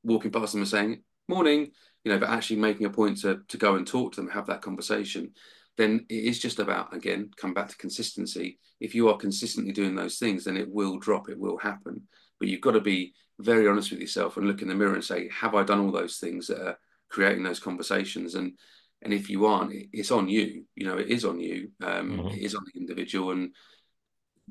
walking 0.04 0.32
past 0.32 0.54
them 0.54 0.62
and 0.62 0.70
saying 0.70 1.04
morning 1.28 1.72
you 2.04 2.12
know, 2.12 2.20
but 2.20 2.30
actually 2.30 2.58
making 2.58 2.86
a 2.86 2.90
point 2.90 3.22
to 3.22 3.42
to 3.48 3.58
go 3.58 3.76
and 3.76 3.86
talk 3.86 4.14
to 4.14 4.22
them, 4.22 4.30
have 4.30 4.48
that 4.48 4.62
conversation, 4.62 5.32
then 5.78 6.06
it 6.10 6.24
is 6.26 6.40
just 6.40 6.60
about 6.60 6.96
again 6.96 7.30
come 7.38 7.54
back 7.54 7.70
to 7.70 7.78
consistency. 7.78 8.60
If 8.80 8.96
you 8.96 9.10
are 9.10 9.18
consistently 9.18 9.72
doing 9.72 9.96
those 9.96 10.18
things, 10.18 10.44
then 10.44 10.58
it 10.58 10.70
will 10.70 10.98
drop, 10.98 11.30
it 11.30 11.40
will 11.40 11.58
happen. 11.58 12.02
But 12.40 12.48
you've 12.48 12.62
got 12.62 12.72
to 12.72 12.82
be 12.82 13.14
very 13.40 13.68
honest 13.68 13.92
with 13.92 14.00
yourself 14.00 14.38
and 14.38 14.48
look 14.48 14.62
in 14.62 14.68
the 14.68 14.76
mirror 14.76 14.94
and 14.94 15.04
say, 15.04 15.30
have 15.30 15.56
I 15.56 15.64
done 15.64 15.80
all 15.80 15.92
those 15.92 16.18
things 16.18 16.48
that 16.48 16.60
are 16.60 16.78
creating 17.10 17.44
those 17.44 17.60
conversations? 17.60 18.36
And 18.36 18.54
and 19.02 19.14
if 19.14 19.30
you 19.30 19.46
aren't, 19.46 19.74
it's 19.94 20.12
on 20.12 20.30
you. 20.30 20.66
You 20.76 20.86
know, 20.86 20.98
it 20.98 21.08
is 21.08 21.26
on 21.26 21.40
you. 21.40 21.72
Um, 21.82 22.12
mm-hmm. 22.12 22.28
it 22.30 22.40
is 22.40 22.56
on 22.56 22.64
the 22.72 22.80
individual, 22.80 23.32
and 23.32 23.54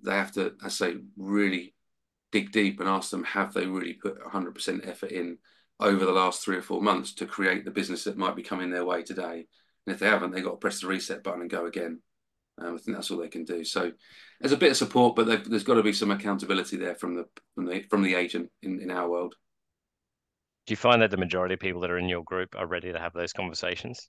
they 0.03 0.13
have 0.13 0.33
to, 0.33 0.55
I 0.63 0.69
say, 0.69 0.97
really 1.17 1.75
dig 2.33 2.53
deep 2.53 2.81
and 2.81 2.89
ask 2.89 3.11
them, 3.11 3.25
have 3.25 3.53
they 3.53 3.67
really 3.67 3.95
put 3.95 4.21
100% 4.23 4.89
effort 4.89 5.11
in 5.11 5.39
over 5.81 6.05
the 6.05 6.13
last 6.13 6.45
three 6.45 6.57
or 6.57 6.63
four 6.63 6.83
months 6.83 7.15
to 7.15 7.27
create 7.27 7.65
the 7.65 7.71
business 7.71 8.05
that 8.05 8.17
might 8.17 8.37
be 8.37 8.43
coming 8.43 8.71
their 8.71 8.85
way 8.85 9.03
today. 9.03 9.47
And 9.87 9.95
if 9.95 9.99
they 9.99 10.07
haven't, 10.07 10.33
they've 10.33 10.45
got 10.45 10.53
to 10.53 10.57
press 10.57 10.81
the 10.81 10.87
reset 10.87 11.23
button 11.23 11.41
and 11.41 11.51
go 11.51 11.67
again. 11.67 12.01
Um, 12.61 12.75
I 12.75 12.79
think 12.79 12.97
that's 12.97 13.11
all 13.11 13.19
they 13.19 13.29
can 13.29 13.45
do. 13.45 13.65
So 13.65 13.91
there's 14.41 14.53
a 14.53 14.59
bit 14.59 14.73
of 14.73 14.77
support, 14.77 15.17
but 15.17 15.27
there's 15.49 15.65
got 15.65 15.75
to 15.75 15.83
be 15.83 15.93
some 15.93 16.11
accountability 16.11 16.77
there 16.77 16.95
from 16.95 17.17
the 17.17 17.25
from 17.55 17.65
the 17.65 17.83
from 17.89 18.03
the 18.03 18.15
agent 18.15 18.51
in, 18.63 18.81
in 18.81 18.91
our 18.91 19.09
world. 19.09 19.35
Do 20.67 20.73
you 20.73 20.77
find 20.77 21.01
that 21.01 21.11
the 21.11 21.17
majority 21.17 21.55
of 21.55 21.61
people 21.61 21.81
that 21.81 21.91
are 21.91 21.99
in 21.99 22.09
your 22.09 22.23
group 22.23 22.55
are 22.57 22.67
ready 22.67 22.93
to 22.93 22.99
have 22.99 23.15
those 23.15 23.33
conversations? 23.33 24.09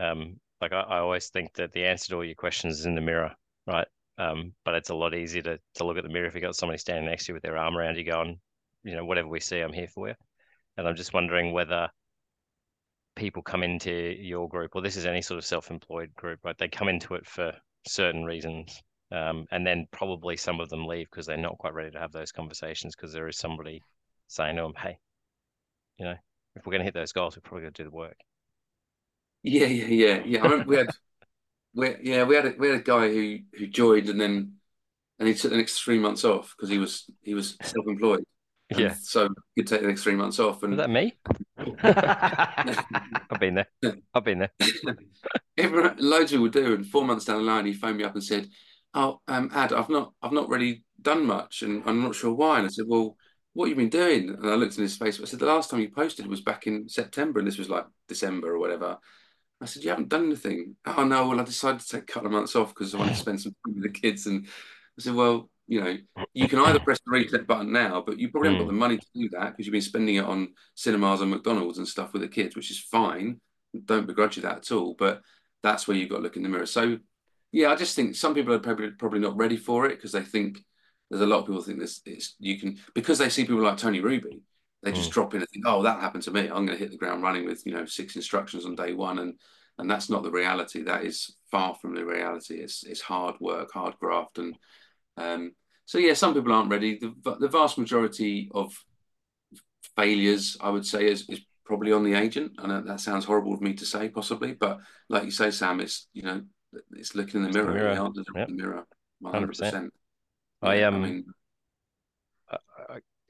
Um, 0.00 0.40
like 0.60 0.72
I, 0.72 0.80
I 0.80 0.98
always 0.98 1.28
think 1.28 1.52
that 1.54 1.72
the 1.72 1.84
answer 1.84 2.08
to 2.08 2.16
all 2.16 2.24
your 2.24 2.34
questions 2.34 2.80
is 2.80 2.86
in 2.86 2.94
the 2.94 3.00
mirror, 3.00 3.32
right? 3.66 3.86
Um, 4.18 4.52
but 4.64 4.74
it's 4.74 4.90
a 4.90 4.94
lot 4.94 5.14
easier 5.14 5.42
to, 5.42 5.58
to 5.74 5.84
look 5.84 5.98
at 5.98 6.02
the 6.02 6.08
mirror 6.08 6.26
if 6.26 6.34
you've 6.34 6.42
got 6.42 6.56
somebody 6.56 6.78
standing 6.78 7.04
next 7.04 7.26
to 7.26 7.32
you 7.32 7.34
with 7.34 7.42
their 7.42 7.58
arm 7.58 7.76
around 7.76 7.98
you 7.98 8.04
going, 8.04 8.40
you 8.82 8.96
know, 8.96 9.04
whatever 9.04 9.28
we 9.28 9.40
see, 9.40 9.60
I'm 9.60 9.72
here 9.72 9.88
for 9.88 10.08
you. 10.08 10.14
And 10.76 10.86
I'm 10.86 10.96
just 10.96 11.14
wondering 11.14 11.52
whether 11.52 11.88
people 13.14 13.42
come 13.42 13.62
into 13.62 14.14
your 14.20 14.48
group, 14.48 14.72
or 14.74 14.82
this 14.82 14.96
is 14.96 15.06
any 15.06 15.22
sort 15.22 15.38
of 15.38 15.44
self-employed 15.44 16.14
group, 16.14 16.40
right? 16.44 16.56
They 16.58 16.68
come 16.68 16.88
into 16.88 17.14
it 17.14 17.26
for 17.26 17.52
certain 17.86 18.24
reasons, 18.24 18.82
um, 19.10 19.46
and 19.50 19.66
then 19.66 19.86
probably 19.90 20.36
some 20.36 20.60
of 20.60 20.68
them 20.68 20.86
leave 20.86 21.08
because 21.10 21.26
they're 21.26 21.36
not 21.36 21.58
quite 21.58 21.74
ready 21.74 21.90
to 21.90 21.98
have 21.98 22.12
those 22.12 22.32
conversations 22.32 22.94
because 22.94 23.12
there 23.12 23.28
is 23.28 23.38
somebody 23.38 23.82
saying 24.28 24.56
to 24.56 24.62
them, 24.62 24.74
"Hey, 24.76 24.98
you 25.98 26.04
know, 26.04 26.16
if 26.54 26.66
we're 26.66 26.72
going 26.72 26.80
to 26.80 26.84
hit 26.84 26.94
those 26.94 27.12
goals, 27.12 27.36
we're 27.36 27.40
probably 27.40 27.62
going 27.62 27.72
to 27.72 27.82
do 27.82 27.90
the 27.90 27.96
work." 27.96 28.18
Yeah, 29.42 29.66
yeah, 29.66 29.86
yeah, 29.86 30.22
yeah. 30.24 30.44
I 30.44 30.64
we 30.64 30.76
had, 30.76 30.88
we 31.74 31.96
yeah, 32.02 32.24
we 32.24 32.34
had 32.34 32.46
a, 32.46 32.54
we 32.58 32.68
had 32.68 32.80
a 32.80 32.82
guy 32.82 33.08
who 33.08 33.38
who 33.54 33.66
joined 33.66 34.08
and 34.08 34.20
then 34.20 34.56
and 35.18 35.28
he 35.28 35.34
took 35.34 35.52
the 35.52 35.56
next 35.56 35.80
three 35.80 35.98
months 35.98 36.24
off 36.24 36.54
because 36.56 36.68
he 36.68 36.78
was 36.78 37.10
he 37.22 37.34
was 37.34 37.56
self-employed 37.62 38.24
yeah. 38.70 38.94
So 39.00 39.28
you 39.54 39.62
could 39.62 39.66
take 39.68 39.82
the 39.82 39.88
next 39.88 40.02
three 40.02 40.16
months 40.16 40.38
off. 40.38 40.62
And 40.62 40.74
is 40.74 40.78
that 40.78 40.90
me? 40.90 41.16
I've 43.28 43.40
been 43.40 43.54
there. 43.54 43.68
I've 44.14 44.24
been 44.24 44.40
there. 44.40 44.52
Everyone, 45.58 45.96
loads 45.98 46.32
of 46.32 46.40
people 46.40 46.48
do. 46.48 46.74
And 46.74 46.86
four 46.86 47.04
months 47.04 47.24
down 47.24 47.38
the 47.38 47.44
line, 47.44 47.66
he 47.66 47.72
phoned 47.72 47.98
me 47.98 48.04
up 48.04 48.14
and 48.14 48.24
said, 48.24 48.48
"Oh, 48.94 49.20
um, 49.28 49.50
Ad, 49.54 49.72
I've 49.72 49.88
not, 49.88 50.12
I've 50.20 50.32
not 50.32 50.48
really 50.48 50.84
done 51.00 51.24
much, 51.26 51.62
and 51.62 51.82
I'm 51.86 52.02
not 52.02 52.14
sure 52.14 52.34
why." 52.34 52.58
And 52.58 52.66
I 52.66 52.70
said, 52.70 52.86
"Well, 52.88 53.16
what 53.52 53.68
have 53.68 53.76
you 53.76 53.82
been 53.82 53.90
doing?" 53.90 54.30
And 54.30 54.46
I 54.46 54.54
looked 54.54 54.76
in 54.76 54.82
his 54.82 54.96
face. 54.96 55.20
I 55.20 55.24
said, 55.24 55.38
"The 55.38 55.46
last 55.46 55.70
time 55.70 55.80
you 55.80 55.90
posted 55.90 56.26
was 56.26 56.40
back 56.40 56.66
in 56.66 56.88
September, 56.88 57.38
and 57.38 57.46
this 57.46 57.58
was 57.58 57.70
like 57.70 57.86
December 58.08 58.54
or 58.54 58.58
whatever." 58.58 58.98
I 59.60 59.66
said, 59.66 59.84
"You 59.84 59.90
haven't 59.90 60.08
done 60.08 60.26
anything." 60.26 60.76
Oh 60.86 61.04
no, 61.04 61.28
well, 61.28 61.40
I 61.40 61.44
decided 61.44 61.80
to 61.80 61.88
take 61.88 62.02
a 62.02 62.12
couple 62.12 62.26
of 62.26 62.32
months 62.32 62.56
off 62.56 62.74
because 62.74 62.94
I 62.94 62.98
wanted 62.98 63.12
to 63.14 63.20
spend 63.20 63.40
some 63.40 63.54
time 63.64 63.74
with 63.74 63.84
the 63.84 64.00
kids. 64.00 64.26
And 64.26 64.46
I 64.46 65.02
said, 65.02 65.14
"Well, 65.14 65.50
you 65.68 65.82
know, 65.82 65.96
you 66.32 66.48
can 66.48 66.60
either 66.60 66.78
press 66.78 67.00
the 67.04 67.10
reset 67.10 67.46
button 67.46 67.72
now, 67.72 68.00
but 68.00 68.18
you 68.18 68.30
probably 68.30 68.50
haven't 68.50 68.66
got 68.66 68.72
the 68.72 68.78
money 68.78 68.98
to 68.98 69.06
do 69.14 69.28
that 69.30 69.50
because 69.50 69.66
you've 69.66 69.72
been 69.72 69.80
spending 69.80 70.16
it 70.16 70.24
on 70.24 70.54
cinemas 70.74 71.20
and 71.20 71.30
McDonald's 71.30 71.78
and 71.78 71.88
stuff 71.88 72.12
with 72.12 72.22
the 72.22 72.28
kids, 72.28 72.54
which 72.54 72.70
is 72.70 72.78
fine. 72.78 73.40
Don't 73.84 74.06
begrudge 74.06 74.36
you 74.36 74.42
that 74.42 74.58
at 74.58 74.72
all. 74.72 74.94
But 74.96 75.22
that's 75.62 75.88
where 75.88 75.96
you've 75.96 76.08
got 76.08 76.18
to 76.18 76.22
look 76.22 76.36
in 76.36 76.44
the 76.44 76.48
mirror. 76.48 76.66
So, 76.66 76.98
yeah, 77.50 77.70
I 77.70 77.76
just 77.76 77.96
think 77.96 78.14
some 78.14 78.34
people 78.34 78.54
are 78.54 78.60
probably 78.60 78.90
probably 78.90 79.18
not 79.18 79.36
ready 79.36 79.56
for 79.56 79.86
it 79.86 79.96
because 79.96 80.12
they 80.12 80.22
think 80.22 80.58
there's 81.10 81.22
a 81.22 81.26
lot 81.26 81.40
of 81.40 81.46
people 81.46 81.62
think 81.62 81.80
this 81.80 82.00
is 82.06 82.34
you 82.38 82.58
can 82.58 82.78
because 82.94 83.18
they 83.18 83.28
see 83.28 83.44
people 83.44 83.62
like 83.62 83.76
Tony 83.76 84.00
Ruby, 84.00 84.42
they 84.82 84.92
just 84.92 85.10
mm. 85.10 85.14
drop 85.14 85.34
in 85.34 85.40
and 85.40 85.48
think, 85.50 85.64
oh, 85.66 85.82
that 85.82 86.00
happened 86.00 86.22
to 86.24 86.30
me. 86.30 86.42
I'm 86.42 86.66
going 86.66 86.68
to 86.68 86.76
hit 86.76 86.90
the 86.92 86.96
ground 86.96 87.22
running 87.22 87.44
with 87.44 87.66
you 87.66 87.72
know 87.72 87.86
six 87.86 88.14
instructions 88.14 88.66
on 88.66 88.76
day 88.76 88.92
one, 88.92 89.18
and 89.18 89.34
and 89.78 89.90
that's 89.90 90.08
not 90.08 90.22
the 90.22 90.30
reality. 90.30 90.82
That 90.82 91.04
is 91.04 91.34
far 91.50 91.74
from 91.74 91.94
the 91.94 92.04
reality. 92.04 92.56
It's 92.56 92.84
it's 92.84 93.00
hard 93.00 93.34
work, 93.40 93.72
hard 93.72 93.96
graft, 93.98 94.38
and 94.38 94.56
um, 95.16 95.52
so 95.84 95.98
yeah, 95.98 96.14
some 96.14 96.34
people 96.34 96.52
aren't 96.52 96.70
ready. 96.70 96.98
The, 96.98 97.36
the 97.38 97.48
vast 97.48 97.78
majority 97.78 98.50
of 98.52 98.72
failures, 99.94 100.56
I 100.60 100.70
would 100.70 100.86
say, 100.86 101.06
is, 101.06 101.28
is 101.28 101.40
probably 101.64 101.92
on 101.92 102.04
the 102.04 102.14
agent. 102.14 102.52
I 102.58 102.66
know 102.66 102.82
that 102.82 103.00
sounds 103.00 103.24
horrible 103.24 103.54
of 103.54 103.60
me 103.60 103.74
to 103.74 103.84
say, 103.84 104.08
possibly, 104.08 104.54
but 104.54 104.80
like 105.08 105.24
you 105.24 105.30
say, 105.30 105.50
Sam, 105.50 105.80
it's 105.80 106.08
you 106.12 106.22
know, 106.22 106.42
it's 106.92 107.14
looking 107.14 107.44
in 107.44 107.50
the 107.50 107.52
mirror. 107.52 107.72
The 107.72 107.74
mirror. 107.74 108.12
Yep. 108.34 108.48
the 108.48 108.54
mirror. 108.54 108.86
One 109.20 109.32
hundred 109.32 109.48
percent. 109.48 109.92
I 110.62 110.82
um, 110.82 110.94
I, 110.96 110.98
mean, 110.98 111.24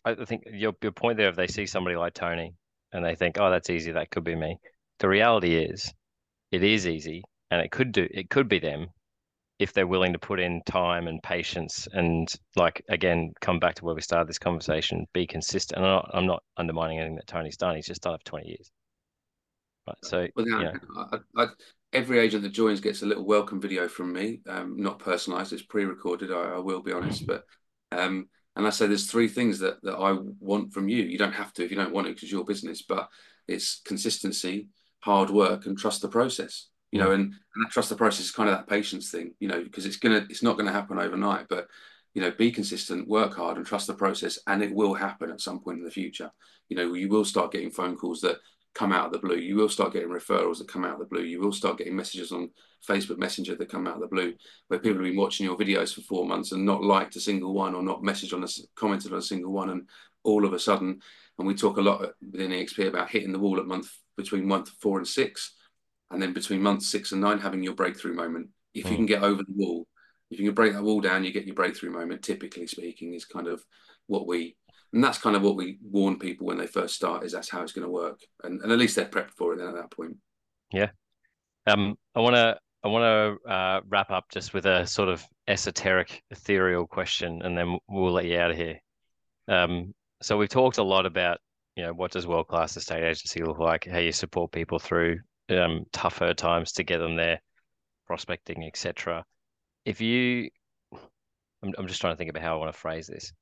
I, 0.05 0.11
I 0.11 0.25
think 0.25 0.45
your 0.51 0.73
your 0.83 0.93
point 0.93 1.19
there, 1.19 1.29
if 1.29 1.37
they 1.37 1.47
see 1.47 1.67
somebody 1.67 1.97
like 1.97 2.15
Tony 2.15 2.55
and 2.93 3.05
they 3.05 3.15
think, 3.17 3.39
oh, 3.39 3.51
that's 3.51 3.71
easy, 3.71 3.93
that 3.93 4.11
could 4.11 4.25
be 4.25 4.37
me. 4.37 4.59
The 5.01 5.09
reality 5.09 5.57
is, 5.57 5.93
it 6.53 6.63
is 6.63 6.87
easy, 6.87 7.23
and 7.51 7.61
it 7.61 7.71
could 7.71 7.93
do, 7.93 8.09
it 8.11 8.31
could 8.31 8.49
be 8.49 8.59
them, 8.59 8.87
if 9.59 9.73
they're 9.73 9.87
willing 9.87 10.13
to 10.13 10.19
put 10.19 10.39
in 10.39 10.61
time 10.67 11.09
and 11.09 11.23
patience 11.23 11.89
and 11.93 12.33
like 12.57 12.85
again 12.89 13.33
come 13.41 13.59
back 13.59 13.75
to 13.75 13.85
where 13.85 13.95
we 13.95 14.01
started 14.01 14.29
this 14.29 14.39
conversation 14.39 15.07
be 15.13 15.27
consistent. 15.27 15.79
And 15.79 15.87
i'm 15.87 15.93
not, 15.93 16.11
I'm 16.15 16.27
not 16.27 16.43
undermining 16.57 16.99
anything 16.99 17.17
that 17.17 17.27
tony's 17.27 17.57
done 17.57 17.77
he's 17.77 17.87
just 17.87 18.03
done 18.03 18.15
it 18.15 18.21
for 18.21 18.27
20 18.27 18.49
years. 18.49 18.71
Right 19.87 19.97
so 20.03 20.27
well, 20.37 20.47
yeah, 20.49 20.73
I, 20.97 21.19
I, 21.37 21.47
every 21.93 22.19
agent 22.19 22.43
that 22.43 22.51
joins 22.51 22.81
gets 22.81 23.03
a 23.03 23.07
little 23.07 23.25
welcome 23.25 23.61
video 23.61 23.89
from 23.89 24.13
me 24.13 24.41
um, 24.49 24.77
not 24.77 24.99
personalized 24.99 25.53
it's 25.53 25.63
pre-recorded 25.63 26.31
I, 26.31 26.57
I 26.57 26.59
will 26.59 26.83
be 26.83 26.93
honest 26.93 27.27
but 27.27 27.45
um, 27.93 28.29
and 28.57 28.67
i 28.67 28.71
say 28.71 28.87
there's 28.87 29.11
three 29.11 29.29
things 29.29 29.61
that, 29.61 29.83
that 29.85 29.95
i 29.95 30.17
want 30.41 30.73
from 30.73 30.89
you. 30.89 31.05
You 31.05 31.19
don't 31.19 31.33
have 31.33 31.53
to 31.55 31.65
if 31.65 31.71
you 31.71 31.77
don't 31.77 31.95
want 31.95 32.09
it 32.09 32.15
because 32.15 32.33
your 32.33 32.45
business 32.45 32.83
but 32.83 33.09
it's 33.49 33.81
consistency 33.85 34.69
hard 35.01 35.31
work 35.31 35.67
and 35.67 35.79
trust 35.79 36.03
the 36.03 36.09
process 36.09 36.67
you 36.97 37.03
know, 37.03 37.13
and, 37.13 37.25
and 37.25 37.65
that 37.65 37.71
trust 37.71 37.91
the 37.91 37.95
process 37.95 38.25
is 38.25 38.31
kind 38.31 38.49
of 38.49 38.57
that 38.57 38.69
patience 38.69 39.11
thing, 39.11 39.35
you 39.39 39.49
know, 39.49 39.63
because 39.63 39.85
it's 39.85 39.99
gonna 39.99 40.27
it's 40.31 40.43
not 40.43 40.57
gonna 40.57 40.73
happen 40.73 40.99
overnight, 40.99 41.47
but 41.51 41.69
you 42.15 42.23
know, 42.23 42.31
be 42.31 42.51
consistent, 42.51 43.07
work 43.07 43.37
hard, 43.37 43.59
and 43.59 43.67
trust 43.67 43.87
the 43.87 43.93
process, 43.93 44.39
and 44.47 44.63
it 44.63 44.75
will 44.75 44.95
happen 44.95 45.31
at 45.31 45.43
some 45.43 45.61
point 45.61 45.79
in 45.79 45.85
the 45.85 45.91
future. 45.91 46.31
You 46.71 46.77
know, 46.79 46.95
you 46.95 47.11
will 47.11 47.27
start 47.27 47.53
getting 47.53 47.71
phone 47.71 47.97
calls 47.97 48.23
that 48.23 48.39
come 48.75 48.93
out 48.93 49.05
of 49.05 49.13
the 49.13 49.19
blue. 49.19 49.37
You 49.37 49.57
will 49.57 49.69
start 49.69 49.93
getting 49.93 50.09
referrals 50.09 50.57
that 50.57 50.69
come 50.69 50.87
out 50.87 50.95
of 50.95 51.01
the 51.01 51.05
blue. 51.05 51.25
You 51.25 51.39
will 51.39 51.53
start 51.53 51.77
getting 51.77 51.95
messages 51.95 52.33
on 52.33 52.49
Facebook 52.89 53.19
Messenger 53.19 53.57
that 53.57 53.69
come 53.69 53.87
out 53.87 53.97
of 53.97 54.01
the 54.01 54.07
blue, 54.07 54.33
where 54.69 54.81
people 54.81 54.97
have 54.97 55.05
been 55.05 55.21
watching 55.21 55.45
your 55.45 55.59
videos 55.59 55.95
for 55.95 56.01
four 56.01 56.25
months 56.25 56.53
and 56.53 56.65
not 56.65 56.83
liked 56.83 57.17
a 57.17 57.21
single 57.21 57.53
one 57.53 57.75
or 57.75 57.83
not 57.83 58.03
messaged 58.03 58.33
on 58.33 58.43
a 58.43 58.49
commented 58.75 59.13
on 59.13 59.19
a 59.19 59.23
single 59.23 59.53
one, 59.53 59.69
and 59.69 59.87
all 60.25 60.47
of 60.47 60.55
a 60.55 60.59
sudden, 60.59 60.99
and 61.39 61.47
we 61.47 61.55
talk 61.55 61.77
a 61.77 61.83
lot 61.83 62.13
within 62.33 62.53
EXP 62.53 62.89
about 62.89 63.11
hitting 63.11 63.33
the 63.33 63.39
wall 63.39 63.61
at 63.61 63.67
month 63.67 63.91
between 64.17 64.49
month 64.49 64.71
four 64.81 64.97
and 64.97 65.07
six, 65.07 65.56
and 66.11 66.23
then 66.23 66.33
between 66.33 66.63
month 66.63 66.83
six 66.83 67.13
and 67.13 67.21
nine 67.21 67.39
having 67.39 67.63
your 67.63 67.75
breakthrough 67.75 68.15
moment. 68.15 68.49
If 68.75 68.85
mm. 68.87 68.91
you 68.91 68.97
can 68.97 69.07
get 69.07 69.23
over 69.23 69.43
the 69.43 69.55
wall, 69.55 69.87
if 70.31 70.39
you 70.39 70.47
can 70.47 70.55
break 70.55 70.73
that 70.73 70.83
wall 70.83 71.01
down, 71.01 71.25
you 71.25 71.33
get 71.33 71.47
your 71.47 71.55
breakthrough 71.55 71.91
moment. 71.91 72.23
Typically 72.23 72.67
speaking, 72.67 73.15
is 73.15 73.25
kind 73.25 73.49
of 73.49 73.63
what 74.07 74.27
we 74.27 74.57
and 74.93 75.03
that's 75.03 75.19
kind 75.19 75.37
of 75.37 75.43
what 75.43 75.57
we 75.57 75.79
warn 75.83 76.19
people 76.19 76.47
when 76.47 76.59
they 76.59 76.67
first 76.67 76.95
start 76.95 77.25
is 77.25 77.33
that's 77.33 77.51
how 77.51 77.63
it's 77.63 77.73
going 77.73 77.87
to 77.87 77.93
work 77.93 78.21
and, 78.45 78.61
and 78.63 78.73
at 78.73 78.79
least 78.79 78.97
they're 78.97 79.05
prepped 79.05 79.33
for 79.37 79.53
it 79.53 79.59
then 79.59 79.69
at 79.69 79.75
that 79.75 79.91
point 79.91 80.17
yeah 80.73 80.89
um 81.67 81.97
i 82.15 82.21
want 82.21 82.35
to 82.35 82.57
i 82.85 82.89
want 82.89 83.03
to 83.03 83.51
uh, 83.51 83.81
wrap 83.89 84.11
up 84.11 84.25
just 84.31 84.55
with 84.55 84.67
a 84.67 84.87
sort 84.87 85.09
of 85.09 85.25
esoteric 85.49 86.23
ethereal 86.31 86.87
question 86.87 87.43
and 87.43 87.57
then 87.57 87.79
we'll 87.89 88.13
let 88.13 88.27
you 88.27 88.39
out 88.39 88.51
of 88.51 88.57
here 88.57 88.79
um 89.49 89.93
so 90.23 90.37
we've 90.37 90.49
talked 90.49 90.79
a 90.79 90.83
lot 90.83 91.07
about 91.07 91.39
you 91.77 91.85
know 91.85 91.93
what 91.93 92.11
does 92.11 92.27
world 92.27 92.49
class 92.49 92.77
estate 92.77 93.05
agency 93.05 93.43
look 93.43 93.59
like 93.59 93.87
how 93.87 93.99
you 93.99 94.13
support 94.13 94.51
people 94.51 94.79
through 94.79 95.19
um, 95.51 95.85
tougher 95.93 96.35
times 96.35 96.73
to 96.73 96.85
get 96.85 96.99
them 96.99 97.17
there 97.17 97.41
prospecting 98.07 98.65
etc 98.65 99.25
if 99.85 100.01
you 100.01 100.51
I'm, 101.63 101.73
I'm 101.79 101.87
just 101.87 102.01
trying 102.01 102.15
to 102.15 102.17
think 102.17 102.31
about 102.31 102.43
how 102.43 102.55
i 102.55 102.59
want 102.59 102.73
to 102.73 102.79
phrase 102.79 103.07
this 103.07 103.33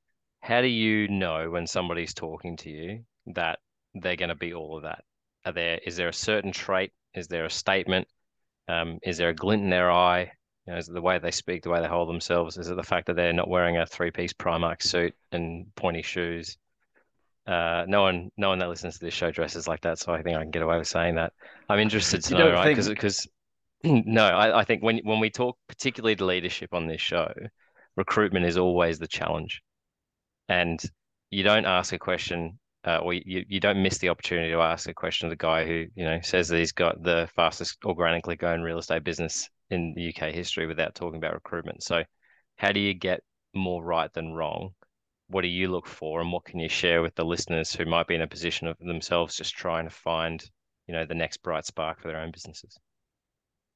how 0.44 0.60
do 0.60 0.68
you 0.68 1.08
know 1.08 1.48
when 1.48 1.66
somebody's 1.66 2.12
talking 2.12 2.58
to 2.58 2.70
you 2.70 3.04
that 3.28 3.60
they're 3.94 4.14
going 4.14 4.28
to 4.28 4.34
be 4.34 4.52
all 4.52 4.76
of 4.76 4.82
that? 4.82 5.02
Are 5.46 5.52
there 5.52 5.80
is 5.86 5.96
there 5.96 6.08
a 6.08 6.12
certain 6.12 6.52
trait? 6.52 6.92
Is 7.14 7.28
there 7.28 7.46
a 7.46 7.50
statement? 7.50 8.06
Um, 8.68 8.98
is 9.02 9.16
there 9.16 9.30
a 9.30 9.34
glint 9.34 9.62
in 9.62 9.70
their 9.70 9.90
eye? 9.90 10.32
You 10.66 10.72
know, 10.72 10.78
is 10.78 10.90
it 10.90 10.92
the 10.92 11.00
way 11.00 11.18
they 11.18 11.30
speak, 11.30 11.62
the 11.62 11.70
way 11.70 11.80
they 11.80 11.88
hold 11.88 12.10
themselves? 12.10 12.58
Is 12.58 12.68
it 12.68 12.76
the 12.76 12.82
fact 12.82 13.06
that 13.06 13.16
they're 13.16 13.32
not 13.32 13.48
wearing 13.48 13.78
a 13.78 13.86
three-piece 13.86 14.34
Primark 14.34 14.82
suit 14.82 15.14
and 15.32 15.74
pointy 15.76 16.02
shoes? 16.02 16.58
Uh, 17.46 17.84
no 17.86 18.02
one, 18.02 18.30
no 18.36 18.48
one 18.48 18.58
that 18.58 18.68
listens 18.68 18.98
to 18.98 19.04
this 19.04 19.14
show 19.14 19.30
dresses 19.30 19.68
like 19.68 19.82
that, 19.82 19.98
so 19.98 20.12
I 20.12 20.22
think 20.22 20.36
I 20.36 20.42
can 20.42 20.50
get 20.50 20.62
away 20.62 20.78
with 20.78 20.88
saying 20.88 21.16
that. 21.16 21.32
I'm 21.68 21.78
interested 21.78 22.22
to 22.24 22.38
know, 22.38 22.52
right? 22.52 22.68
Because, 22.68 22.86
think... 22.86 22.98
because, 22.98 23.28
no, 23.84 24.24
I, 24.24 24.60
I 24.60 24.64
think 24.64 24.82
when 24.82 24.98
when 25.04 25.20
we 25.20 25.30
talk 25.30 25.58
particularly 25.68 26.16
to 26.16 26.24
leadership 26.24 26.72
on 26.72 26.86
this 26.86 27.02
show, 27.02 27.32
recruitment 27.96 28.46
is 28.46 28.56
always 28.56 28.98
the 28.98 29.06
challenge 29.06 29.60
and 30.48 30.80
you 31.30 31.42
don't 31.42 31.66
ask 31.66 31.92
a 31.92 31.98
question 31.98 32.58
uh, 32.86 32.98
or 32.98 33.14
you, 33.14 33.44
you 33.48 33.60
don't 33.60 33.82
miss 33.82 33.98
the 33.98 34.10
opportunity 34.10 34.50
to 34.50 34.60
ask 34.60 34.88
a 34.88 34.94
question 34.94 35.26
of 35.26 35.30
the 35.30 35.36
guy 35.36 35.64
who 35.64 35.86
you 35.94 36.04
know 36.04 36.20
says 36.22 36.48
that 36.48 36.58
he's 36.58 36.72
got 36.72 37.02
the 37.02 37.28
fastest 37.34 37.78
organically 37.84 38.36
going 38.36 38.60
real 38.60 38.78
estate 38.78 39.04
business 39.04 39.48
in 39.70 39.94
the 39.96 40.14
UK 40.14 40.34
history 40.34 40.66
without 40.66 40.94
talking 40.94 41.16
about 41.16 41.32
recruitment. 41.32 41.82
So, 41.82 42.04
how 42.56 42.72
do 42.72 42.80
you 42.80 42.92
get 42.92 43.22
more 43.54 43.82
right 43.82 44.12
than 44.12 44.34
wrong? 44.34 44.74
What 45.28 45.42
do 45.42 45.48
you 45.48 45.68
look 45.68 45.86
for, 45.86 46.20
and 46.20 46.30
what 46.30 46.44
can 46.44 46.58
you 46.58 46.68
share 46.68 47.02
with 47.02 47.14
the 47.14 47.24
listeners 47.24 47.74
who 47.74 47.86
might 47.86 48.06
be 48.06 48.14
in 48.14 48.22
a 48.22 48.26
position 48.26 48.66
of 48.66 48.76
themselves 48.78 49.36
just 49.36 49.54
trying 49.54 49.84
to 49.84 49.94
find 49.94 50.44
you 50.86 50.94
know 50.94 51.06
the 51.06 51.14
next 51.14 51.42
bright 51.42 51.64
spark 51.64 52.00
for 52.00 52.08
their 52.08 52.20
own 52.20 52.30
businesses? 52.30 52.78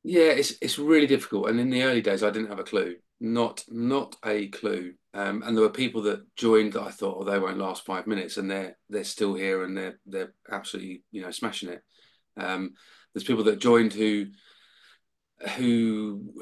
Yeah, 0.04 0.30
it's 0.30 0.54
it's 0.61 0.78
really 0.78 1.06
difficult, 1.06 1.48
and 1.48 1.58
in 1.58 1.70
the 1.70 1.82
early 1.82 2.02
days, 2.02 2.22
I 2.22 2.30
didn't 2.30 2.50
have 2.50 2.58
a 2.58 2.64
clue, 2.64 2.96
not 3.20 3.64
not 3.68 4.16
a 4.24 4.48
clue. 4.48 4.94
Um, 5.14 5.42
and 5.44 5.56
there 5.56 5.64
were 5.64 5.70
people 5.70 6.02
that 6.02 6.22
joined 6.37 6.74
that 6.74 6.82
I 6.82 6.90
thought, 6.90 7.16
oh, 7.18 7.24
they 7.24 7.38
won't 7.38 7.58
last 7.58 7.84
five 7.84 8.06
minutes, 8.06 8.37
and 8.37 8.50
they're 8.50 8.76
they're 8.88 9.04
still 9.04 9.34
here 9.34 9.64
and 9.64 9.76
they're 9.76 9.98
they're 10.06 10.34
absolutely 10.50 11.02
you 11.11 11.22
know 11.22 11.30
smashing 11.30 11.70
it. 11.70 11.82
Um, 12.37 12.74
there's 13.12 13.24
people 13.24 13.44
that 13.44 13.58
joined 13.58 13.92
who 13.92 14.26
who 15.56 16.32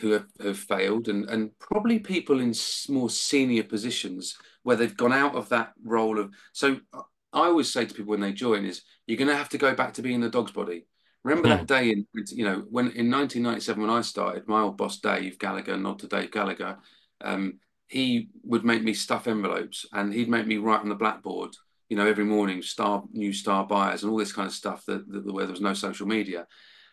who 0.00 0.12
have, 0.12 0.26
have 0.42 0.58
failed, 0.58 1.08
and 1.08 1.28
and 1.28 1.50
probably 1.58 1.98
people 1.98 2.40
in 2.40 2.54
more 2.88 3.10
senior 3.10 3.64
positions 3.64 4.36
where 4.62 4.76
they've 4.76 4.96
gone 4.96 5.12
out 5.12 5.34
of 5.34 5.48
that 5.50 5.72
role 5.84 6.18
of. 6.18 6.32
So 6.52 6.80
I 6.92 7.02
always 7.32 7.72
say 7.72 7.84
to 7.84 7.94
people 7.94 8.10
when 8.10 8.20
they 8.20 8.32
join 8.32 8.64
is 8.64 8.82
you're 9.06 9.18
going 9.18 9.28
to 9.28 9.36
have 9.36 9.48
to 9.50 9.58
go 9.58 9.74
back 9.74 9.94
to 9.94 10.02
being 10.02 10.20
the 10.20 10.28
dog's 10.28 10.52
body. 10.52 10.86
Remember 11.22 11.48
that 11.48 11.60
hmm. 11.60 11.66
day 11.66 11.90
in 11.90 12.06
you 12.32 12.44
know 12.44 12.64
when 12.70 12.86
in 12.86 13.10
1997 13.10 13.80
when 13.80 13.90
I 13.90 14.00
started, 14.00 14.48
my 14.48 14.62
old 14.62 14.76
boss 14.76 14.98
Dave 14.98 15.38
Gallagher, 15.38 15.76
not 15.76 15.98
to 16.00 16.06
Dave 16.06 16.30
Gallagher. 16.30 16.78
Um, 17.22 17.60
he 17.90 18.28
would 18.44 18.64
make 18.64 18.84
me 18.84 18.94
stuff 18.94 19.26
envelopes 19.26 19.84
and 19.92 20.14
he'd 20.14 20.28
make 20.28 20.46
me 20.46 20.58
write 20.58 20.80
on 20.80 20.88
the 20.88 20.94
blackboard, 20.94 21.50
you 21.88 21.96
know, 21.96 22.06
every 22.06 22.24
morning, 22.24 22.62
star 22.62 23.02
new 23.12 23.32
star 23.32 23.66
buyers 23.66 24.04
and 24.04 24.12
all 24.12 24.18
this 24.18 24.32
kind 24.32 24.46
of 24.46 24.54
stuff 24.54 24.84
that, 24.86 25.10
that 25.10 25.32
where 25.32 25.44
there 25.44 25.52
was 25.52 25.60
no 25.60 25.74
social 25.74 26.06
media. 26.06 26.46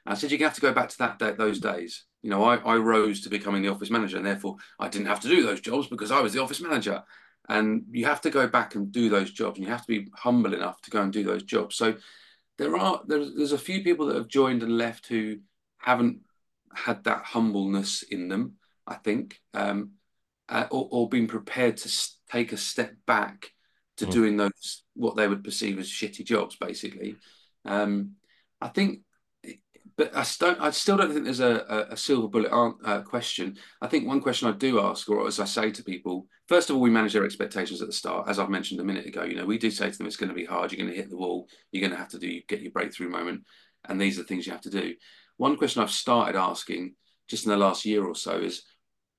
And 0.05 0.13
I 0.13 0.17
said, 0.17 0.31
you 0.31 0.39
have 0.39 0.55
to 0.55 0.61
go 0.61 0.73
back 0.73 0.89
to 0.89 0.97
that 0.97 1.19
day, 1.19 1.33
those 1.33 1.59
days. 1.59 2.05
You 2.23 2.29
know, 2.29 2.43
I, 2.43 2.57
I 2.57 2.75
rose 2.77 3.21
to 3.21 3.29
becoming 3.29 3.61
the 3.61 3.69
office 3.69 3.89
manager 3.89 4.17
and 4.17 4.25
therefore 4.25 4.57
I 4.79 4.89
didn't 4.89 5.07
have 5.07 5.19
to 5.21 5.27
do 5.27 5.43
those 5.43 5.61
jobs 5.61 5.87
because 5.87 6.11
I 6.11 6.21
was 6.21 6.33
the 6.33 6.41
office 6.41 6.61
manager. 6.61 7.03
And 7.49 7.85
you 7.91 8.05
have 8.05 8.21
to 8.21 8.29
go 8.29 8.47
back 8.47 8.75
and 8.75 8.91
do 8.91 9.09
those 9.09 9.31
jobs 9.31 9.57
and 9.57 9.65
you 9.65 9.71
have 9.71 9.85
to 9.85 9.87
be 9.87 10.09
humble 10.13 10.53
enough 10.53 10.81
to 10.81 10.91
go 10.91 11.01
and 11.01 11.13
do 11.13 11.23
those 11.23 11.43
jobs. 11.43 11.75
So 11.75 11.95
there 12.57 12.75
are, 12.75 13.01
there's, 13.07 13.33
there's 13.35 13.51
a 13.53 13.57
few 13.57 13.83
people 13.83 14.07
that 14.07 14.17
have 14.17 14.27
joined 14.27 14.63
and 14.63 14.77
left 14.77 15.07
who 15.07 15.37
haven't 15.77 16.21
had 16.73 17.05
that 17.05 17.23
humbleness 17.23 18.03
in 18.03 18.27
them, 18.27 18.55
I 18.85 18.95
think. 18.95 19.39
Um, 19.53 19.91
uh, 20.49 20.65
or, 20.71 20.87
or 20.91 21.09
being 21.09 21.27
prepared 21.27 21.77
to 21.77 22.09
take 22.29 22.51
a 22.51 22.57
step 22.57 22.93
back 23.05 23.51
to 23.97 24.05
mm. 24.05 24.11
doing 24.11 24.37
those 24.37 24.83
what 24.93 25.15
they 25.15 25.27
would 25.27 25.43
perceive 25.43 25.79
as 25.79 25.89
shitty 25.89 26.23
jobs, 26.25 26.55
basically. 26.55 27.15
Um, 27.65 28.13
I 28.61 28.69
think, 28.69 29.01
but 29.97 30.15
I 30.15 30.23
still, 30.23 30.55
I 30.59 30.69
still 30.71 30.97
don't 30.97 31.11
think 31.11 31.25
there's 31.25 31.39
a, 31.39 31.87
a 31.89 31.97
silver 31.97 32.27
bullet 32.27 32.51
uh, 32.51 33.01
question. 33.01 33.57
I 33.81 33.87
think 33.87 34.07
one 34.07 34.21
question 34.21 34.47
I 34.47 34.51
do 34.51 34.79
ask, 34.79 35.09
or 35.09 35.27
as 35.27 35.39
I 35.39 35.45
say 35.45 35.71
to 35.71 35.83
people, 35.83 36.27
first 36.47 36.69
of 36.69 36.75
all, 36.75 36.81
we 36.81 36.89
manage 36.89 37.13
their 37.13 37.25
expectations 37.25 37.81
at 37.81 37.87
the 37.87 37.93
start, 37.93 38.29
as 38.29 38.37
I've 38.37 38.49
mentioned 38.49 38.79
a 38.79 38.83
minute 38.85 39.07
ago. 39.07 39.23
You 39.23 39.35
know, 39.35 39.45
we 39.45 39.57
do 39.57 39.71
say 39.71 39.89
to 39.89 39.97
them, 39.97 40.07
it's 40.07 40.17
going 40.17 40.29
to 40.29 40.35
be 40.35 40.45
hard. 40.45 40.71
You're 40.71 40.83
going 40.83 40.93
to 40.93 41.01
hit 41.01 41.09
the 41.09 41.17
wall. 41.17 41.47
You're 41.71 41.81
going 41.81 41.91
to 41.91 41.97
have 41.97 42.09
to 42.09 42.19
do 42.19 42.41
get 42.47 42.61
your 42.61 42.71
breakthrough 42.71 43.09
moment, 43.09 43.41
and 43.89 43.99
these 43.99 44.19
are 44.19 44.21
the 44.21 44.27
things 44.27 44.45
you 44.45 44.51
have 44.51 44.61
to 44.61 44.69
do. 44.69 44.93
One 45.37 45.57
question 45.57 45.81
I've 45.81 45.91
started 45.91 46.37
asking 46.37 46.93
just 47.27 47.45
in 47.45 47.51
the 47.51 47.57
last 47.57 47.83
year 47.83 48.05
or 48.05 48.15
so 48.15 48.39
is 48.39 48.63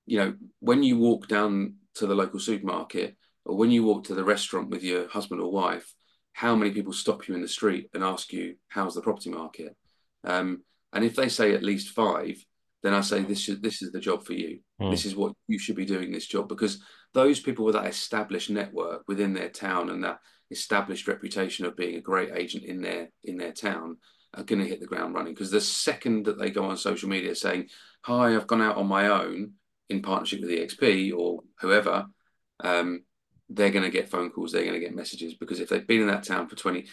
you 0.08 0.16
know, 0.16 0.34
when 0.60 0.82
you 0.82 0.96
walk 0.96 1.28
down 1.28 1.74
to 1.96 2.06
the 2.06 2.14
local 2.14 2.40
supermarket 2.40 3.14
or 3.44 3.56
when 3.56 3.70
you 3.70 3.84
walk 3.84 4.04
to 4.04 4.14
the 4.14 4.24
restaurant 4.24 4.70
with 4.70 4.82
your 4.82 5.06
husband 5.08 5.40
or 5.40 5.52
wife, 5.52 5.92
how 6.32 6.56
many 6.56 6.70
people 6.70 6.94
stop 6.94 7.28
you 7.28 7.34
in 7.34 7.42
the 7.42 7.48
street 7.48 7.90
and 7.92 8.02
ask 8.02 8.32
you, 8.32 8.54
how's 8.68 8.94
the 8.94 9.02
property 9.02 9.28
market? 9.28 9.76
Um, 10.24 10.62
and 10.92 11.04
if 11.04 11.16
they 11.16 11.28
say 11.28 11.54
at 11.54 11.62
least 11.62 11.90
five, 11.90 12.36
then 12.82 12.94
I 12.94 13.00
say 13.00 13.22
this 13.22 13.48
is 13.48 13.60
this 13.60 13.82
is 13.82 13.92
the 13.92 14.00
job 14.00 14.24
for 14.24 14.34
you. 14.34 14.60
Mm. 14.80 14.90
This 14.90 15.04
is 15.04 15.16
what 15.16 15.32
you 15.46 15.58
should 15.58 15.76
be 15.76 15.84
doing 15.84 16.12
this 16.12 16.26
job 16.26 16.48
because 16.48 16.82
those 17.14 17.40
people 17.40 17.64
with 17.64 17.74
that 17.74 17.86
established 17.86 18.50
network 18.50 19.02
within 19.08 19.34
their 19.34 19.48
town 19.48 19.90
and 19.90 20.04
that 20.04 20.18
established 20.50 21.08
reputation 21.08 21.66
of 21.66 21.76
being 21.76 21.96
a 21.96 22.00
great 22.00 22.30
agent 22.34 22.64
in 22.64 22.80
their 22.80 23.10
in 23.24 23.36
their 23.36 23.52
town 23.52 23.96
are 24.34 24.44
going 24.44 24.60
to 24.60 24.68
hit 24.68 24.80
the 24.80 24.86
ground 24.86 25.14
running 25.14 25.32
because 25.32 25.50
the 25.50 25.60
second 25.60 26.26
that 26.26 26.38
they 26.38 26.50
go 26.50 26.64
on 26.64 26.76
social 26.76 27.08
media 27.08 27.34
saying, 27.34 27.68
"Hi, 28.02 28.34
I've 28.34 28.46
gone 28.46 28.62
out 28.62 28.76
on 28.76 28.86
my 28.86 29.08
own," 29.08 29.54
in 29.88 30.02
partnership 30.02 30.40
with 30.40 30.50
EXP 30.50 31.12
or 31.16 31.40
whoever, 31.60 32.06
um, 32.60 33.02
they're 33.48 33.70
going 33.70 33.84
to 33.84 33.90
get 33.90 34.10
phone 34.10 34.30
calls, 34.30 34.52
they're 34.52 34.62
going 34.62 34.74
to 34.74 34.80
get 34.80 34.94
messages 34.94 35.34
because 35.34 35.60
if 35.60 35.68
they've 35.68 35.86
been 35.86 36.02
in 36.02 36.08
that 36.08 36.24
town 36.24 36.48
for 36.48 36.56
20, 36.56 36.86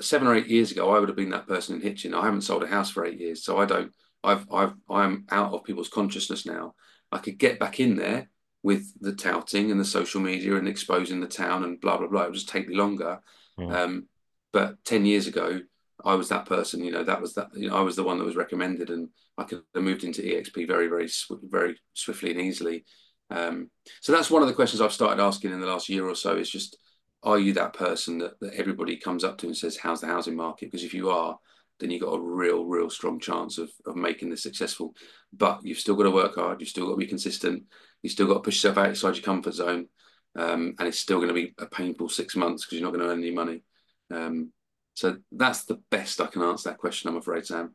seven 0.00 0.28
or 0.28 0.34
eight 0.34 0.48
years 0.48 0.70
ago, 0.72 0.94
I 0.94 0.98
would 0.98 1.08
have 1.08 1.16
been 1.16 1.30
that 1.30 1.46
person 1.46 1.76
in 1.76 1.82
Hitchin. 1.82 2.14
I 2.14 2.24
haven't 2.24 2.42
sold 2.42 2.62
a 2.62 2.66
house 2.66 2.90
for 2.90 3.04
eight 3.04 3.20
years, 3.20 3.44
so 3.44 3.58
I 3.58 3.66
don't. 3.66 3.92
I've 4.24 4.46
I've 4.52 4.74
I'm 4.90 5.26
out 5.30 5.52
of 5.52 5.64
people's 5.64 5.88
consciousness 5.88 6.46
now. 6.46 6.74
I 7.12 7.18
could 7.18 7.38
get 7.38 7.58
back 7.58 7.80
in 7.80 7.96
there 7.96 8.30
with 8.62 8.92
the 9.00 9.14
touting 9.14 9.70
and 9.70 9.78
the 9.78 9.84
social 9.84 10.20
media 10.20 10.56
and 10.56 10.68
exposing 10.68 11.20
the 11.20 11.26
town 11.26 11.64
and 11.64 11.80
blah 11.80 11.98
blah 11.98 12.08
blah. 12.08 12.22
It 12.22 12.26
would 12.26 12.34
just 12.34 12.48
take 12.48 12.68
me 12.68 12.74
longer. 12.74 13.20
Mm. 13.58 13.72
Um, 13.72 14.08
but 14.52 14.82
ten 14.84 15.04
years 15.04 15.26
ago, 15.26 15.60
I 16.04 16.14
was 16.14 16.28
that 16.28 16.46
person, 16.46 16.84
you 16.84 16.92
know, 16.92 17.04
that 17.04 17.20
was 17.20 17.34
that, 17.34 17.48
you 17.54 17.68
know, 17.68 17.76
I 17.76 17.80
was 17.80 17.96
the 17.96 18.04
one 18.04 18.18
that 18.18 18.24
was 18.24 18.36
recommended 18.36 18.90
and 18.90 19.08
I 19.36 19.44
could 19.44 19.62
have 19.74 19.82
moved 19.82 20.04
into 20.04 20.22
EXP 20.22 20.66
very, 20.66 20.88
very, 20.88 21.08
very 21.42 21.76
swiftly 21.94 22.30
and 22.30 22.40
easily. 22.40 22.84
Um, 23.30 23.70
so 24.00 24.12
that's 24.12 24.30
one 24.30 24.42
of 24.42 24.48
the 24.48 24.54
questions 24.54 24.80
I've 24.80 24.92
started 24.92 25.22
asking 25.22 25.52
in 25.52 25.60
the 25.60 25.66
last 25.66 25.88
year 25.88 26.08
or 26.08 26.14
so 26.14 26.36
is 26.36 26.50
just, 26.50 26.76
are 27.22 27.38
you 27.38 27.52
that 27.54 27.72
person 27.72 28.18
that, 28.18 28.38
that 28.40 28.54
everybody 28.54 28.96
comes 28.96 29.24
up 29.24 29.38
to 29.38 29.46
and 29.46 29.56
says, 29.56 29.76
how's 29.76 30.00
the 30.00 30.06
housing 30.06 30.36
market? 30.36 30.70
Because 30.70 30.84
if 30.84 30.94
you 30.94 31.10
are, 31.10 31.38
then 31.80 31.90
you've 31.90 32.02
got 32.02 32.14
a 32.14 32.20
real, 32.20 32.64
real 32.64 32.90
strong 32.90 33.20
chance 33.20 33.58
of, 33.58 33.70
of 33.86 33.96
making 33.96 34.30
this 34.30 34.42
successful. 34.42 34.94
But 35.32 35.60
you've 35.64 35.78
still 35.78 35.96
got 35.96 36.04
to 36.04 36.10
work 36.10 36.36
hard. 36.36 36.60
You've 36.60 36.68
still 36.68 36.86
got 36.86 36.92
to 36.92 36.98
be 36.98 37.06
consistent. 37.06 37.64
You've 38.02 38.12
still 38.12 38.26
got 38.26 38.34
to 38.34 38.40
push 38.40 38.62
yourself 38.62 38.78
outside 38.78 39.16
your 39.16 39.24
comfort 39.24 39.54
zone. 39.54 39.88
Um, 40.36 40.74
and 40.78 40.86
it's 40.86 40.98
still 40.98 41.18
going 41.18 41.28
to 41.28 41.34
be 41.34 41.54
a 41.58 41.66
painful 41.66 42.08
six 42.08 42.36
months 42.36 42.64
because 42.64 42.78
you're 42.78 42.88
not 42.88 42.96
going 42.96 43.04
to 43.04 43.12
earn 43.12 43.18
any 43.18 43.32
money. 43.32 43.62
Um, 44.10 44.52
so 44.94 45.16
that's 45.32 45.64
the 45.64 45.80
best 45.90 46.20
I 46.20 46.26
can 46.26 46.42
answer 46.42 46.70
that 46.70 46.78
question, 46.78 47.08
I'm 47.08 47.16
afraid, 47.16 47.46
Sam. 47.46 47.74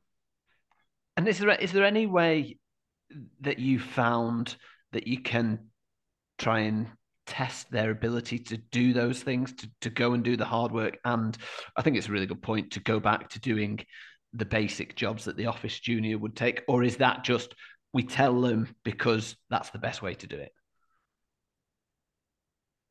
And 1.16 1.28
is 1.28 1.40
there 1.40 1.50
is 1.52 1.72
there 1.72 1.86
any 1.86 2.06
way 2.06 2.58
that 3.42 3.60
you 3.60 3.80
found 3.80 4.56
that 4.92 5.08
you 5.08 5.22
can 5.22 5.70
try 6.38 6.60
and 6.62 6.88
test 7.26 7.72
their 7.72 7.92
ability 7.92 8.40
to 8.40 8.58
do 8.58 8.94
those 8.94 9.22
things, 9.22 9.54
to, 9.54 9.70
to 9.82 9.90
go 9.90 10.14
and 10.14 10.24
do 10.24 10.36
the 10.36 10.46
hard 10.46 10.72
work. 10.72 10.98
And 11.06 11.38
I 11.76 11.82
think 11.82 11.98
it's 11.98 12.08
a 12.08 12.12
really 12.12 12.26
good 12.26 12.42
point 12.42 12.72
to 12.72 12.80
go 12.80 13.00
back 13.00 13.30
to 13.30 13.40
doing 13.40 13.80
the 14.34 14.46
basic 14.46 14.96
jobs 14.96 15.26
that 15.26 15.38
the 15.38 15.46
office 15.46 15.80
junior 15.80 16.18
would 16.18 16.36
take? 16.36 16.64
Or 16.68 16.84
is 16.84 16.98
that 16.98 17.24
just 17.24 17.54
we 17.94 18.04
tell 18.04 18.42
them 18.42 18.76
because 18.84 19.36
that's 19.50 19.70
the 19.70 19.80
best 19.80 20.02
way 20.02 20.16
to 20.16 20.28
do 20.28 20.38
it? 20.38 20.52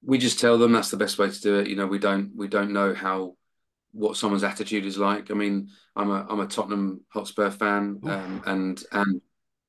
We 0.04 0.18
just 0.18 0.40
tell 0.40 0.58
them 0.58 0.72
that's 0.72 0.90
the 0.90 0.96
best 0.96 1.18
way 1.18 1.30
to 1.30 1.40
do 1.40 1.58
it. 1.58 1.68
You 1.68 1.76
know, 1.76 1.86
we 1.86 1.98
don't 1.98 2.32
we 2.34 2.48
don't 2.48 2.72
know 2.72 2.94
how 2.94 3.36
what 3.92 4.16
someone's 4.16 4.44
attitude 4.44 4.86
is 4.86 4.98
like. 4.98 5.30
I 5.30 5.34
mean, 5.34 5.68
I'm 5.94 6.10
a 6.10 6.26
I'm 6.28 6.40
a 6.40 6.46
Tottenham 6.46 7.02
Hotspur 7.12 7.50
fan, 7.50 8.00
um, 8.04 8.42
and 8.46 8.82
and 8.90 9.20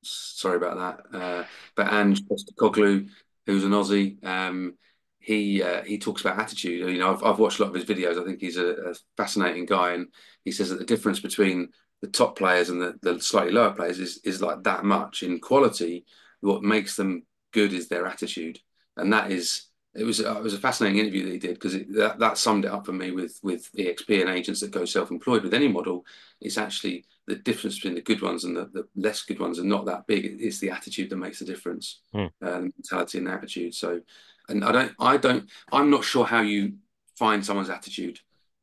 sorry 0.02 0.56
about 0.56 1.00
that, 1.12 1.18
uh, 1.18 1.44
but 1.76 1.92
Ange 1.92 2.22
Postecoglou, 2.22 3.08
who's 3.46 3.64
an 3.64 3.72
Aussie, 3.72 4.24
um, 4.24 4.74
he 5.18 5.62
uh, 5.62 5.82
he 5.84 5.98
talks 5.98 6.20
about 6.20 6.38
attitude. 6.38 6.88
You 6.90 6.98
know, 6.98 7.12
I've 7.12 7.22
I've 7.24 7.38
watched 7.38 7.58
a 7.58 7.62
lot 7.62 7.68
of 7.68 7.74
his 7.74 7.84
videos. 7.84 8.20
I 8.20 8.24
think 8.24 8.40
he's 8.40 8.58
a, 8.58 8.90
a 8.90 8.94
fascinating 9.16 9.66
guy, 9.66 9.92
and 9.92 10.08
he 10.44 10.52
says 10.52 10.68
that 10.70 10.78
the 10.78 10.84
difference 10.84 11.20
between 11.20 11.68
the 12.02 12.08
top 12.08 12.36
players 12.36 12.68
and 12.68 12.80
the, 12.80 12.94
the 13.00 13.20
slightly 13.20 13.52
lower 13.52 13.72
players 13.72 13.98
is 13.98 14.20
is 14.24 14.42
like 14.42 14.62
that 14.64 14.84
much 14.84 15.22
in 15.22 15.40
quality. 15.40 16.04
What 16.40 16.62
makes 16.62 16.96
them 16.96 17.24
good 17.52 17.72
is 17.72 17.88
their 17.88 18.06
attitude, 18.06 18.58
and 18.96 19.12
that 19.12 19.30
is 19.30 19.66
it 19.94 20.04
was 20.04 20.20
uh, 20.20 20.36
it 20.36 20.42
was 20.42 20.54
a 20.54 20.58
fascinating 20.58 20.98
interview 20.98 21.24
that 21.24 21.32
he 21.32 21.38
did 21.38 21.54
because 21.54 21.74
that, 21.94 22.18
that 22.18 22.38
summed 22.38 22.64
it 22.64 22.70
up 22.70 22.84
for 22.84 22.92
me 22.92 23.12
with 23.12 23.38
with 23.42 23.70
EXP 23.72 24.20
and 24.20 24.30
agents 24.30 24.60
that 24.60 24.72
go 24.72 24.84
self-employed 24.84 25.42
with 25.42 25.54
any 25.54 25.68
model. 25.68 26.04
It's 26.40 26.58
actually 26.58 27.04
the 27.26 27.36
difference 27.36 27.76
between 27.76 27.94
the 27.94 28.02
good 28.02 28.20
ones 28.20 28.44
and 28.44 28.56
the, 28.56 28.66
the 28.66 28.88
less 28.96 29.22
good 29.22 29.38
ones 29.38 29.58
are 29.58 29.64
not 29.64 29.86
that 29.86 30.06
big. 30.06 30.24
It's 30.40 30.58
the 30.58 30.70
attitude 30.70 31.10
that 31.10 31.16
makes 31.16 31.38
the 31.38 31.44
difference, 31.44 32.00
mm. 32.14 32.30
uh, 32.42 32.60
mentality 32.60 33.18
and 33.18 33.28
attitude. 33.28 33.74
So, 33.74 34.00
and 34.48 34.64
I 34.64 34.72
don't, 34.72 34.92
I 34.98 35.16
don't, 35.16 35.48
I'm 35.72 35.90
not 35.90 36.04
sure 36.04 36.26
how 36.26 36.40
you 36.40 36.74
find 37.16 37.44
someone's 37.44 37.70
attitude. 37.70 38.20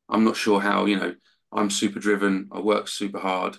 I'm 0.09 0.23
not 0.23 0.35
sure 0.35 0.59
how 0.59 0.85
you 0.85 0.97
know. 0.97 1.15
I'm 1.53 1.69
super 1.69 1.99
driven. 1.99 2.47
I 2.51 2.59
work 2.61 2.87
super 2.87 3.19
hard. 3.19 3.57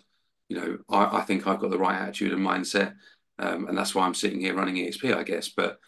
You 0.48 0.56
know, 0.56 0.78
I, 0.88 1.18
I 1.18 1.20
think 1.22 1.46
I've 1.46 1.60
got 1.60 1.70
the 1.70 1.78
right 1.78 2.00
attitude 2.00 2.32
and 2.32 2.46
mindset, 2.46 2.94
um, 3.38 3.66
and 3.66 3.76
that's 3.76 3.94
why 3.94 4.06
I'm 4.06 4.14
sitting 4.14 4.40
here 4.40 4.54
running 4.54 4.76
EXP, 4.76 5.14
I 5.14 5.22
guess. 5.24 5.48
But 5.48 5.78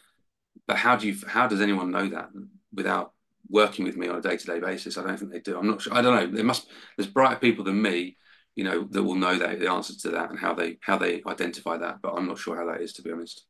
but 0.66 0.76
how 0.76 0.96
do 0.96 1.06
you 1.06 1.16
how 1.26 1.46
does 1.46 1.60
anyone 1.60 1.90
know 1.90 2.08
that 2.08 2.28
without 2.72 3.12
working 3.48 3.84
with 3.84 3.96
me 3.96 4.08
on 4.08 4.16
a 4.16 4.22
day-to-day 4.22 4.58
basis 4.58 4.96
i 4.96 5.02
don't 5.02 5.18
think 5.18 5.30
they 5.30 5.40
do 5.40 5.58
i'm 5.58 5.66
not 5.66 5.80
sure 5.80 5.94
i 5.94 6.02
don't 6.02 6.14
know 6.14 6.34
there 6.34 6.44
must 6.44 6.66
there's 6.96 7.10
brighter 7.10 7.36
people 7.36 7.64
than 7.64 7.80
me 7.80 8.16
you 8.54 8.64
know 8.64 8.86
that 8.90 9.02
will 9.02 9.14
know 9.14 9.36
that 9.36 9.58
the 9.58 9.70
answer 9.70 9.94
to 9.94 10.10
that 10.10 10.30
and 10.30 10.38
how 10.38 10.54
they 10.54 10.78
how 10.80 10.96
they 10.96 11.22
identify 11.26 11.76
that 11.76 12.00
but 12.02 12.14
i'm 12.14 12.26
not 12.26 12.38
sure 12.38 12.56
how 12.56 12.66
that 12.66 12.80
is 12.80 12.92
to 12.92 13.02
be 13.02 13.12
honest 13.12 13.46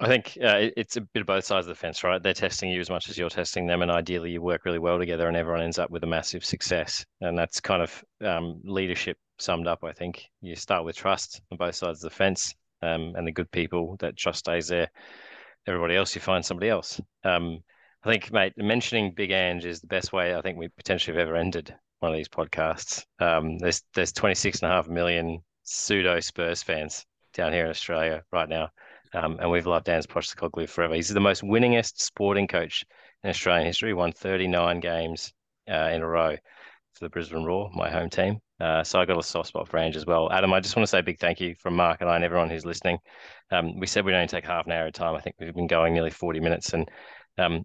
I 0.00 0.08
think 0.08 0.36
uh, 0.42 0.66
it's 0.76 0.96
a 0.96 1.00
bit 1.00 1.20
of 1.20 1.28
both 1.28 1.44
sides 1.44 1.68
of 1.68 1.68
the 1.68 1.76
fence, 1.76 2.02
right? 2.02 2.20
They're 2.20 2.34
testing 2.34 2.70
you 2.70 2.80
as 2.80 2.90
much 2.90 3.08
as 3.08 3.16
you're 3.16 3.30
testing 3.30 3.68
them, 3.68 3.82
and 3.82 3.90
ideally, 3.90 4.32
you 4.32 4.42
work 4.42 4.64
really 4.64 4.80
well 4.80 4.98
together, 4.98 5.28
and 5.28 5.36
everyone 5.36 5.62
ends 5.62 5.78
up 5.78 5.92
with 5.92 6.02
a 6.02 6.08
massive 6.08 6.44
success. 6.44 7.06
And 7.20 7.38
that's 7.38 7.60
kind 7.60 7.80
of 7.80 8.04
um, 8.20 8.60
leadership 8.64 9.16
summed 9.38 9.68
up. 9.68 9.84
I 9.84 9.92
think 9.92 10.28
you 10.40 10.56
start 10.56 10.84
with 10.84 10.96
trust 10.96 11.40
on 11.52 11.56
both 11.56 11.76
sides 11.76 12.02
of 12.02 12.10
the 12.10 12.16
fence, 12.16 12.52
um, 12.82 13.12
and 13.14 13.24
the 13.24 13.30
good 13.30 13.48
people 13.52 13.96
that 14.00 14.16
trust 14.16 14.40
stays 14.40 14.66
there 14.66 14.90
everybody 15.66 15.96
else, 15.96 16.14
you 16.14 16.20
find 16.20 16.44
somebody 16.44 16.68
else. 16.68 17.00
Um, 17.24 17.62
I 18.04 18.10
think, 18.10 18.32
mate, 18.32 18.54
mentioning 18.56 19.12
Big 19.12 19.30
Ange 19.30 19.64
is 19.64 19.80
the 19.80 19.86
best 19.86 20.12
way 20.12 20.34
I 20.34 20.42
think 20.42 20.58
we 20.58 20.68
potentially 20.68 21.16
have 21.16 21.28
ever 21.28 21.36
ended 21.36 21.74
one 22.00 22.12
of 22.12 22.16
these 22.16 22.28
podcasts. 22.28 23.04
Um, 23.20 23.58
there's 23.58 23.82
there's 23.94 24.12
26 24.12 24.62
and 24.62 24.72
a 24.72 24.74
half 24.74 24.88
million 24.88 25.40
pseudo 25.62 26.18
Spurs 26.20 26.62
fans 26.62 27.06
down 27.32 27.52
here 27.52 27.64
in 27.64 27.70
Australia 27.70 28.22
right 28.32 28.48
now. 28.48 28.70
Um, 29.14 29.38
and 29.40 29.50
we've 29.50 29.66
loved 29.66 29.88
Ange 29.88 30.08
Postecoglou 30.08 30.68
forever. 30.68 30.94
He's 30.94 31.08
the 31.08 31.20
most 31.20 31.42
winningest 31.42 32.00
sporting 32.00 32.48
coach 32.48 32.84
in 33.22 33.30
Australian 33.30 33.66
history. 33.66 33.94
Won 33.94 34.12
39 34.12 34.80
games 34.80 35.32
uh, 35.70 35.90
in 35.92 36.02
a 36.02 36.06
row 36.06 36.36
for 36.94 37.04
the 37.04 37.08
Brisbane 37.08 37.44
Roar, 37.44 37.70
my 37.74 37.90
home 37.90 38.10
team. 38.10 38.38
Uh, 38.60 38.84
so 38.84 39.00
I 39.00 39.04
got 39.04 39.18
a 39.18 39.22
soft 39.22 39.48
spot 39.48 39.68
for 39.68 39.78
Ange 39.78 39.96
as 39.96 40.06
well. 40.06 40.30
Adam, 40.30 40.52
I 40.52 40.60
just 40.60 40.76
want 40.76 40.84
to 40.84 40.90
say 40.90 41.00
a 41.00 41.02
big 41.02 41.18
thank 41.18 41.40
you 41.40 41.54
from 41.58 41.74
Mark 41.74 42.00
and 42.00 42.08
I 42.08 42.16
and 42.16 42.24
everyone 42.24 42.50
who's 42.50 42.64
listening. 42.64 42.98
Um, 43.50 43.78
we 43.78 43.86
said 43.86 44.04
we'd 44.04 44.14
only 44.14 44.28
take 44.28 44.44
half 44.44 44.66
an 44.66 44.72
hour 44.72 44.86
of 44.86 44.92
time. 44.92 45.14
I 45.14 45.20
think 45.20 45.36
we've 45.38 45.54
been 45.54 45.66
going 45.66 45.94
nearly 45.94 46.10
40 46.10 46.40
minutes 46.40 46.72
and 46.72 46.88
um, 47.38 47.64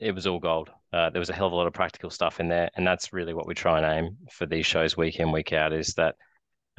it 0.00 0.14
was 0.14 0.26
all 0.26 0.40
gold. 0.40 0.70
Uh, 0.92 1.10
there 1.10 1.20
was 1.20 1.30
a 1.30 1.34
hell 1.34 1.46
of 1.46 1.52
a 1.52 1.56
lot 1.56 1.66
of 1.66 1.72
practical 1.72 2.10
stuff 2.10 2.40
in 2.40 2.48
there. 2.48 2.70
And 2.74 2.86
that's 2.86 3.12
really 3.12 3.34
what 3.34 3.46
we 3.46 3.54
try 3.54 3.78
and 3.78 3.86
aim 3.86 4.16
for 4.30 4.46
these 4.46 4.66
shows 4.66 4.96
week 4.96 5.20
in, 5.20 5.30
week 5.30 5.52
out 5.52 5.72
is 5.72 5.94
that, 5.94 6.16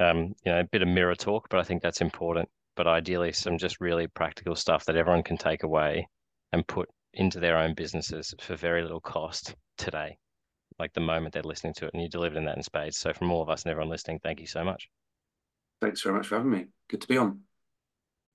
um, 0.00 0.34
you 0.44 0.52
know, 0.52 0.60
a 0.60 0.64
bit 0.64 0.82
of 0.82 0.88
mirror 0.88 1.14
talk, 1.14 1.48
but 1.48 1.60
I 1.60 1.62
think 1.62 1.82
that's 1.82 2.00
important. 2.00 2.48
But 2.74 2.86
ideally, 2.86 3.32
some 3.32 3.56
just 3.56 3.80
really 3.80 4.06
practical 4.06 4.54
stuff 4.54 4.84
that 4.84 4.96
everyone 4.96 5.22
can 5.22 5.38
take 5.38 5.62
away 5.62 6.08
and 6.52 6.66
put 6.66 6.90
into 7.14 7.40
their 7.40 7.56
own 7.56 7.72
businesses 7.72 8.34
for 8.38 8.54
very 8.54 8.82
little 8.82 9.00
cost 9.00 9.54
today 9.78 10.18
like 10.78 10.92
the 10.92 11.00
moment 11.00 11.34
they're 11.34 11.42
listening 11.42 11.74
to 11.74 11.86
it, 11.86 11.90
and 11.94 12.02
you 12.02 12.08
delivered 12.08 12.38
in 12.38 12.44
that 12.44 12.56
in 12.56 12.62
spades. 12.62 12.98
So 12.98 13.12
from 13.12 13.30
all 13.32 13.42
of 13.42 13.48
us 13.48 13.64
and 13.64 13.70
everyone 13.70 13.90
listening, 13.90 14.20
thank 14.22 14.40
you 14.40 14.46
so 14.46 14.64
much. 14.64 14.88
Thanks 15.80 16.02
very 16.02 16.16
much 16.16 16.26
for 16.26 16.36
having 16.36 16.50
me. 16.50 16.66
Good 16.88 17.02
to 17.02 17.08
be 17.08 17.18
on. 17.18 17.40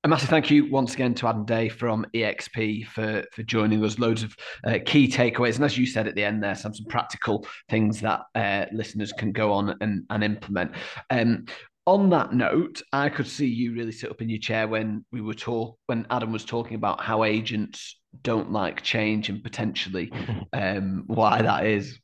A 0.04 0.08
massive 0.08 0.30
thank 0.30 0.50
you 0.50 0.68
once 0.72 0.96
again 0.96 1.14
to 1.16 1.28
Adam 1.28 1.46
Day 1.46 1.70
from 1.70 2.08
EXP 2.16 2.88
for 2.88 3.24
for 3.32 3.44
joining 3.44 3.86
us. 3.86 4.00
Loads 4.00 4.24
of 4.24 4.36
uh, 4.66 4.80
key 4.84 5.08
takeaways, 5.08 5.56
and 5.56 5.66
as 5.66 5.78
you 5.78 5.86
said 5.86 6.08
at 6.08 6.16
the 6.16 6.24
end 6.24 6.44
there, 6.44 6.56
some 6.56 6.74
some 6.74 6.88
practical 6.88 7.46
things 7.70 8.02
that 8.02 8.22
uh, 8.34 8.66
listeners 8.74 9.12
can 9.14 9.32
go 9.32 9.54
on 9.54 9.76
and 9.80 10.04
and 10.10 10.24
implement. 10.24 10.72
Um, 11.12 11.46
on 11.86 12.10
that 12.10 12.34
note, 12.34 12.82
I 12.94 13.10
could 13.10 13.28
see 13.28 13.48
you 13.48 13.74
really 13.74 13.92
sit 13.92 14.10
up 14.10 14.22
in 14.22 14.30
your 14.30 14.40
chair 14.40 14.68
when 14.68 15.06
we 15.12 15.22
were 15.22 15.36
talk 15.36 15.78
when 15.86 16.08
Adam 16.10 16.32
was 16.32 16.46
talking 16.46 16.76
about 16.76 17.02
how 17.02 17.24
agents 17.24 18.00
don't 18.24 18.52
like 18.52 18.82
change 18.82 19.30
and 19.30 19.44
potentially 19.44 20.12
um, 20.54 21.04
why 21.08 21.44
that 21.44 21.66
is. 21.66 22.00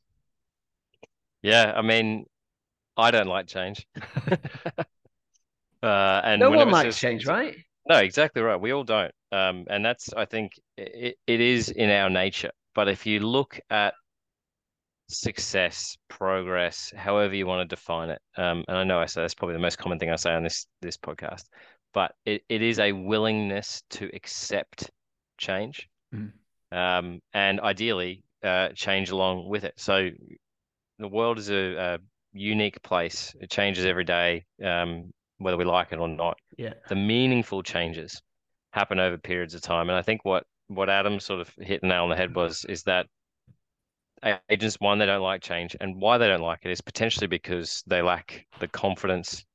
Yeah, 1.48 1.72
I 1.74 1.82
mean, 1.82 2.26
I 2.98 3.10
don't 3.10 3.28
like 3.28 3.48
change. 3.48 3.88
uh, 5.82 6.22
and 6.24 6.42
no 6.42 6.52
one 6.52 6.70
likes 6.72 7.00
change, 7.00 7.26
right? 7.26 7.56
No, 7.88 8.00
exactly 8.00 8.42
right. 8.42 8.60
We 8.60 8.72
all 8.72 8.84
don't. 8.84 9.14
Um, 9.32 9.66
and 9.70 9.86
that's, 9.86 10.12
I 10.14 10.26
think, 10.26 10.52
it, 10.78 11.16
it 11.26 11.40
is 11.40 11.70
in 11.70 11.90
our 11.90 12.10
nature. 12.10 12.52
But 12.76 12.90
if 12.90 13.06
you 13.06 13.22
look 13.22 13.60
at 13.70 13.94
success, 15.08 15.98
progress, 16.10 16.92
however 16.98 17.34
you 17.34 17.48
want 17.48 17.68
to 17.68 17.76
define 17.76 18.10
it, 18.10 18.22
um, 18.36 18.66
and 18.68 18.78
I 18.78 18.84
know 18.84 19.00
I 19.00 19.06
say 19.06 19.22
that's 19.22 19.34
probably 19.34 19.54
the 19.54 19.62
most 19.62 19.78
common 19.78 20.00
thing 20.00 20.10
I 20.10 20.18
say 20.18 20.34
on 20.34 20.44
this 20.44 20.68
this 20.82 20.98
podcast, 20.98 21.46
but 21.94 22.14
it, 22.26 22.44
it 22.50 22.62
is 22.62 22.80
a 22.80 22.92
willingness 22.92 23.84
to 23.92 24.10
accept 24.14 24.92
change, 25.38 25.90
mm. 26.14 26.32
um, 26.74 27.22
and 27.34 27.62
ideally 27.62 28.26
uh, 28.44 28.70
change 28.76 29.12
along 29.12 29.48
with 29.48 29.64
it. 29.64 29.76
So 29.78 30.10
the 31.00 31.08
world 31.08 31.38
is 31.38 31.50
a, 31.50 31.76
a 31.76 32.00
unique 32.34 32.82
place. 32.82 33.36
It 33.40 33.50
changes 33.50 33.86
every 33.86 34.04
day, 34.04 34.46
um, 34.64 35.12
whether 35.38 35.58
we 35.58 35.66
like 35.66 35.92
it 35.92 36.00
or 36.00 36.08
not. 36.08 36.38
Yeah. 36.58 36.74
The 36.90 36.96
meaningful 36.96 37.64
changes 37.64 38.22
happen 38.72 39.00
over 39.00 39.18
periods 39.18 39.54
of 39.54 39.62
time, 39.62 39.90
and 39.90 39.98
I 39.98 40.02
think 40.02 40.26
what 40.26 40.44
what 40.68 40.90
Adam 40.90 41.20
sort 41.20 41.40
of 41.40 41.50
hit 41.60 41.82
the 41.82 41.88
nail 41.88 42.04
on 42.04 42.10
the 42.10 42.16
head 42.16 42.36
was 42.36 42.66
is 42.66 42.84
that 42.84 43.08
agents 44.50 44.80
one 44.80 45.00
they 45.00 45.06
don't 45.06 45.22
like 45.22 45.42
change, 45.42 45.76
and 45.80 46.02
why 46.02 46.18
they 46.18 46.28
don't 46.28 46.42
like 46.42 46.60
it 46.64 46.72
is 46.72 46.82
potentially 46.82 47.28
because 47.28 47.84
they 47.88 48.02
lack 48.02 48.46
the 48.60 48.68
confidence 48.68 49.46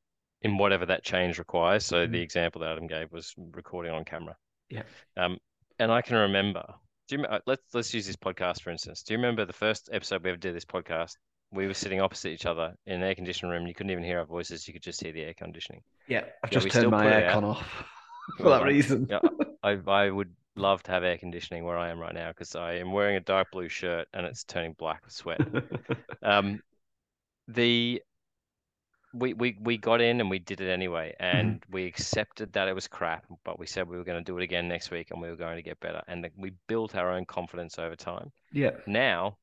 in 0.42 0.58
whatever 0.58 0.86
that 0.86 1.04
change 1.04 1.38
requires. 1.38 1.84
So 1.84 1.98
mm-hmm. 1.98 2.12
the 2.12 2.20
example 2.20 2.60
that 2.60 2.72
Adam 2.72 2.86
gave 2.86 3.12
was 3.12 3.34
recording 3.52 3.92
on 3.92 4.04
camera. 4.04 4.36
Yeah. 4.70 4.82
Um, 5.16 5.38
and 5.78 5.90
I 5.90 6.02
can 6.02 6.16
remember. 6.16 6.64
Do 7.08 7.16
you, 7.16 7.24
uh, 7.24 7.40
let's 7.46 7.62
let's 7.74 7.92
use 7.92 8.06
this 8.06 8.16
podcast 8.16 8.62
for 8.62 8.70
instance. 8.70 9.02
Do 9.02 9.14
you 9.14 9.18
remember 9.18 9.44
the 9.44 9.52
first 9.52 9.90
episode 9.92 10.22
we 10.22 10.30
ever 10.30 10.36
did 10.36 10.54
this 10.54 10.64
podcast? 10.64 11.16
We 11.52 11.66
were 11.66 11.74
sitting 11.74 12.00
opposite 12.00 12.30
each 12.30 12.46
other 12.46 12.74
in 12.86 12.94
an 12.94 13.02
air 13.02 13.14
conditioning 13.14 13.52
room. 13.52 13.66
You 13.66 13.74
couldn't 13.74 13.92
even 13.92 14.04
hear 14.04 14.18
our 14.18 14.24
voices. 14.24 14.66
You 14.66 14.72
could 14.72 14.82
just 14.82 15.02
hear 15.02 15.12
the 15.12 15.22
air 15.22 15.34
conditioning. 15.34 15.82
Yeah, 16.08 16.24
I've 16.42 16.52
yeah, 16.52 16.58
just 16.58 16.70
turned 16.70 16.90
my 16.90 17.04
aircon 17.04 17.44
off 17.44 17.84
for 18.38 18.48
that 18.48 18.64
reason. 18.64 19.06
yeah, 19.10 19.20
I, 19.62 19.78
I 19.86 20.10
would 20.10 20.32
love 20.56 20.82
to 20.84 20.92
have 20.92 21.04
air 21.04 21.18
conditioning 21.18 21.64
where 21.64 21.78
I 21.78 21.90
am 21.90 21.98
right 21.98 22.14
now 22.14 22.30
because 22.30 22.56
I 22.56 22.74
am 22.74 22.92
wearing 22.92 23.16
a 23.16 23.20
dark 23.20 23.48
blue 23.52 23.68
shirt 23.68 24.08
and 24.14 24.26
it's 24.26 24.44
turning 24.44 24.74
black 24.78 25.04
with 25.04 25.12
sweat. 25.12 25.40
um, 26.22 26.60
the 27.48 28.02
we, 29.14 29.34
we 29.34 29.58
we 29.60 29.76
got 29.76 30.00
in 30.00 30.20
and 30.20 30.30
we 30.30 30.38
did 30.38 30.62
it 30.62 30.70
anyway 30.70 31.14
and 31.20 31.60
mm-hmm. 31.60 31.72
we 31.72 31.84
accepted 31.84 32.50
that 32.54 32.66
it 32.66 32.74
was 32.74 32.88
crap 32.88 33.26
but 33.44 33.58
we 33.58 33.66
said 33.66 33.86
we 33.86 33.98
were 33.98 34.04
going 34.04 34.18
to 34.18 34.24
do 34.24 34.38
it 34.38 34.42
again 34.42 34.68
next 34.68 34.90
week 34.90 35.10
and 35.10 35.20
we 35.20 35.28
were 35.28 35.36
going 35.36 35.56
to 35.56 35.62
get 35.62 35.78
better 35.80 36.00
and 36.08 36.26
we 36.38 36.52
built 36.66 36.94
our 36.94 37.10
own 37.10 37.26
confidence 37.26 37.78
over 37.78 37.94
time 37.94 38.32
yeah 38.52 38.70
now 38.86 39.36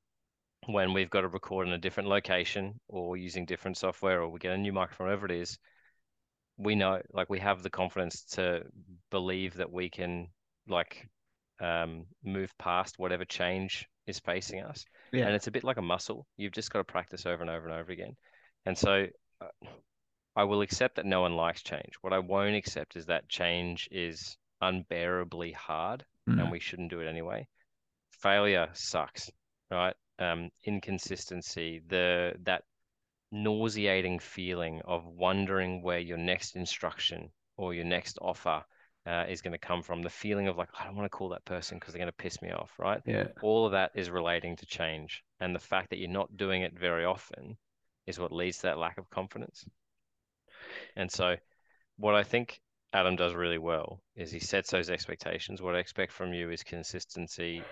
when 0.66 0.94
we've 0.94 1.10
got 1.10 1.22
to 1.22 1.28
record 1.28 1.68
in 1.68 1.74
a 1.74 1.78
different 1.78 2.10
location 2.10 2.80
or 2.88 3.18
using 3.18 3.46
different 3.46 3.78
software 3.78 4.22
or 4.22 4.30
we 4.30 4.40
get 4.40 4.54
a 4.54 4.58
new 4.58 4.74
microphone, 4.74 5.08
whatever 5.08 5.26
it 5.26 5.32
is, 5.32 5.58
we 6.58 6.76
know 6.76 7.02
like 7.14 7.30
we 7.30 7.40
have 7.40 7.64
the 7.64 7.70
confidence 7.70 8.24
to 8.24 8.64
believe 9.12 9.56
that 9.56 9.72
we 9.72 9.90
can 9.90 10.28
like 10.68 11.08
um, 11.62 12.06
move 12.24 12.52
past 12.58 13.00
whatever 13.00 13.26
change 13.26 13.88
is 14.08 14.20
facing 14.20 14.62
us. 14.62 14.86
Yeah. 15.12 15.26
And 15.26 15.36
it's 15.36 15.48
a 15.48 15.52
bit 15.52 15.64
like 15.64 15.78
a 15.78 15.82
muscle. 15.82 16.28
You've 16.38 16.54
just 16.54 16.72
got 16.72 16.80
to 16.80 16.84
practice 16.84 17.26
over 17.26 17.42
and 17.42 17.50
over 17.50 17.68
and 17.68 17.80
over 17.80 17.92
again. 17.92 18.16
And 18.66 18.78
so 18.78 19.06
uh, 19.42 19.68
I 20.36 20.44
will 20.44 20.62
accept 20.62 20.98
that 20.98 21.06
no 21.06 21.22
one 21.22 21.36
likes 21.36 21.64
change. 21.64 21.94
What 22.02 22.14
I 22.14 22.20
won't 22.20 22.56
accept 22.56 22.96
is 22.96 23.06
that 23.06 23.30
change 23.30 23.88
is 23.92 24.38
unbearably 24.62 25.54
hard 25.54 26.06
Mm. 26.30 26.42
and 26.42 26.52
we 26.52 26.60
shouldn't 26.60 26.92
do 26.92 27.00
it 27.00 27.08
anyway. 27.08 27.48
Failure 28.22 28.70
sucks, 28.74 29.32
right? 29.72 29.96
Um, 30.20 30.50
inconsistency, 30.66 31.82
the 31.88 32.34
that 32.44 32.64
nauseating 33.32 34.20
feeling 34.20 34.82
of 34.86 35.06
wondering 35.06 35.82
where 35.82 36.00
your 36.00 36.18
next 36.18 36.56
instruction 36.56 37.30
or 37.58 37.74
your 37.74 37.86
next 37.86 38.18
offer 38.22 38.64
uh, 39.06 39.26
is 39.30 39.42
going 39.42 39.54
to 39.54 39.58
come 39.58 39.82
from. 39.82 40.02
The 40.02 40.10
feeling 40.10 40.48
of 40.48 40.58
like, 40.58 40.70
I 40.80 40.86
don't 40.86 40.96
want 40.96 41.06
to 41.06 41.18
call 41.18 41.30
that 41.30 41.46
person 41.46 41.78
because 41.78 41.94
they're 41.94 42.02
going 42.02 42.12
to 42.12 42.24
piss 42.24 42.42
me 42.42 42.52
off, 42.52 42.72
right? 42.78 43.02
Yeah. 43.06 43.28
All 43.42 43.66
of 43.66 43.72
that 43.72 43.92
is 43.96 44.10
relating 44.10 44.56
to 44.58 44.66
change. 44.66 45.24
And 45.40 45.56
the 45.56 45.60
fact 45.60 45.90
that 45.90 46.00
you're 46.00 46.10
not 46.10 46.36
doing 46.38 46.62
it 46.62 46.78
very 46.78 47.06
often 47.06 47.58
is 48.06 48.20
what 48.20 48.32
leads 48.32 48.58
to 48.58 48.64
that 48.64 48.78
lack 48.78 48.98
of 48.98 49.10
confidence. 49.10 49.66
And 50.96 51.12
so, 51.12 51.36
what 51.98 52.16
I 52.16 52.24
think 52.24 52.60
Adam 52.94 53.16
does 53.16 53.34
really 53.34 53.58
well 53.58 54.02
is 54.16 54.32
he 54.32 54.40
sets 54.40 54.72
those 54.72 54.90
expectations. 54.90 55.62
What 55.62 55.76
I 55.76 55.80
expect 55.80 56.12
from 56.12 56.34
you 56.34 56.50
is 56.50 56.64
consistency, 56.64 57.64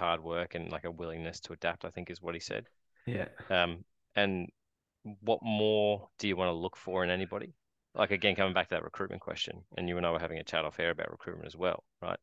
hard 0.00 0.22
work, 0.22 0.56
and 0.56 0.72
like 0.72 0.84
a 0.84 0.90
willingness 0.90 1.38
to 1.40 1.52
adapt, 1.52 1.84
I 1.84 1.90
think 1.90 2.10
is 2.10 2.20
what 2.20 2.34
he 2.34 2.40
said. 2.40 2.66
Yeah. 3.06 3.28
Um, 3.48 3.84
and 4.16 4.48
what 5.20 5.40
more 5.42 6.08
do 6.18 6.26
you 6.26 6.36
want 6.36 6.48
to 6.48 6.52
look 6.52 6.76
for 6.76 7.04
in 7.04 7.10
anybody? 7.10 7.54
Like 7.94 8.10
again, 8.10 8.34
coming 8.34 8.54
back 8.54 8.68
to 8.68 8.74
that 8.74 8.84
recruitment 8.84 9.22
question, 9.22 9.62
and 9.76 9.88
you 9.88 9.96
and 9.96 10.06
I 10.06 10.10
were 10.10 10.18
having 10.18 10.38
a 10.38 10.44
chat 10.44 10.64
off 10.64 10.80
air 10.80 10.90
about 10.90 11.10
recruitment 11.10 11.46
as 11.46 11.56
well, 11.56 11.84
right? 12.00 12.18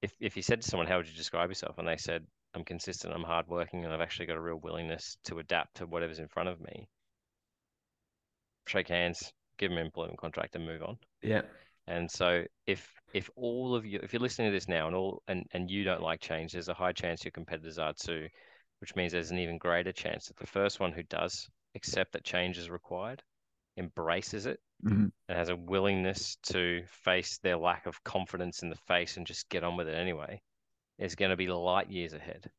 If 0.00 0.14
if 0.20 0.36
you 0.36 0.42
said 0.42 0.62
to 0.62 0.68
someone, 0.68 0.86
"How 0.86 0.96
would 0.98 1.08
you 1.08 1.14
describe 1.14 1.50
yourself?" 1.50 1.78
and 1.78 1.86
they 1.86 1.96
said, 1.96 2.26
"I'm 2.54 2.64
consistent, 2.64 3.14
I'm 3.14 3.22
hardworking, 3.22 3.84
and 3.84 3.92
I've 3.92 4.00
actually 4.00 4.26
got 4.26 4.36
a 4.36 4.40
real 4.40 4.56
willingness 4.56 5.16
to 5.24 5.38
adapt 5.38 5.76
to 5.76 5.86
whatever's 5.86 6.18
in 6.18 6.28
front 6.28 6.48
of 6.48 6.60
me," 6.60 6.88
shake 8.66 8.88
hands, 8.88 9.32
give 9.58 9.70
them 9.70 9.78
an 9.78 9.86
employment 9.86 10.18
contract, 10.18 10.56
and 10.56 10.66
move 10.66 10.82
on. 10.82 10.98
Yeah. 11.22 11.42
And 11.86 12.10
so 12.10 12.44
if 12.66 13.01
if 13.12 13.30
all 13.36 13.74
of 13.74 13.84
you 13.84 14.00
if 14.02 14.12
you're 14.12 14.20
listening 14.20 14.50
to 14.50 14.56
this 14.56 14.68
now 14.68 14.86
and 14.86 14.96
all 14.96 15.22
and, 15.28 15.46
and 15.52 15.70
you 15.70 15.84
don't 15.84 16.02
like 16.02 16.20
change, 16.20 16.52
there's 16.52 16.68
a 16.68 16.74
high 16.74 16.92
chance 16.92 17.24
your 17.24 17.32
competitors 17.32 17.78
are 17.78 17.94
too, 17.94 18.28
which 18.80 18.96
means 18.96 19.12
there's 19.12 19.30
an 19.30 19.38
even 19.38 19.58
greater 19.58 19.92
chance 19.92 20.26
that 20.26 20.36
the 20.36 20.46
first 20.46 20.80
one 20.80 20.92
who 20.92 21.02
does 21.04 21.48
accept 21.74 22.12
that 22.12 22.24
change 22.24 22.58
is 22.58 22.70
required, 22.70 23.22
embraces 23.76 24.46
it, 24.46 24.60
Mhm. 24.84 25.12
and 25.28 25.38
has 25.38 25.48
a 25.48 25.56
willingness 25.56 26.36
to 26.42 26.84
face 26.86 27.38
their 27.38 27.56
lack 27.56 27.86
of 27.86 28.02
confidence 28.04 28.62
in 28.62 28.70
the 28.70 28.76
face 28.76 29.16
and 29.16 29.26
just 29.26 29.48
get 29.48 29.64
on 29.64 29.76
with 29.76 29.88
it 29.88 29.94
anyway, 29.94 30.42
is 30.98 31.14
going 31.14 31.30
to 31.30 31.36
be 31.36 31.46
light 31.48 31.90
years 31.90 32.12
ahead 32.12 32.50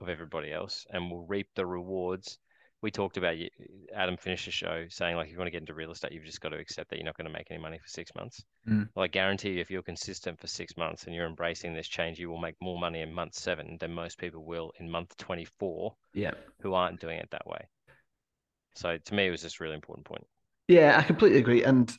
of 0.00 0.08
everybody 0.08 0.52
else 0.52 0.86
and 0.90 1.10
will 1.10 1.26
reap 1.26 1.48
the 1.54 1.66
rewards. 1.66 2.38
We 2.82 2.90
talked 2.90 3.18
about 3.18 3.36
you, 3.36 3.48
Adam 3.94 4.16
finished 4.16 4.46
the 4.46 4.50
show 4.50 4.86
saying 4.88 5.16
like 5.16 5.26
if 5.26 5.32
you 5.32 5.38
want 5.38 5.48
to 5.48 5.50
get 5.52 5.60
into 5.60 5.74
real 5.74 5.90
estate, 5.90 6.12
you've 6.12 6.24
just 6.24 6.40
got 6.40 6.50
to 6.50 6.56
accept 6.56 6.88
that 6.90 6.96
you're 6.96 7.04
not 7.04 7.16
going 7.16 7.26
to 7.26 7.32
make 7.32 7.50
any 7.50 7.60
money 7.60 7.78
for 7.78 7.88
six 7.88 8.10
months. 8.14 8.42
Mm. 8.66 8.88
Well, 8.94 9.04
I 9.04 9.08
guarantee 9.08 9.50
you, 9.50 9.60
if 9.60 9.70
you're 9.70 9.82
consistent 9.82 10.40
for 10.40 10.46
six 10.46 10.76
months 10.78 11.04
and 11.04 11.14
you're 11.14 11.26
embracing 11.26 11.74
this 11.74 11.88
change, 11.88 12.18
you 12.18 12.30
will 12.30 12.38
make 12.38 12.54
more 12.62 12.78
money 12.78 13.02
in 13.02 13.12
month 13.12 13.34
seven 13.34 13.76
than 13.80 13.92
most 13.92 14.18
people 14.18 14.44
will 14.44 14.72
in 14.80 14.90
month 14.90 15.14
24 15.18 15.94
Yeah. 16.14 16.30
who 16.60 16.72
aren't 16.72 17.00
doing 17.00 17.18
it 17.18 17.28
that 17.32 17.46
way. 17.46 17.66
So 18.76 18.96
to 18.96 19.14
me, 19.14 19.26
it 19.26 19.30
was 19.30 19.42
just 19.42 19.60
a 19.60 19.62
really 19.62 19.74
important 19.74 20.06
point. 20.06 20.24
Yeah, 20.68 20.96
I 20.98 21.02
completely 21.02 21.38
agree. 21.38 21.64
And 21.64 21.92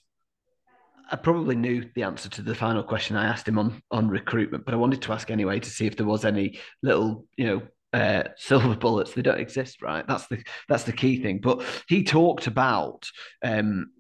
I 1.11 1.17
probably 1.17 1.55
knew 1.55 1.89
the 1.93 2.03
answer 2.03 2.29
to 2.29 2.41
the 2.41 2.55
final 2.55 2.83
question 2.83 3.17
I 3.17 3.25
asked 3.25 3.47
him 3.47 3.59
on 3.59 3.83
on 3.91 4.07
recruitment, 4.07 4.63
but 4.65 4.73
I 4.73 4.77
wanted 4.77 5.01
to 5.03 5.11
ask 5.11 5.29
anyway 5.29 5.59
to 5.59 5.69
see 5.69 5.85
if 5.85 5.97
there 5.97 6.05
was 6.05 6.23
any 6.23 6.59
little, 6.81 7.27
you 7.35 7.45
know, 7.45 7.61
uh, 7.93 8.23
silver 8.37 8.75
bullets. 8.75 9.13
They 9.13 9.21
don't 9.21 9.39
exist, 9.39 9.81
right? 9.81 10.05
That's 10.07 10.27
the 10.27 10.43
that's 10.67 10.83
the 10.83 10.93
key 10.93 11.21
thing. 11.21 11.39
But 11.39 11.63
he 11.87 12.03
talked 12.03 12.47
about 12.47 13.09
um, 13.43 13.91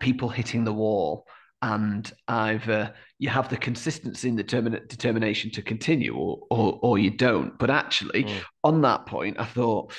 people 0.00 0.28
hitting 0.28 0.64
the 0.64 0.72
wall, 0.72 1.26
and 1.62 2.10
either 2.26 2.94
you 3.18 3.28
have 3.28 3.48
the 3.48 3.56
consistency 3.56 4.28
and 4.28 4.38
the 4.38 4.44
determin- 4.44 4.88
determination 4.88 5.50
to 5.52 5.62
continue, 5.62 6.14
or, 6.16 6.38
or 6.50 6.78
or 6.82 6.98
you 6.98 7.10
don't. 7.10 7.58
But 7.58 7.70
actually, 7.70 8.24
Mm. 8.24 8.42
on 8.64 8.80
that 8.82 9.06
point, 9.06 9.38
I 9.38 9.44
thought, 9.44 9.92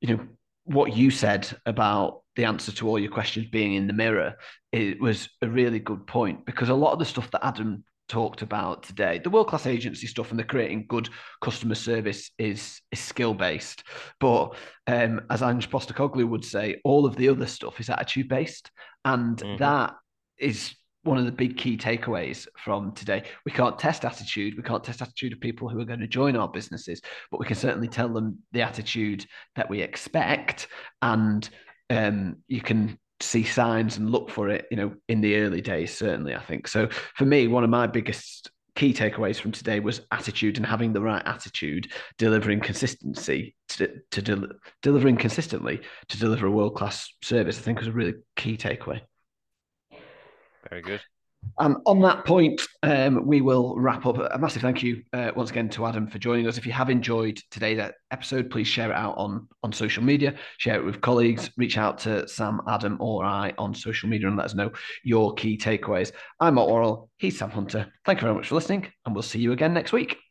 you 0.00 0.16
know, 0.16 0.26
what 0.64 0.96
you 0.96 1.10
said 1.10 1.48
about 1.64 2.22
the 2.34 2.44
answer 2.44 2.70
to 2.70 2.88
all 2.88 2.98
your 2.98 3.10
questions 3.10 3.46
being 3.46 3.74
in 3.74 3.86
the 3.86 3.94
mirror 3.94 4.34
it 4.72 5.00
was 5.00 5.30
a 5.40 5.48
really 5.48 5.78
good 5.78 6.06
point 6.06 6.44
because 6.44 6.68
a 6.68 6.74
lot 6.74 6.92
of 6.92 6.98
the 6.98 7.04
stuff 7.06 7.30
that 7.30 7.46
Adam 7.46 7.82
talked 8.08 8.42
about 8.42 8.82
today, 8.82 9.18
the 9.22 9.30
world 9.30 9.48
class 9.48 9.66
agency 9.66 10.06
stuff 10.06 10.30
and 10.30 10.38
the 10.38 10.44
creating 10.44 10.86
good 10.88 11.08
customer 11.40 11.74
service 11.74 12.30
is 12.38 12.80
is 12.92 13.00
skill 13.00 13.34
based. 13.34 13.84
But 14.20 14.54
um, 14.86 15.22
as 15.30 15.42
Ange 15.42 15.70
Postecoglou 15.70 16.28
would 16.28 16.44
say, 16.44 16.80
all 16.84 17.06
of 17.06 17.16
the 17.16 17.28
other 17.28 17.46
stuff 17.46 17.80
is 17.80 17.90
attitude 17.90 18.28
based, 18.28 18.70
and 19.04 19.38
Mhm. 19.38 19.58
that 19.58 19.94
is 20.38 20.74
one 21.02 21.18
of 21.18 21.24
the 21.24 21.32
big 21.32 21.56
key 21.56 21.76
takeaways 21.76 22.48
from 22.58 22.92
today. 22.92 23.22
We 23.44 23.52
can't 23.52 23.78
test 23.78 24.04
attitude. 24.04 24.56
We 24.56 24.64
can't 24.64 24.82
test 24.82 25.00
attitude 25.02 25.32
of 25.32 25.40
people 25.40 25.68
who 25.68 25.78
are 25.80 25.84
going 25.84 26.00
to 26.00 26.08
join 26.08 26.34
our 26.34 26.48
businesses, 26.48 27.00
but 27.30 27.38
we 27.38 27.46
can 27.46 27.54
certainly 27.54 27.86
tell 27.86 28.08
them 28.08 28.38
the 28.50 28.62
attitude 28.62 29.24
that 29.54 29.70
we 29.70 29.82
expect, 29.82 30.66
and 31.02 31.48
um, 31.90 32.38
you 32.48 32.60
can 32.60 32.98
see 33.20 33.44
signs 33.44 33.96
and 33.96 34.10
look 34.10 34.30
for 34.30 34.48
it, 34.48 34.66
you 34.70 34.76
know, 34.76 34.94
in 35.08 35.20
the 35.20 35.36
early 35.36 35.60
days, 35.60 35.96
certainly, 35.96 36.34
I 36.34 36.40
think. 36.40 36.68
So 36.68 36.88
for 37.14 37.24
me, 37.24 37.48
one 37.48 37.64
of 37.64 37.70
my 37.70 37.86
biggest 37.86 38.50
key 38.74 38.92
takeaways 38.92 39.40
from 39.40 39.52
today 39.52 39.80
was 39.80 40.02
attitude 40.12 40.58
and 40.58 40.66
having 40.66 40.92
the 40.92 41.00
right 41.00 41.22
attitude, 41.26 41.90
delivering 42.18 42.60
consistency 42.60 43.56
to, 43.70 43.90
to 44.10 44.22
del- 44.22 44.48
delivering 44.82 45.16
consistently 45.16 45.80
to 46.08 46.18
deliver 46.18 46.46
a 46.46 46.50
world-class 46.50 47.10
service, 47.22 47.58
I 47.58 47.62
think 47.62 47.78
was 47.78 47.88
a 47.88 47.92
really 47.92 48.14
key 48.36 48.56
takeaway. 48.56 49.00
Very 50.68 50.82
good. 50.82 51.00
And 51.58 51.76
on 51.86 52.00
that 52.02 52.24
point, 52.24 52.60
um, 52.82 53.26
we 53.26 53.40
will 53.40 53.78
wrap 53.78 54.06
up. 54.06 54.18
A 54.18 54.38
massive 54.38 54.62
thank 54.62 54.82
you 54.82 55.02
uh, 55.12 55.32
once 55.34 55.50
again 55.50 55.68
to 55.70 55.86
Adam 55.86 56.06
for 56.06 56.18
joining 56.18 56.46
us. 56.46 56.58
If 56.58 56.66
you 56.66 56.72
have 56.72 56.90
enjoyed 56.90 57.40
today's 57.50 57.90
episode, 58.10 58.50
please 58.50 58.66
share 58.66 58.90
it 58.90 58.96
out 58.96 59.16
on, 59.16 59.48
on 59.62 59.72
social 59.72 60.02
media, 60.02 60.34
share 60.58 60.76
it 60.76 60.84
with 60.84 61.00
colleagues, 61.00 61.50
reach 61.56 61.78
out 61.78 61.98
to 62.00 62.28
Sam, 62.28 62.60
Adam, 62.68 62.98
or 63.00 63.24
I 63.24 63.54
on 63.58 63.74
social 63.74 64.08
media 64.08 64.28
and 64.28 64.36
let 64.36 64.46
us 64.46 64.54
know 64.54 64.70
your 65.04 65.34
key 65.34 65.56
takeaways. 65.56 66.12
I'm 66.40 66.54
Matt 66.54 66.68
Worrell, 66.68 67.10
he's 67.16 67.38
Sam 67.38 67.50
Hunter. 67.50 67.92
Thank 68.04 68.20
you 68.20 68.26
very 68.26 68.34
much 68.34 68.48
for 68.48 68.54
listening, 68.54 68.90
and 69.04 69.14
we'll 69.14 69.22
see 69.22 69.40
you 69.40 69.52
again 69.52 69.72
next 69.72 69.92
week. 69.92 70.25